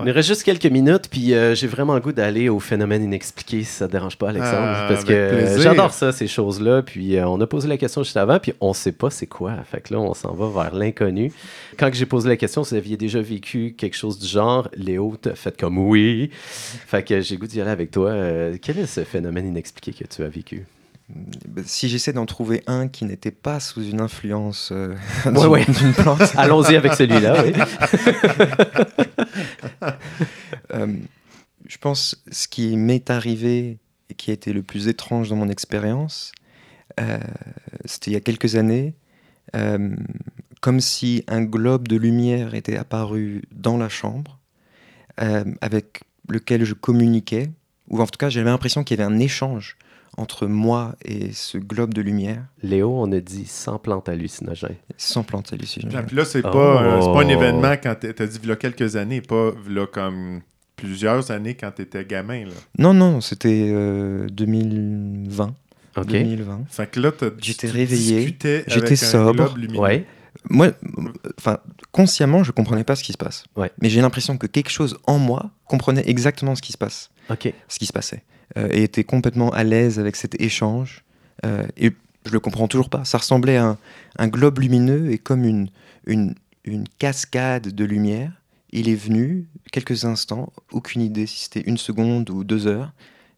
Il 0.05 0.11
reste 0.11 0.29
juste 0.37 0.45
quelques 0.45 0.71
minutes, 0.71 1.09
puis 1.09 1.33
euh, 1.33 1.55
j'ai 1.55 1.65
vraiment 1.65 1.95
le 1.95 1.99
goût 1.99 2.11
d'aller 2.11 2.47
au 2.47 2.59
phénomène 2.59 3.03
inexpliqué, 3.03 3.63
si 3.63 3.71
ça 3.71 3.87
te 3.87 3.93
dérange 3.93 4.17
pas, 4.17 4.29
Alexandre. 4.29 4.67
Ah, 4.67 4.85
parce 4.87 5.03
que 5.03 5.57
j'adore 5.59 5.93
ça, 5.93 6.11
ces 6.11 6.27
choses-là. 6.27 6.83
Puis 6.83 7.17
euh, 7.17 7.27
on 7.27 7.41
a 7.41 7.47
posé 7.47 7.67
la 7.67 7.77
question 7.77 8.03
juste 8.03 8.17
avant, 8.17 8.37
puis 8.39 8.53
on 8.61 8.73
sait 8.73 8.91
pas 8.91 9.09
c'est 9.09 9.25
quoi. 9.25 9.55
Fait 9.63 9.81
que 9.81 9.93
là, 9.93 9.99
on 9.99 10.13
s'en 10.13 10.33
va 10.33 10.63
vers 10.63 10.75
l'inconnu. 10.75 11.31
Quand 11.77 11.89
j'ai 11.91 12.05
posé 12.05 12.29
la 12.29 12.37
question, 12.37 12.63
si 12.63 12.75
vous 12.75 12.77
aviez 12.77 12.97
déjà 12.97 13.19
vécu 13.19 13.73
quelque 13.75 13.95
chose 13.95 14.19
du 14.19 14.27
genre, 14.27 14.69
Léo, 14.75 15.15
t'as 15.19 15.33
fait 15.33 15.57
comme 15.59 15.79
oui. 15.79 16.29
Fait 16.31 17.03
que 17.03 17.19
j'ai 17.21 17.37
goût 17.37 17.47
d'y 17.47 17.59
aller 17.59 17.71
avec 17.71 17.89
toi. 17.89 18.09
Euh, 18.09 18.57
quel 18.61 18.77
est 18.77 18.85
ce 18.85 19.03
phénomène 19.03 19.47
inexpliqué 19.47 19.91
que 19.91 20.07
tu 20.07 20.21
as 20.21 20.29
vécu? 20.29 20.65
Ben, 21.09 21.63
si 21.65 21.87
j'essaie 21.87 22.11
d'en 22.11 22.25
trouver 22.25 22.63
un 22.67 22.89
qui 22.89 23.05
n'était 23.05 23.31
pas 23.31 23.61
sous 23.61 23.81
une 23.81 24.01
influence 24.01 24.69
euh, 24.73 24.95
Ouais, 25.25 25.63
d'une 25.65 25.87
ouais. 25.87 25.93
plante, 25.93 26.21
Allons-y 26.35 26.75
avec 26.75 26.93
celui-là, 26.93 27.43
oui. 27.43 27.53
Euh, 30.73 30.87
je 31.65 31.77
pense 31.77 32.21
ce 32.29 32.47
qui 32.47 32.75
m'est 32.75 33.09
arrivé 33.09 33.77
et 34.09 34.13
qui 34.15 34.31
a 34.31 34.33
été 34.33 34.51
le 34.51 34.63
plus 34.63 34.89
étrange 34.89 35.29
dans 35.29 35.35
mon 35.37 35.49
expérience, 35.49 36.33
euh, 36.99 37.19
c'était 37.85 38.11
il 38.11 38.13
y 38.13 38.17
a 38.17 38.19
quelques 38.21 38.55
années, 38.55 38.93
euh, 39.55 39.95
comme 40.59 40.81
si 40.81 41.23
un 41.27 41.43
globe 41.43 41.87
de 41.87 41.95
lumière 41.95 42.53
était 42.53 42.75
apparu 42.75 43.43
dans 43.51 43.77
la 43.77 43.87
chambre, 43.89 44.39
avec 45.61 46.01
lequel 46.27 46.65
je 46.65 46.73
communiquais, 46.73 47.49
ou 47.87 48.01
en 48.01 48.05
tout 48.05 48.17
cas 48.17 48.29
j'avais 48.29 48.49
l'impression 48.49 48.83
qu'il 48.83 48.99
y 48.99 49.01
avait 49.01 49.11
un 49.11 49.19
échange 49.19 49.77
entre 50.17 50.47
moi 50.47 50.95
et 51.05 51.31
ce 51.31 51.57
globe 51.57 51.93
de 51.93 52.01
lumière, 52.01 52.43
Léo, 52.63 52.91
on 52.91 53.11
a 53.11 53.19
dit 53.19 53.45
sans 53.45 53.77
plante 53.77 54.09
hallucinogène. 54.09 54.75
sans 54.97 55.23
plante 55.23 55.53
hallucinogène. 55.53 56.05
Puis 56.07 56.15
là, 56.15 56.25
c'est 56.25 56.43
Oh. 56.45 56.49
pas, 56.51 56.81
un- 56.81 57.01
c'est 57.01 57.13
pas 57.13 57.21
un 57.23 57.27
événement 57.27 57.73
quand 57.81 57.95
t'as 57.99 58.25
dit 58.25 58.39
il 58.43 58.49
y 58.49 58.51
a 58.51 58.55
quelques 58.55 58.95
années, 58.95 59.21
pas 59.21 59.51
là, 59.69 59.85
comme 59.87 60.41
plusieurs 60.75 61.31
années 61.31 61.55
quand 61.55 61.71
t'étais 61.71 62.03
gamin. 62.05 62.45
Là. 62.45 62.51
Non, 62.77 62.93
non, 62.93 63.21
c'était 63.21 63.69
euh, 63.71 64.27
2020. 64.29 65.53
OK. 65.97 66.05
2020. 66.07 66.61
Fait 66.69 66.89
que 66.89 66.99
là, 66.99 67.11
t'as- 67.11 67.29
J'étais 67.41 67.67
réveillé, 67.69 68.35
j'étais 68.67 68.95
sobre. 68.95 69.55
Ouais. 69.79 70.05
Moi, 70.49 70.67
euh, 70.67 70.71
enfin, 71.39 71.57
consciemment, 71.91 72.43
je 72.43 72.51
comprenais 72.51 72.83
pas 72.83 72.95
ce 72.95 73.03
qui 73.03 73.11
se 73.11 73.17
passe. 73.17 73.43
Ouais. 73.55 73.71
Mais 73.81 73.89
j'ai 73.89 74.01
l'impression 74.01 74.37
que 74.37 74.45
quelque 74.47 74.69
chose 74.69 74.97
en 75.07 75.17
moi 75.17 75.49
comprenait 75.65 76.03
exactement 76.07 76.55
ce 76.55 76.61
qui 76.61 76.71
se 76.71 76.77
passe, 76.77 77.09
OK. 77.31 77.51
ce 77.67 77.79
qui 77.79 77.87
se 77.87 77.93
passait, 77.93 78.23
euh, 78.23 78.36
et 78.55 78.83
était 78.83 79.03
complètement 79.03 79.49
à 79.51 79.63
l'aise 79.63 79.99
avec 79.99 80.15
cet 80.15 80.39
échange. 80.41 81.03
euh, 81.45 81.65
et 81.77 81.91
je 82.25 82.31
le 82.31 82.39
comprends 82.39 82.67
toujours 82.67 82.89
pas. 82.89 83.05
Ça 83.05 83.17
ressemblait 83.19 83.57
à 83.57 83.65
un, 83.65 83.77
un 84.17 84.27
globe 84.27 84.59
lumineux 84.59 85.11
et 85.11 85.17
comme 85.17 85.45
une, 85.45 85.69
une, 86.05 86.35
une 86.65 86.85
cascade 86.99 87.67
de 87.73 87.85
lumière. 87.85 88.31
Il 88.71 88.89
est 88.89 88.95
venu 88.95 89.47
quelques 89.71 90.03
instants, 90.03 90.51
aucune 90.71 91.01
idée 91.01 91.25
si 91.25 91.43
c'était 91.45 91.61
une 91.61 91.77
seconde 91.77 92.29
ou 92.29 92.43
deux 92.43 92.67
heures, 92.67 92.91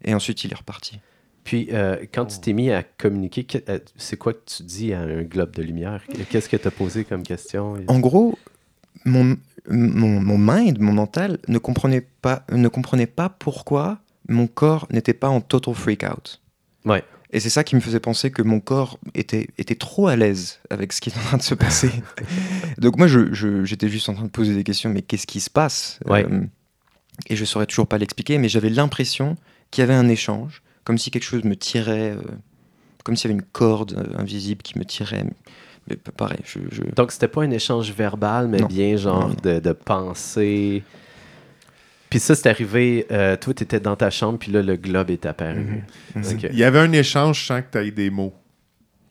et 0.04 0.14
ensuite 0.16 0.44
il 0.44 0.52
est 0.52 0.56
reparti. 0.56 1.00
Puis, 1.44 1.70
euh, 1.72 1.98
quand 2.12 2.26
tu 2.26 2.40
t'es 2.40 2.54
mis 2.54 2.72
à 2.72 2.84
communiquer, 2.84 3.44
que- 3.44 3.60
euh, 3.70 3.80
c'est 3.96 4.18
quoi 4.18 4.34
que 4.34 4.42
tu 4.46 4.64
dis 4.64 4.94
à 4.94 5.02
un 5.02 5.22
globe 5.24 5.52
de 5.56 5.62
lumière? 5.64 6.04
Qu'est-ce 6.30 6.50
que 6.50 6.58
tu 6.58 6.68
as 6.68 6.72
posé 6.72 7.06
comme 7.06 7.24
question? 7.24 7.76
En 7.88 8.00
gros, 8.00 8.38
mon, 9.06 9.38
mon, 9.70 10.20
mon 10.20 10.38
mind, 10.38 10.80
mon 10.80 10.94
mental, 10.94 11.38
ne 11.48 11.58
comprenait, 11.60 12.06
pas, 12.22 12.44
ne 12.52 12.68
comprenait 12.68 13.08
pas 13.08 13.30
pourquoi 13.30 14.00
mon 14.30 14.48
corps 14.48 14.88
n'était 14.92 15.14
pas 15.14 15.28
en 15.30 15.42
total 15.42 15.74
freak 15.76 16.04
out. 16.04 16.42
Ouais. 16.86 17.04
Et 17.32 17.40
c'est 17.40 17.50
ça 17.52 17.64
qui 17.64 17.76
me 17.76 17.80
faisait 17.82 18.00
penser 18.00 18.32
que 18.32 18.42
mon 18.42 18.60
corps 18.60 18.98
était, 19.14 19.48
était 19.60 19.76
trop 19.76 20.08
à 20.08 20.16
l'aise 20.16 20.60
avec 20.72 20.94
ce 20.94 21.02
qui 21.02 21.10
est 21.12 21.18
en 21.18 21.22
train 21.22 21.38
de 21.38 21.44
se 21.44 21.54
passer. 21.54 21.92
Donc 22.80 22.98
moi, 22.98 23.06
je- 23.08 23.34
je- 23.34 23.66
j'étais 23.66 23.88
juste 23.90 24.10
en 24.10 24.14
train 24.16 24.24
de 24.26 24.30
poser 24.32 24.56
des 24.56 24.64
questions, 24.64 24.90
mais 24.90 25.02
qu'est-ce 25.04 25.28
qui 25.28 25.40
se 25.40 25.50
passe? 25.50 26.00
Ouais. 26.08 26.26
Euh, 26.26 26.42
Et 27.30 27.36
je 27.36 27.44
saurais 27.46 27.66
toujours 27.68 27.86
pas 27.88 27.98
l'expliquer, 27.98 28.38
mais 28.38 28.48
j'avais 28.50 28.70
l'impression 28.70 29.36
qu'il 29.72 29.82
y 29.82 29.84
avait 29.84 29.94
un 29.94 30.08
échange, 30.08 30.64
comme 30.86 30.98
si 30.98 31.12
quelque 31.12 31.24
chose 31.26 31.44
me 31.44 31.56
tirait, 31.56 32.12
euh, 32.12 32.22
comme 33.04 33.16
s'il 33.16 33.30
y 33.30 33.34
avait 33.34 33.40
une 33.44 33.46
corde 33.52 33.94
euh, 33.94 34.18
invisible 34.20 34.62
qui 34.64 34.80
me 34.80 34.86
tirait. 34.86 35.26
Mais 35.90 35.98
pareil, 35.98 36.40
je, 36.46 36.60
je- 36.72 36.84
Donc, 36.96 37.12
c'était 37.12 37.28
pas 37.28 37.44
un 37.44 37.52
échange 37.52 37.92
verbal, 37.92 38.48
mais 38.48 38.60
Non. 38.60 38.68
bien 38.68 38.96
genre 38.96 39.28
Non. 39.30 39.36
de, 39.44 39.60
de 39.60 39.72
pensée. 39.74 40.84
Puis 42.10 42.20
ça, 42.20 42.34
c'est 42.36 42.48
arrivé, 42.50 43.06
euh, 43.12 43.36
toi, 43.38 43.54
tu 43.54 43.64
étais 43.64 43.80
dans 43.80 43.96
ta 43.96 44.10
chambre, 44.10 44.40
puis 44.40 44.52
là, 44.52 44.62
le 44.64 44.76
globe 44.78 45.10
est 45.12 45.26
apparu. 45.26 45.84
Mhm. 46.16 46.24
Mhm. 46.24 46.40
Il 46.52 46.58
y 46.58 46.64
avait 46.64 46.80
un 46.80 46.92
échange 46.92 47.46
sans 47.46 47.62
que 47.62 47.68
tu 47.72 47.78
aies 47.78 47.92
des 47.92 48.10
mots. 48.10 48.34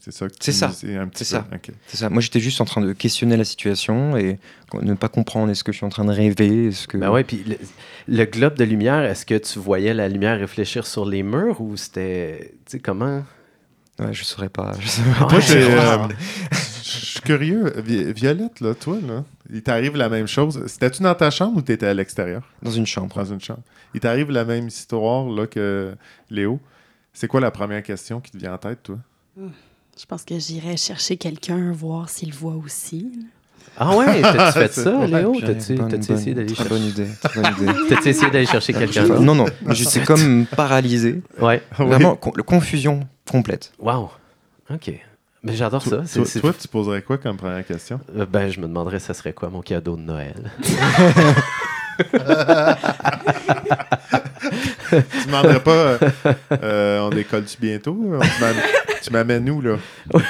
C'est 0.00 0.12
ça 0.12 0.26
que 0.26 0.32
tu 0.32 0.38
C'est 0.40 0.52
ça. 0.52 0.72
C'est 0.72 1.24
ça. 1.24 1.46
Ça. 1.88 2.08
Moi, 2.08 2.22
j'étais 2.22 2.40
juste 2.40 2.60
en 2.60 2.64
train 2.64 2.80
de 2.80 2.92
questionner 2.94 3.36
la 3.36 3.44
situation 3.44 4.16
et 4.16 4.38
ne 4.80 4.94
pas 4.94 5.08
comprendre 5.08 5.50
est-ce 5.50 5.62
que 5.62 5.70
je 5.72 5.76
suis 5.78 5.86
en 5.86 5.90
train 5.90 6.04
de 6.04 6.12
rêver, 6.12 6.68
est-ce 6.68 6.88
que. 6.88 6.96
Ben 6.96 7.10
ouais, 7.10 7.24
puis 7.24 7.44
le, 7.46 7.56
le 8.08 8.24
globe 8.24 8.54
de 8.54 8.64
lumière, 8.64 9.02
est-ce 9.04 9.26
que 9.26 9.36
tu 9.36 9.58
voyais 9.58 9.92
la 9.92 10.08
lumière 10.08 10.38
réfléchir 10.38 10.86
sur 10.86 11.04
les 11.04 11.22
murs 11.22 11.60
ou 11.60 11.76
c'était. 11.76 12.54
Tu 12.64 12.72
sais, 12.72 12.78
comment? 12.78 13.22
Ouais, 13.98 14.12
je 14.14 14.24
saurais 14.24 14.48
pas. 14.48 14.72
Je 14.80 14.88
saurais 14.88 15.10
pas. 15.18 15.28
Moi, 15.28 15.40
euh, 15.50 16.08
je 16.82 16.88
suis 16.88 17.20
curieux. 17.20 17.72
Vi- 17.84 18.12
Violette, 18.12 18.60
là, 18.60 18.74
toi, 18.74 18.96
là, 19.06 19.24
il 19.50 19.62
t'arrive 19.62 19.96
la 19.96 20.08
même 20.08 20.26
chose. 20.26 20.62
C'était-tu 20.66 21.02
dans 21.02 21.14
ta 21.14 21.30
chambre 21.30 21.56
ou 21.58 21.62
t'étais 21.62 21.86
à 21.86 21.94
l'extérieur? 21.94 22.42
Dans 22.62 22.70
une 22.70 22.86
chambre. 22.86 23.14
Dans 23.16 23.24
une 23.24 23.40
chambre. 23.40 23.62
Il 23.94 24.00
t'arrive 24.00 24.30
la 24.30 24.44
même 24.44 24.68
histoire 24.68 25.24
là, 25.28 25.46
que 25.46 25.94
Léo. 26.30 26.60
C'est 27.12 27.26
quoi 27.28 27.40
la 27.40 27.50
première 27.50 27.82
question 27.82 28.20
qui 28.20 28.30
te 28.30 28.36
vient 28.38 28.54
en 28.54 28.58
tête, 28.58 28.82
toi? 28.82 28.98
Je 29.36 30.06
pense 30.06 30.24
que 30.24 30.38
j'irais 30.38 30.76
chercher 30.76 31.16
quelqu'un, 31.16 31.72
voir 31.72 32.08
s'il 32.08 32.32
voit 32.32 32.54
aussi. 32.54 33.10
Ah 33.76 33.96
ouais, 33.96 34.20
t'as-tu 34.22 34.52
fait 34.58 34.72
ça, 34.72 35.06
Léo? 35.06 35.34
T'as-tu 35.40 36.12
essayé 36.12 36.34
d'aller 36.34 36.54
chercher. 36.54 36.68
bonne 36.68 36.82
idée. 36.84 37.06
T'as-tu 37.88 38.08
essayé 38.08 38.30
d'aller 38.30 38.46
chercher 38.46 38.72
quelqu'un? 38.72 39.06
non, 39.20 39.34
non, 39.34 39.46
j'étais 39.70 40.00
comme 40.04 40.46
paralysé. 40.46 41.22
Ouais. 41.40 41.62
Oui. 41.78 41.86
Vraiment, 41.86 42.16
con- 42.16 42.32
le 42.34 42.42
confusion 42.42 43.06
complète. 43.30 43.72
Wow. 43.78 44.10
OK. 44.70 44.92
Mais 45.42 45.54
j'adore 45.54 45.82
ça. 45.82 45.96
Toi, 45.98 46.02
C'est- 46.06 46.18
toi, 46.20 46.26
c'est- 46.28 46.40
toi, 46.40 46.52
tu 46.58 46.68
poserais 46.68 47.02
quoi 47.02 47.18
comme 47.18 47.36
première 47.36 47.64
question? 47.66 48.00
Euh, 48.16 48.26
Ben, 48.26 48.50
je 48.50 48.60
me 48.60 48.66
demanderais, 48.66 48.98
ça 48.98 49.14
serait 49.14 49.32
quoi 49.32 49.48
mon 49.50 49.60
cadeau 49.62 49.96
de 49.96 50.02
Noël? 50.02 50.50
Tu 54.40 55.26
demanderais 55.26 55.60
pas, 55.60 55.98
euh, 56.62 57.00
on 57.00 57.10
décolle-tu 57.10 57.56
bientôt? 57.60 57.96
Tu 59.02 59.12
m'amènes 59.12 59.48
où, 59.50 59.60
là? 59.60 59.76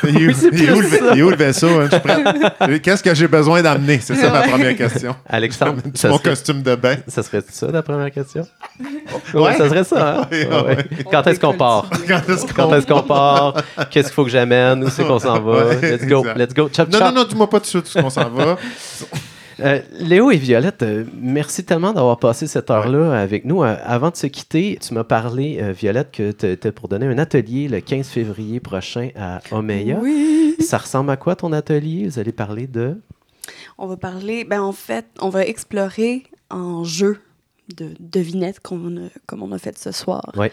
Il 0.05 0.23
est 0.23 0.27
où, 0.29 0.33
c'est 0.35 0.49
il 0.53 0.65
est 0.65 0.71
où 0.73 0.81
le, 0.81 0.89
plus 0.89 0.99
ça. 0.99 1.05
il 1.15 1.19
est 1.19 1.23
où 1.23 1.31
le 1.31 1.37
vaisseau? 1.37 1.69
hein? 1.81 2.79
Qu'est-ce 2.83 3.03
que 3.03 3.15
j'ai 3.15 3.27
besoin 3.29 3.63
d'amener? 3.63 3.99
C'est 4.03 4.15
ça 4.15 4.31
ma 4.31 4.43
première 4.43 4.77
question. 4.77 5.15
Alexandre, 5.29 5.77
C'est 5.95 6.03
ça 6.03 6.09
mon 6.09 6.19
serait, 6.19 6.31
costume 6.31 6.63
de 6.63 6.75
bain? 6.75 6.97
ça 7.09 7.23
serait 7.23 7.43
ça 7.49 7.69
la 7.71 7.83
première 7.83 8.11
question? 8.11 8.47
Ouais. 9.35 9.41
Ouais, 9.41 9.57
ça 9.57 9.69
serait 9.69 9.85
ça, 9.85 10.21
hein? 10.23 10.27
Ouais, 10.31 10.47
Ouais. 10.49 10.87
Quand 11.11 11.27
est-ce 11.27 11.41
qu'on 11.41 11.55
part? 11.55 11.89
Quand 12.07 12.21
est-ce 12.29 12.87
qu'on- 12.87 13.01
qu'on 13.01 13.03
part? 13.03 13.55
Qu'est-ce 13.91 14.09
qu'il 14.09 14.15
faut 14.15 14.25
que 14.25 14.31
j'amène? 14.31 14.85
Où 14.85 14.91
c'est 14.91 15.05
qu'on 15.05 15.19
s'en 15.19 15.41
va? 15.41 15.75
Let's 15.83 16.07
go, 16.07 16.25
let's 16.37 16.55
go. 16.55 16.69
Chop, 16.75 16.89
Non, 16.93 16.99
chop. 16.99 17.09
non, 17.09 17.13
non, 17.23 17.25
dis-moi 17.25 17.49
pas 17.49 17.61
tout 17.61 17.81
de 17.81 17.87
suite 17.87 18.03
où 18.03 18.07
on 18.07 18.11
s'en 18.11 18.29
va. 18.29 18.57
Euh, 19.61 19.81
Léo 19.99 20.31
et 20.31 20.37
Violette, 20.37 20.83
euh, 20.83 21.05
merci 21.21 21.65
tellement 21.65 21.93
d'avoir 21.93 22.19
passé 22.19 22.47
cette 22.47 22.71
heure-là 22.71 23.19
avec 23.21 23.45
nous. 23.45 23.63
Euh, 23.65 23.77
avant 23.85 24.11
de 24.11 24.17
se 24.17 24.27
quitter, 24.29 24.79
tu 24.81 24.95
m'as 24.95 25.05
parlé, 25.05 25.73
Violette, 25.73 26.13
que 26.13 26.31
tu 26.33 26.47
étais 26.47 26.71
pour 26.71 26.89
donner 26.89 27.07
un 27.07 27.19
atelier 27.19 27.67
le 27.69 27.81
15 27.81 28.07
février 28.09 28.61
prochain 28.61 29.11
à 29.17 29.41
Omeya. 29.51 29.99
Oui. 30.01 30.55
Ça 30.61 30.79
ressemble 30.79 31.11
à 31.11 31.17
quoi 31.17 31.35
ton 31.35 31.53
atelier? 31.53 32.07
Vous 32.09 32.19
allez 32.19 32.33
parler 32.33 32.67
de... 32.67 33.01
On 33.79 33.87
va 33.87 33.97
parler, 33.97 34.45
ben 34.45 34.61
en 34.63 34.73
fait, 34.73 35.07
on 35.21 35.29
va 35.29 35.45
explorer 35.45 36.25
en 36.51 36.85
jeu 36.85 37.19
de 37.77 37.89
devinettes 38.01 38.61
qu'on 38.61 39.09
comme 39.27 39.43
on 39.43 39.53
a 39.53 39.59
fait 39.59 39.77
ce 39.79 39.91
soir 39.93 40.23
Ouais. 40.37 40.51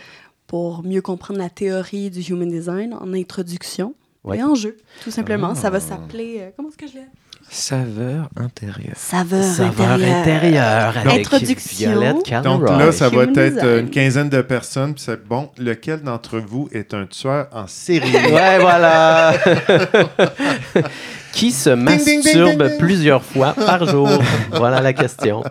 pour 0.47 0.83
mieux 0.83 1.01
comprendre 1.01 1.39
la 1.39 1.49
théorie 1.49 2.09
du 2.09 2.21
human 2.21 2.49
design 2.49 2.93
en 2.93 3.13
introduction 3.13 3.93
Ouais. 4.23 4.39
et 4.39 4.43
en 4.43 4.55
jeu, 4.55 4.77
tout 5.03 5.11
simplement. 5.11 5.53
Ça 5.55 5.69
va 5.69 5.77
Ah. 5.77 5.81
s'appeler, 5.81 6.37
euh, 6.39 6.49
comment 6.55 6.69
est-ce 6.69 6.77
que 6.77 6.87
je 6.87 6.93
l'ai? 6.93 7.05
Saveur 7.49 8.29
intérieure. 8.35 8.95
Saveur, 8.97 9.43
Saveur 9.43 9.91
intérieure. 9.91 10.17
intérieure 10.19 10.97
avec 10.97 11.19
Introduction. 11.27 11.89
Violette 11.91 12.43
Donc 12.43 12.67
là, 12.69 12.91
ça 12.91 13.09
va 13.09 13.23
être 13.23 13.37
euh, 13.37 13.79
une 13.81 13.89
quinzaine 13.89 14.29
de 14.29 14.41
personnes. 14.41 14.93
Puis 14.93 15.03
c'est 15.05 15.23
bon, 15.25 15.49
lequel 15.57 16.01
d'entre 16.01 16.39
vous 16.39 16.67
est 16.73 16.93
un 16.93 17.05
tueur 17.05 17.47
en 17.53 17.67
série? 17.67 18.11
Ouais, 18.33 18.59
voilà. 18.59 19.33
Qui 21.33 21.51
se 21.51 21.69
ding, 21.69 21.85
ding, 22.03 22.23
masturbe 22.23 22.49
ding, 22.61 22.69
ding. 22.69 22.77
plusieurs 22.77 23.23
fois 23.23 23.53
par 23.53 23.85
jour? 23.85 24.07
Voilà 24.51 24.81
la 24.81 24.93
question. 24.93 25.43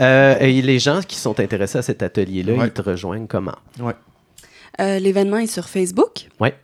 Euh, 0.00 0.36
et 0.40 0.60
les 0.62 0.78
gens 0.78 1.00
qui 1.06 1.16
sont 1.16 1.38
intéressés 1.38 1.78
à 1.78 1.82
cet 1.82 2.02
atelier-là, 2.02 2.54
Ouais. 2.54 2.66
ils 2.66 2.72
te 2.72 2.82
rejoignent 2.82 3.26
comment? 3.26 3.56
Euh, 4.80 4.98
L'événement 4.98 5.38
est 5.38 5.46
sur 5.46 5.68
Facebook. 5.68 6.28
Ouais. 6.40 6.54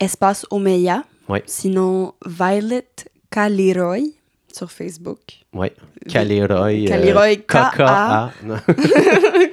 Espace 0.00 0.46
Omeya. 0.50 1.02
Ouais. 1.28 1.42
Sinon, 1.46 2.14
Violet 2.24 2.86
Kaliroy 3.30 4.14
sur 4.52 4.70
Facebook. 4.70 5.18
Oui. 5.52 5.68
Caleroy. 6.08 6.86
Caleroy, 6.86 7.36
K-A. 7.46 7.70
K-A. 7.76 8.30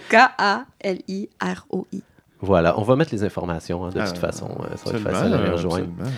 K-A-L-I-R-O-I. 0.80 2.01
Voilà, 2.41 2.78
on 2.80 2.84
va 2.84 2.95
mettre 2.95 3.11
les 3.13 3.23
informations 3.23 3.86
hein, 3.86 3.89
de 3.89 3.99
Ah, 3.99 4.07
toute 4.07 4.17
façon. 4.19 4.49
euh, 4.61 4.76
ça 4.76 4.91
va 4.91 4.97
être 4.97 5.03
facile 5.03 5.34
à 5.34 5.38
les 5.38 5.47
euh, 5.49 5.53
rejoindre. 5.53 5.86
absolument. 5.99 6.11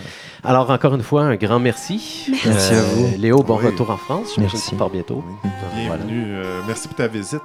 Alors, 0.44 0.70
encore 0.70 0.94
une 0.96 1.04
fois, 1.04 1.22
un 1.24 1.36
grand 1.36 1.60
merci. 1.60 2.26
Merci 2.46 2.74
à 2.74 2.82
vous. 2.82 3.18
Léo, 3.18 3.44
bon 3.44 3.58
Oui. 3.60 3.66
retour 3.68 3.90
en 3.92 3.98
France. 3.98 4.34
Que 4.36 4.42
Merci. 4.42 4.70
tu 4.70 4.76
pars 4.76 4.90
bientôt. 4.90 5.24
Oui. 5.44 5.50
Voilà. 5.88 6.04
Bienvenue. 6.04 6.26
euh, 6.36 6.62
merci 6.68 6.88
pour 6.88 6.98
ta 6.98 7.08
visite. 7.08 7.42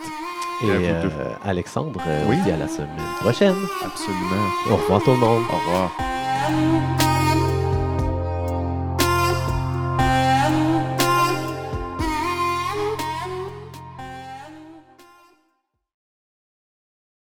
Et 0.64 0.66
euh. 0.70 1.08
Alexandre, 1.44 2.00
euh, 2.06 2.24
Oui. 2.28 2.36
on 2.36 2.40
se 2.40 2.44
dit 2.44 2.50
à 2.52 2.56
la 2.56 2.68
semaine 2.68 2.88
prochaine. 3.20 3.54
Absolument. 3.84 4.48
Au 4.70 4.76
revoir 4.76 5.02
tout 5.02 5.10
le 5.10 5.16
monde. 5.18 5.42
Au 5.50 5.56
revoir. 5.58 7.51